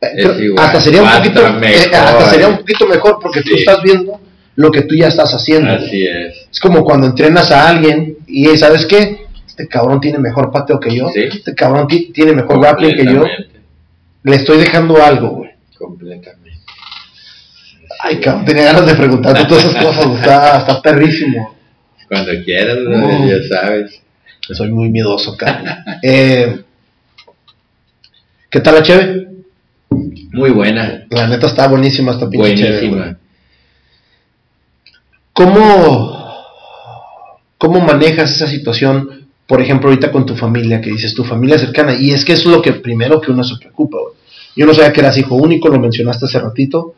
[0.01, 1.95] Eh, Es igual, hasta sería un poquito eh, mejor.
[1.95, 3.61] hasta sería un poquito mejor porque tú Sí.
[3.61, 4.21] estás viendo
[4.57, 6.47] lo que tú ya estás haciendo Así es.
[6.53, 10.95] es como cuando entrenas a alguien y sabes qué este cabrón tiene mejor pateo que
[10.95, 11.21] yo Sí.
[11.23, 13.25] este cabrón ti- tiene mejor grappling que yo
[14.25, 16.38] le estoy dejando algo güey Completamente.
[18.01, 21.55] Ay cabrón tenía ganas de preguntarte todas esas cosas está, está perrísimo
[22.09, 22.79] Cuando quieras,
[23.27, 24.01] ya sabes.
[24.53, 25.67] soy muy miedoso cabrón
[26.03, 26.65] eh,
[28.51, 29.29] ¿qué tal la cheve?
[30.33, 31.07] Muy buena.
[31.11, 32.89] la neta está buenísima esta pinche cheve, güey.
[32.91, 33.19] Buenísima.
[35.39, 36.35] ¿Cómo,
[37.59, 41.95] ¿Cómo manejas esa situación, por ejemplo, ahorita con tu familia, que dices tu familia cercana?
[41.95, 44.15] Y es que eso es lo que primero que uno se preocupa, güey.
[44.57, 46.95] Yo no sabía que eras hijo único, lo mencionaste hace ratito.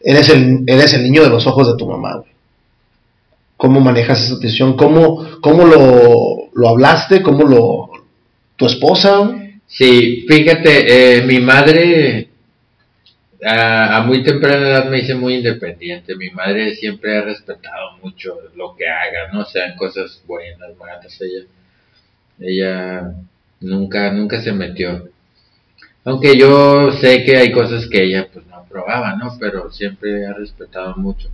[0.00, 2.22] Eres el, eres el niño de los ojos de tu mamá.
[3.56, 4.76] ¿Cómo manejas esa situación?
[4.76, 7.22] ¿Cómo, cómo lo, lo hablaste?
[7.22, 7.90] ¿Cómo lo...
[8.56, 9.34] tu esposa?
[9.66, 12.28] Sí, fíjate, eh, mi madre
[13.44, 16.14] a, a muy temprana edad me hice muy independiente.
[16.16, 19.44] Mi madre siempre ha respetado mucho lo que haga, ¿no?
[19.44, 21.20] Sean cosas buenas, malas.
[21.20, 21.46] Ella,
[22.38, 23.14] ella
[23.60, 25.08] nunca, nunca se metió.
[26.04, 29.36] Aunque yo sé que hay cosas que ella pues no aprobaba, ¿no?
[29.38, 31.30] Pero siempre ha respetado mucho.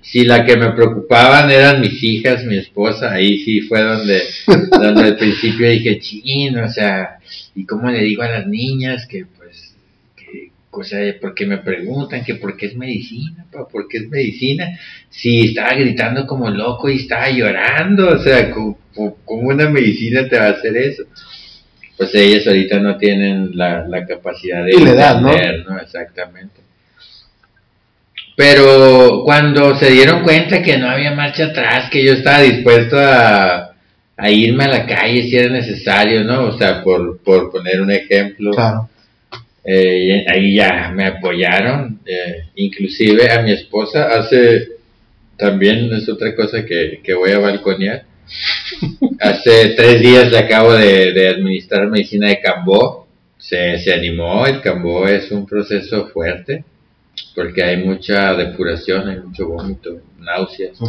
[0.00, 4.22] Si la que me preocupaban eran mis hijas, mi esposa, ahí sí fue donde,
[4.70, 7.18] donde al principio dije, chin, o sea,
[7.54, 9.76] ¿y cómo le digo a las niñas que pues,
[10.16, 14.08] que, o sea, porque me preguntan que por qué es medicina, pa, por qué es
[14.08, 14.76] medicina?
[15.08, 18.78] Si estaba gritando como loco y estaba llorando, o sea, ¿cómo,
[19.24, 21.04] cómo una medicina te va a hacer eso?
[22.02, 25.30] Pues ellas ahorita no tienen la, la capacidad de Y la edad, ¿no?
[25.32, 25.78] entender, ¿no?
[25.78, 26.60] Exactamente.
[28.36, 33.74] Pero cuando se dieron cuenta que no había marcha atrás, que yo estaba dispuesto a,
[34.16, 36.44] a irme a la calle si era necesario, ¿no?
[36.48, 38.88] O sea, por, por poner un ejemplo, Claro.
[39.64, 44.68] eh, ahí ya me apoyaron, eh, inclusive a mi esposa hace
[45.36, 48.04] también es otra cosa que, que voy a balconear.
[49.20, 53.06] Hace tres días le acabo de, de administrar medicina de Cambó.
[53.38, 56.64] Se, se animó, el Cambó es un proceso fuerte
[57.34, 60.80] porque hay mucha depuración, hay mucho vómito, náuseas.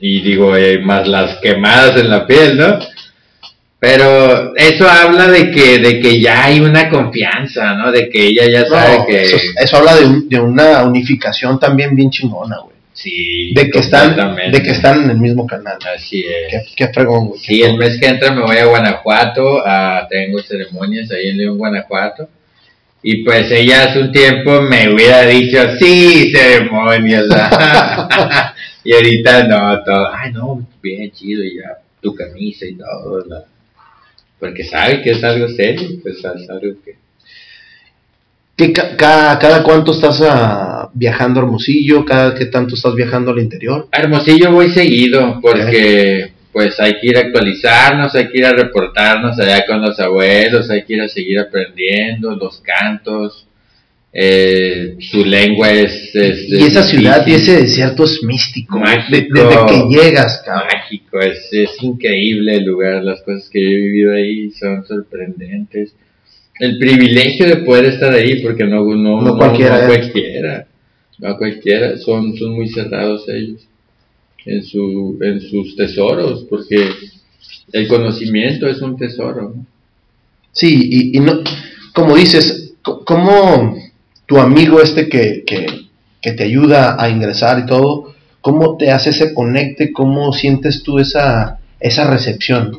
[0.00, 2.78] Y digo, eh, más las quemadas en la piel, ¿no?
[3.80, 7.92] Pero eso habla de que, de que ya hay una confianza, ¿no?
[7.92, 9.22] De que ella ya sabe No, que...
[9.22, 12.76] Eso, eso habla de, un- de una unificación también bien chingona, güey.
[12.98, 15.78] Sí, De que están, de que están en el mismo canal.
[15.94, 16.50] Así es.
[16.50, 17.38] Qué, qué fregón, güey.
[17.38, 21.58] Sí, el mes que entra me voy a Guanajuato, a, tengo ceremonias ahí en León,
[21.58, 22.28] Guanajuato.
[23.00, 27.26] Y pues ella hace un tiempo me hubiera dicho, sí, ceremonias.
[28.82, 33.46] y ahorita no, todo, ay no, bien chido, y ya tu camisa y todo.
[34.40, 36.96] Porque sabe que es algo serio, pues es algo que...
[38.58, 42.04] ¿Qué ca- ca- ¿Cada cuánto estás ah, viajando a Hermosillo?
[42.04, 43.88] ¿Cada qué tanto estás viajando al interior?
[43.92, 48.52] A Hermosillo voy seguido porque pues hay que ir a actualizarnos, hay que ir a
[48.52, 53.46] reportarnos allá con los abuelos, hay que ir a seguir aprendiendo los cantos,
[54.12, 56.10] eh, su lengua es...
[56.16, 58.80] es- Y es esa ciudad y ese desierto es místico.
[59.08, 60.66] De- desde que llegas, cabrón.
[60.74, 65.94] mágico, es, es increíble el lugar, las cosas que yo he vivido ahí son sorprendentes.
[66.58, 69.86] El privilegio de poder estar ahí porque no, no, No cualquiera, no ¿eh?
[69.98, 70.66] cualquiera,
[71.18, 73.62] no cualquiera, son, son muy cerrados ellos
[74.46, 76.90] en, su, en sus tesoros, porque
[77.72, 79.52] el conocimiento es un tesoro.
[79.54, 79.66] ¿no?
[80.52, 81.40] Sí, y, y no,
[81.94, 83.76] como dices, co- ¿cómo
[84.26, 85.66] tu amigo este que, que,
[86.20, 90.98] que te ayuda a ingresar y todo, cómo te hace ese conecte, cómo sientes tú
[90.98, 92.78] esa, esa recepción?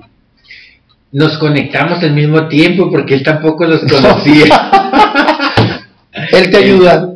[1.12, 4.46] Nos conectamos al mismo tiempo porque él tampoco los conocía.
[6.32, 7.14] Él te ayuda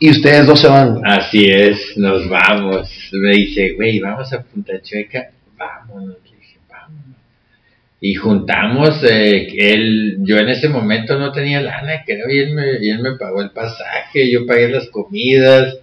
[0.00, 1.00] y ustedes dos se van.
[1.04, 2.90] Así es, nos vamos.
[3.12, 6.16] Me dice, güey, vamos a Punta Chueca, vámonos.
[6.30, 7.16] Le dije, vámonos.
[8.00, 12.84] Y juntamos, eh, él, yo en ese momento no tenía lana, creo, y él, me,
[12.84, 15.78] y él me pagó el pasaje, yo pagué las comidas.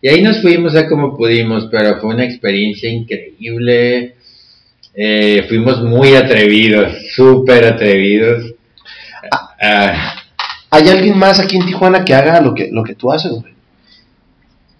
[0.00, 4.14] Y ahí nos fuimos a como pudimos, pero fue una experiencia increíble.
[4.96, 8.54] Eh, fuimos muy atrevidos, súper atrevidos.
[9.60, 10.14] Ah,
[10.70, 13.54] ¿Hay alguien más aquí en Tijuana que haga lo que, lo que tú haces, güey?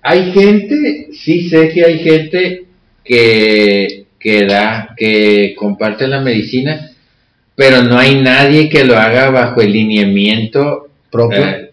[0.03, 2.65] Hay gente, sí sé que hay gente
[3.03, 6.91] que, que da, que comparte la medicina,
[7.55, 11.45] pero no hay nadie que lo haga bajo el lineamiento Propio.
[11.45, 11.71] eh,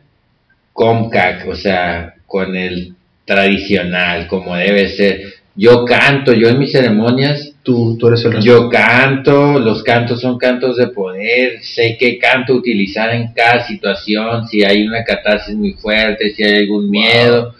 [0.74, 2.96] COMCAC, o sea, con el
[3.26, 5.22] tradicional, como debe ser.
[5.56, 10.38] Yo canto, yo en mis ceremonias tú, tú eres el yo canto, los cantos son
[10.38, 15.74] cantos de poder, sé qué canto utilizar en cada situación, si hay una catarsis muy
[15.74, 17.54] fuerte, si hay algún miedo.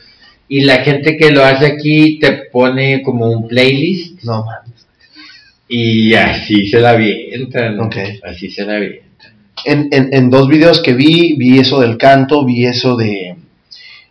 [0.48, 4.74] Y la gente que lo hace aquí te pone como un playlist No, man.
[5.70, 7.80] y así se la avientan.
[7.80, 7.96] Ok.
[8.24, 9.32] Así se la avientan.
[9.64, 13.36] En, en, en dos videos que vi, vi eso del canto, vi eso de...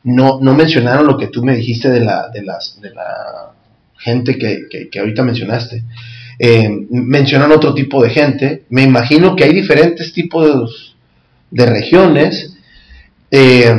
[0.02, 3.52] No, no mencionaron lo que tú me dijiste de la, de las, de la
[4.01, 5.82] gente que, que, que ahorita mencionaste.
[6.39, 8.62] Eh, mencionan otro tipo de gente.
[8.70, 10.97] Me imagino que hay diferentes tipos
[11.51, 12.56] de regiones.
[13.31, 13.74] Eh,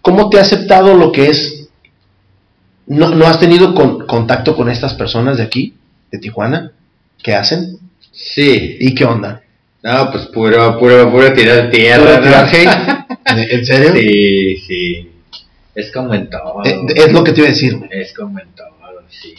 [0.00, 1.68] ¿Cómo te ha aceptado lo que es?
[2.86, 5.74] ¿No, no has tenido con- contacto con estas personas de aquí,
[6.12, 6.72] de Tijuana?
[7.22, 7.78] ¿Qué hacen?
[8.12, 8.76] Sí.
[8.80, 9.42] ¿Y qué onda?
[9.82, 12.04] No, pues puro, puro, puro tirar tierra.
[12.04, 12.22] ¿Puro ¿no?
[12.22, 13.06] tirar hate?
[13.52, 13.92] ¿En serio?
[13.94, 15.08] Sí, sí.
[15.76, 16.64] Es como en todo.
[16.64, 17.78] Eh, Es lo que te iba a decir.
[17.90, 18.66] Es como en todo,
[19.08, 19.34] sí.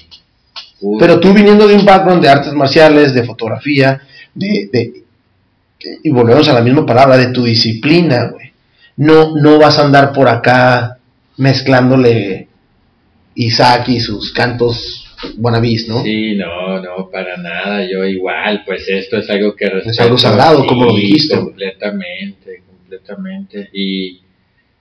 [0.99, 3.99] Pero tú viniendo de un background de artes marciales, de fotografía,
[4.35, 5.03] de, de-
[6.03, 8.51] y volvemos a la misma palabra, de tu disciplina, güey.
[8.97, 10.97] No, no vas a andar por acá
[11.37, 12.47] mezclándole
[13.35, 15.03] Isaac y sus cantos
[15.37, 16.03] wannabes, ¿no?
[16.03, 17.83] Sí, no, no, para nada.
[17.89, 20.03] Yo igual, pues esto es algo que respeto.
[20.03, 21.35] algo sagrado, como lo dijiste.
[21.35, 23.69] Completamente, completamente.
[23.73, 24.21] Y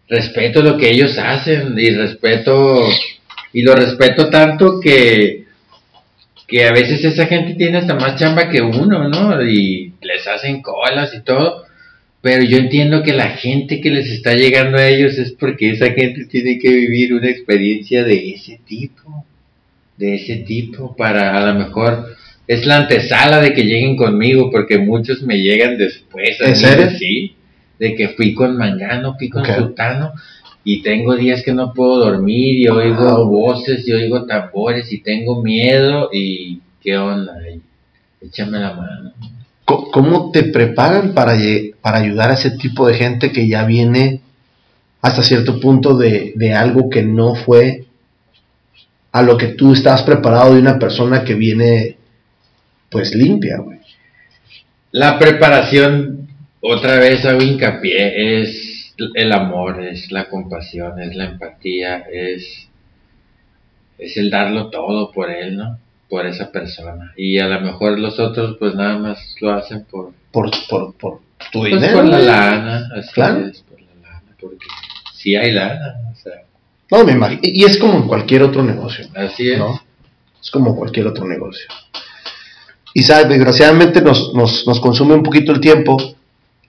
[0.08, 2.88] respeto lo que ellos hacen y respeto,
[3.52, 5.44] y lo respeto tanto que,
[6.46, 9.42] que a veces esa gente tiene hasta más chamba que uno, ¿no?
[9.42, 11.64] Y les hacen colas y todo.
[12.22, 15.92] Pero yo entiendo que la gente que les está llegando a ellos es porque esa
[15.92, 19.24] gente tiene que vivir una experiencia de ese tipo
[19.96, 22.16] de ese tipo para a lo mejor
[22.46, 26.90] es la antesala de que lleguen conmigo porque muchos me llegan después ¿En serio?
[26.98, 27.34] sí
[27.78, 29.54] de que fui con Mangano fui con Ok.
[29.56, 30.12] Sultano
[30.64, 35.42] y tengo días que no puedo dormir y oigo voces y oigo tambores y tengo
[35.42, 37.60] miedo y qué onda Y
[38.26, 39.12] échame la mano
[39.64, 41.36] ¿Cómo te preparan para,
[41.80, 44.20] para ayudar a ese tipo de gente que ya viene
[45.02, 47.84] hasta cierto punto de, de algo que no fue
[49.10, 51.96] a lo que tú estabas preparado de una persona que viene
[52.90, 53.78] pues limpia, güey.
[54.92, 56.25] La preparación,
[56.60, 62.68] otra vez hago hincapié, es el amor, es la compasión, es la empatía, es,
[63.98, 65.78] es el darlo todo por él, ¿no?
[66.08, 67.12] Por esa persona.
[67.16, 70.12] Y a lo mejor los otros pues nada más lo hacen por...
[70.32, 71.20] Por, por, por
[71.52, 71.94] tu pues, dinero.
[71.98, 73.46] por la lana, así Claro.
[73.46, 74.66] es, por la lana, porque
[75.14, 76.42] si hay lana, o sea,
[76.90, 77.40] No, me imagino.
[77.42, 79.58] Y y es como en cualquier otro negocio, así es.
[79.58, 79.80] ¿no?
[80.40, 81.66] Es como cualquier otro negocio.
[82.94, 85.96] Isaac, desgraciadamente nos, nos, nos consume un poquito el tiempo.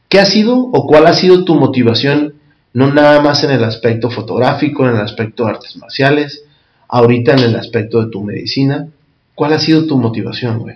[0.09, 2.35] ¿Qué ha sido o cuál ha sido tu motivación,
[2.73, 6.43] no nada más en el aspecto fotográfico, en el aspecto de artes marciales,
[6.87, 8.87] ahorita en el aspecto de tu medicina?
[9.35, 10.75] ¿Cuál ha sido tu motivación, güey?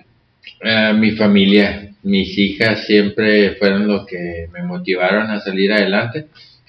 [0.60, 6.26] Eh, mi familia, mis hijas siempre fueron lo que me motivaron a salir adelante.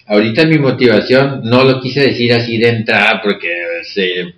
[0.08, 3.50] Ahorita mi motivación no lo quise decir así de entrada porque
[3.84, 4.34] se,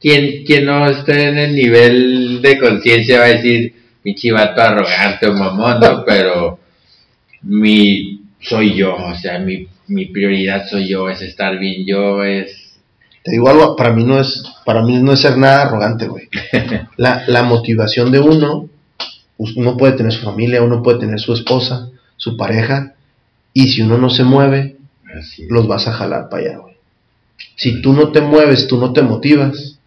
[0.00, 3.74] quien, quien no esté en el nivel de conciencia va a decir
[4.04, 6.04] mi chivato arrogante o mamón, ¿no?
[6.04, 6.58] Pero
[7.42, 12.78] mi soy yo, o sea, mi, mi prioridad soy yo, es estar bien yo, es
[13.22, 16.28] Te digo algo, para mí no es, para mí no es ser nada arrogante, güey.
[16.96, 18.68] La, la motivación de uno,
[19.38, 22.94] uno puede tener su familia, uno puede tener su esposa, su pareja,
[23.52, 24.76] y si uno no se mueve,
[25.48, 26.74] los vas a jalar para allá, güey.
[27.56, 29.78] Si tú no te mueves, tú no te motivas,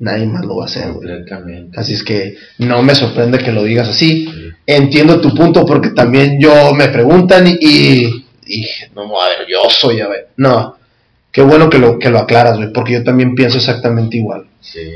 [0.00, 1.68] nadie más lo va a hacer, güey.
[1.76, 4.26] Así es que no me sorprende que lo digas así.
[4.26, 4.50] Sí.
[4.66, 9.68] Entiendo tu punto porque también yo me preguntan y, y dije, no, a ver, yo
[9.68, 10.30] soy, a ver.
[10.36, 10.76] No,
[11.30, 14.46] qué bueno que lo, que lo aclaras, güey, porque yo también pienso exactamente igual.
[14.60, 14.90] Sí.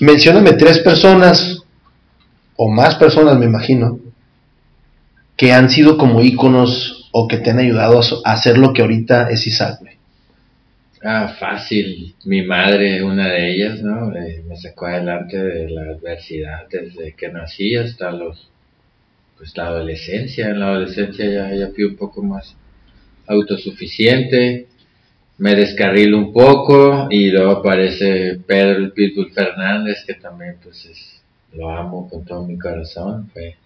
[0.00, 1.62] Mencióname tres personas,
[2.56, 3.98] o más personas me imagino,
[5.36, 9.30] que han sido como íconos o que te han ayudado a hacer lo que ahorita
[9.30, 9.97] es Isaac, güey.
[11.02, 12.16] Ah, fácil.
[12.24, 14.14] Mi madre, una de ellas, ¿no?
[14.16, 18.50] Eh, me sacó adelante de la adversidad desde que nací hasta los,
[19.36, 20.48] pues la adolescencia.
[20.48, 22.56] En la adolescencia ya, ya fui un poco más
[23.26, 24.66] autosuficiente.
[25.38, 31.22] Me descarrilo un poco y luego aparece Pedro Pitbull Fernández, que también pues es,
[31.52, 33.30] lo amo con todo mi corazón.
[33.32, 33.56] Fue,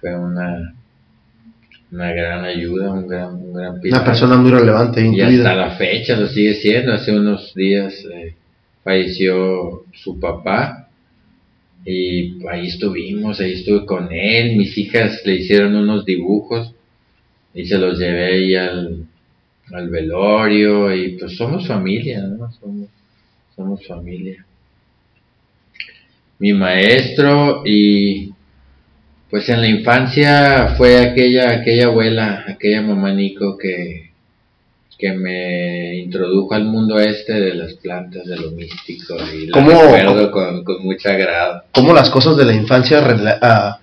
[0.00, 0.74] fue una,
[1.90, 4.04] una gran ayuda, un gran, un gran Una pilar.
[4.04, 5.54] persona muy relevante en Y tu hasta vida.
[5.54, 6.92] la fecha lo sigue siendo.
[6.92, 8.34] Hace unos días eh,
[8.84, 10.88] falleció su papá
[11.84, 14.56] y ahí estuvimos, ahí estuve con él.
[14.56, 16.74] Mis hijas le hicieron unos dibujos
[17.54, 19.04] y se los llevé ahí al,
[19.72, 22.52] al velorio y pues somos familia, ¿no?
[22.52, 22.88] Somos,
[23.56, 24.44] somos familia.
[26.38, 28.32] Mi maestro y
[29.30, 34.10] pues en la infancia fue aquella, aquella abuela, aquella mamá Nico que,
[34.98, 39.70] que me introdujo al mundo este de las plantas, de lo místico, y lo ¿Cómo-
[39.82, 41.62] recuerdo con, con mucho agrado.
[41.72, 43.04] Cómo las cosas de la infancia
[43.42, 43.78] ah,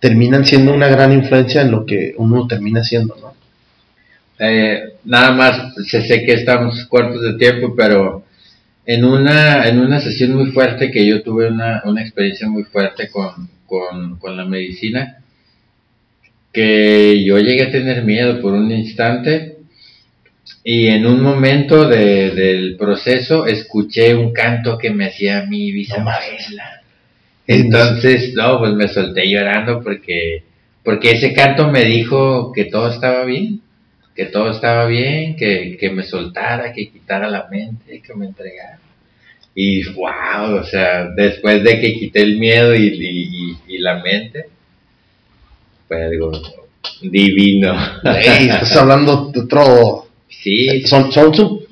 [0.00, 3.34] terminan siendo una gran influencia en lo que uno termina siendo, ¿no?
[4.38, 8.24] Eh, nada más, sé, sé que estamos cortos de tiempo, pero
[8.84, 13.08] en una, en una sesión muy fuerte que yo tuve una, una experiencia muy fuerte
[13.08, 15.18] con, con, con la medicina,
[16.52, 19.56] que yo llegué a tener miedo por un instante
[20.64, 26.82] y en un momento de- del proceso escuché un canto que me hacía mi bisabuela.
[27.46, 30.44] Entonces, no, pues me solté llorando porque,
[30.84, 33.60] porque ese canto me dijo que todo estaba bien,
[34.16, 38.78] que todo estaba bien, que, que me soltara, que quitara la mente, que me entregara.
[39.54, 44.02] Y wow, o sea, después de que quité el miedo y, y- y- y la
[44.02, 44.46] mente,
[45.86, 46.32] fue algo
[47.02, 47.74] divino.
[48.04, 50.08] Estás hablando de otro...
[50.28, 51.66] sí, Son, son su-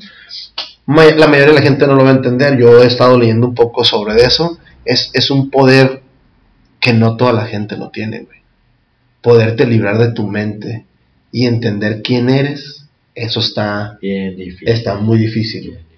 [0.87, 2.59] La mayoría de la gente no lo va a entender.
[2.59, 4.59] Yo he estado leyendo un poco sobre eso.
[4.85, 6.03] Es, es un poder
[6.81, 8.39] que no toda la gente lo tiene, güey.
[9.21, 10.85] Poderte librar de tu mente
[11.31, 14.69] y entender quién eres, eso está, bien difícil.
[14.69, 15.71] está muy difícil.
[15.71, 15.92] Güey.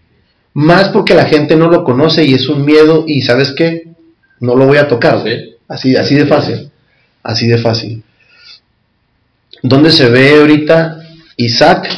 [0.55, 3.89] Más porque la gente no lo conoce y es un miedo y ¿sabes qué?
[4.39, 5.23] No lo voy a tocar.
[5.25, 5.57] Sí.
[5.67, 6.71] Así, así de fácil.
[7.23, 8.03] Así de fácil.
[9.63, 11.01] ¿Dónde se ve ahorita
[11.37, 11.89] Isaac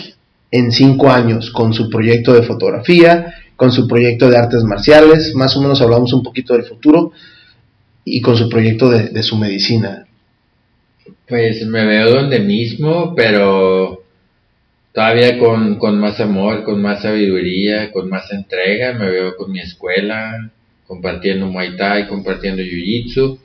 [0.51, 5.35] en cinco años con su proyecto de fotografía, con su proyecto de artes marciales?
[5.35, 7.13] Más o menos hablamos un poquito del futuro
[8.05, 10.07] y con su proyecto de, de su medicina.
[11.29, 13.96] Pues me veo donde mismo, pero
[14.97, 18.95] todavía con, con más amor, con más sabiduría, con más entrega.
[18.95, 20.51] Me veo con mi escuela,
[20.87, 23.39] compartiendo Muay Thai, compartiendo Jiu Jitsu.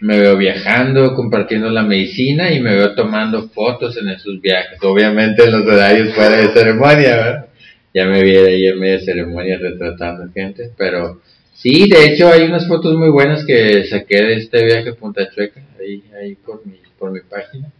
[0.00, 4.78] me veo viajando, compartiendo la medicina y me veo tomando fotos en esos viajes.
[4.82, 7.46] Obviamente en los horarios fuera de ceremonia, ¿verdad?
[7.92, 11.20] Ya me vi ahí en medio de ceremonia retratando gente, pero
[11.52, 15.28] sí, de hecho hay unas fotos muy buenas que saqué de este viaje a Punta
[15.28, 17.70] Chueca, ahí, ahí por mi, por mi página.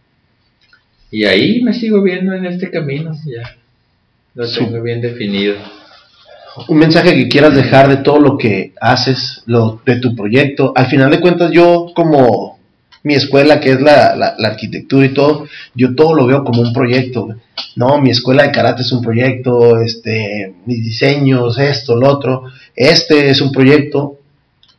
[1.11, 3.57] Y ahí me sigo viendo en este camino, ya
[4.33, 5.55] lo tengo bien definido
[6.67, 10.73] un mensaje que quieras dejar de todo lo que haces, lo, de tu proyecto.
[10.75, 12.59] Al final de cuentas, yo como
[13.03, 16.73] mi escuela, que es la, la, arquitectura y todo, yo todo lo veo como un
[16.73, 17.29] proyecto.
[17.75, 22.43] No, mi escuela de karate es un proyecto, este, mis diseños, esto, lo otro.
[22.75, 24.19] Este es un proyecto.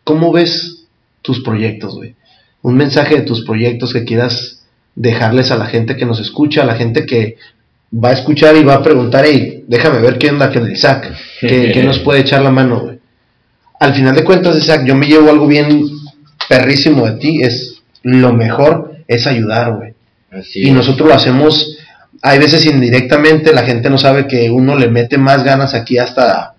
[0.05, 0.87] ¿Cómo ves
[1.23, 2.15] tus proyectos, güey?
[2.61, 4.62] Un mensaje de tus proyectos que quieras
[4.95, 7.37] dejarles a la gente que nos escucha, a la gente que
[7.93, 11.83] va a escuchar y va a preguntar, hey, déjame ver qué onda con Isaac, que,
[11.85, 12.99] nos puede echar la mano, güey.
[13.81, 15.85] Al final de cuentas, Isaac, yo me llevo algo bien
[16.49, 19.95] perrísimo de ti, es lo mejor es ayudar, güey.
[20.55, 21.79] y nosotros lo hacemos,
[22.23, 26.55] hay veces indirectamente, la gente no sabe que uno le mete más ganas aquí hasta,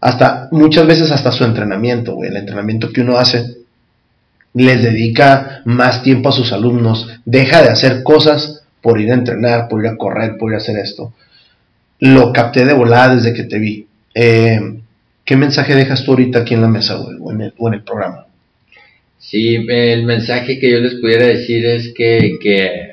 [0.00, 3.57] hasta, muchas veces hasta su entrenamiento, güey, el entrenamiento que uno hace,
[4.64, 9.68] les dedica más tiempo a sus alumnos, deja de hacer cosas por ir a entrenar,
[9.68, 11.14] por ir a correr, por ir a hacer esto.
[12.00, 13.86] Lo capté de volada desde que te vi.
[14.14, 14.60] Eh,
[15.24, 18.26] ¿Qué mensaje dejas tú ahorita aquí en la mesa o, en el, programa?
[19.18, 22.88] Sí, el mensaje que yo les pudiera decir es que, que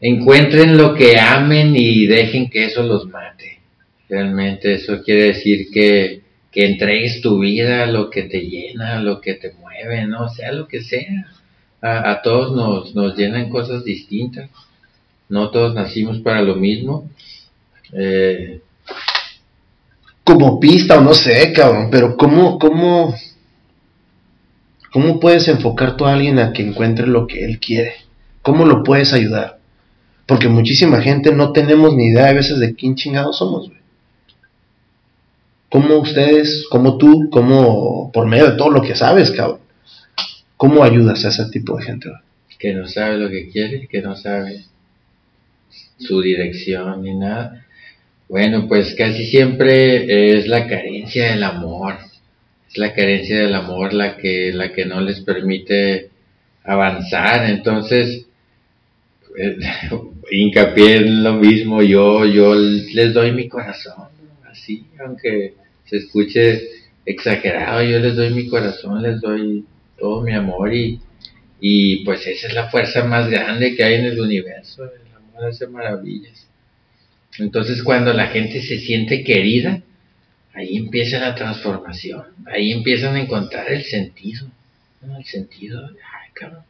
[0.00, 3.58] encuentren lo que amen y dejen que eso los mate.
[4.08, 6.19] Realmente eso quiere decir que,
[6.50, 10.66] que entregues tu vida lo que te llena, lo que te mueve, no sea lo
[10.66, 11.26] que sea
[11.82, 14.50] a, todos nos, nos llenan cosas distintas,
[15.28, 17.08] no todos nacimos para lo mismo.
[17.92, 18.60] Eh,
[20.24, 23.14] como pista o no sé, cabrón, pero ¿cómo, cómo,
[24.92, 27.94] cómo puedes enfocar tú a alguien a que encuentre lo que él quiere?
[28.42, 29.58] ¿Cómo lo puedes ayudar?
[30.26, 33.79] Porque muchísima gente no tenemos ni idea a veces de quién chingados somos, güey.
[35.70, 39.60] ¿Cómo ustedes, como tú, cómo por medio de todo lo que sabes, cabrón?
[40.56, 42.10] ¿Cómo ayudas a ese tipo de gente?
[42.58, 44.64] Que no sabe lo que quiere, que no sabe
[45.96, 47.64] su dirección ni nada.
[48.28, 51.98] Bueno, pues casi siempre es la carencia del amor.
[52.68, 56.10] Es la carencia del amor la que, la que no les permite
[56.64, 57.48] avanzar.
[57.48, 58.26] Entonces,
[59.28, 59.56] pues,
[60.32, 61.80] hincapié en lo mismo.
[61.80, 64.08] Yo, yo les doy mi corazón,
[64.50, 65.59] así, aunque
[65.90, 66.68] se escuche
[67.04, 69.64] exagerado, yo les doy mi corazón, les doy
[69.98, 71.00] todo mi amor y,
[71.60, 75.50] y pues esa es la fuerza más grande que hay en el universo, el amor
[75.50, 76.46] hace maravillas.
[77.38, 79.82] Entonces cuando la gente se siente querida,
[80.54, 84.46] ahí empieza la transformación, ahí empiezan a encontrar el sentido,
[85.18, 86.62] el sentido, ay cabrón,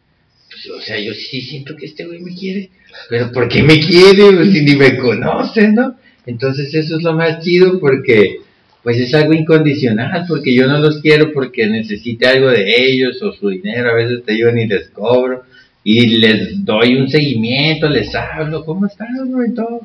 [0.49, 2.71] pues, o sea, yo sí siento que este güey me quiere,
[3.11, 4.33] pero ¿por qué me quiere?
[4.33, 5.97] Pues, si ni me conoce, ¿no?
[6.27, 8.41] Entonces eso es lo más chido porque
[8.83, 13.33] pues es algo incondicional, porque yo no los quiero porque necesite algo de ellos o
[13.33, 15.43] su dinero, a veces te digo ni les cobro,
[15.85, 19.45] y les doy un seguimiento, les hablo, ¿cómo estás, bro?
[19.45, 19.81] Y todo.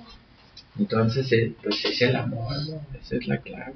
[0.77, 2.53] Entonces, eh, pues es el amor,
[3.01, 3.73] Esa es la clave.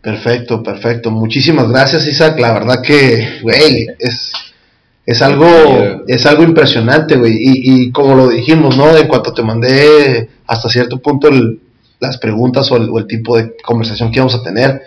[0.00, 1.12] Perfecto, perfecto.
[1.12, 2.38] Muchísimas gracias, Isaac.
[2.40, 4.32] La verdad que, güey, es,
[5.06, 7.34] es algo, es algo impresionante, güey.
[7.34, 8.96] Y, y como lo dijimos, ¿no?
[8.96, 11.60] En cuanto te mandé hasta cierto punto el,
[12.02, 14.82] las preguntas o el, tipo de conversación que íbamos a tener,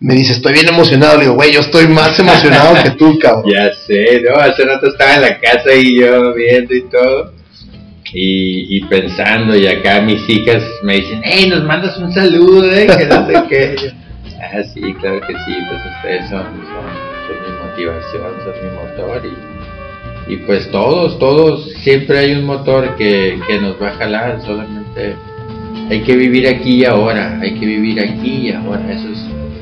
[0.00, 1.16] me dice, estoy bien emocionado.
[1.16, 3.50] Le digo, güey, yo estoy más emocionado que tú, cabrón.
[3.50, 4.36] Ya sé, ¿no?
[4.36, 7.32] Hace rato estaba en la casa y yo viendo y todo.
[8.12, 12.86] Y, pensando, y acá mis hijas me dicen, hey, nos mandas un saludo, ¿eh?
[12.86, 13.76] Que no sé qué.
[14.40, 19.22] ah, sí, claro que sí, pues ustedes son, son, mi motivación, son mi motor.
[19.26, 24.40] Y, y pues todos, todos, siempre hay un motor que, que nos va a jalar,
[24.42, 25.16] solamente
[25.90, 29.18] hay que vivir aquí y ahora, hay que vivir aquí y ahora, eso es...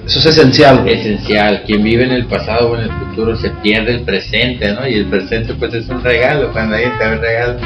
[0.07, 0.87] Eso es esencial.
[0.87, 1.63] Esencial.
[1.67, 4.87] Quien vive en el pasado o en el futuro se pierde el presente, ¿no?
[4.87, 6.53] Y el presente pues es un regalo.
[6.53, 7.59] Cuando alguien te da un regalo,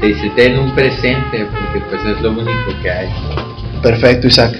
[0.00, 3.08] te dice, ten un presente, porque pues es lo único que hay.
[3.82, 4.56] Perfecto, Isaac.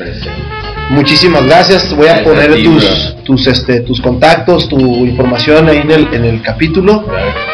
[0.90, 1.94] Muchísimas gracias.
[1.94, 6.42] Voy a poner tus, tus, este, tus contactos, tu información ahí en el, en el
[6.42, 7.04] capítulo.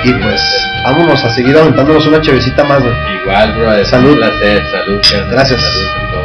[0.04, 0.42] y pues
[0.84, 2.82] vámonos a seguir aventándonos una chevecita más.
[3.22, 3.84] Igual, bro.
[3.84, 4.12] Salud.
[4.12, 4.62] Un placer.
[4.70, 5.00] Salud.
[5.30, 5.60] Gracias.
[5.60, 6.21] Salud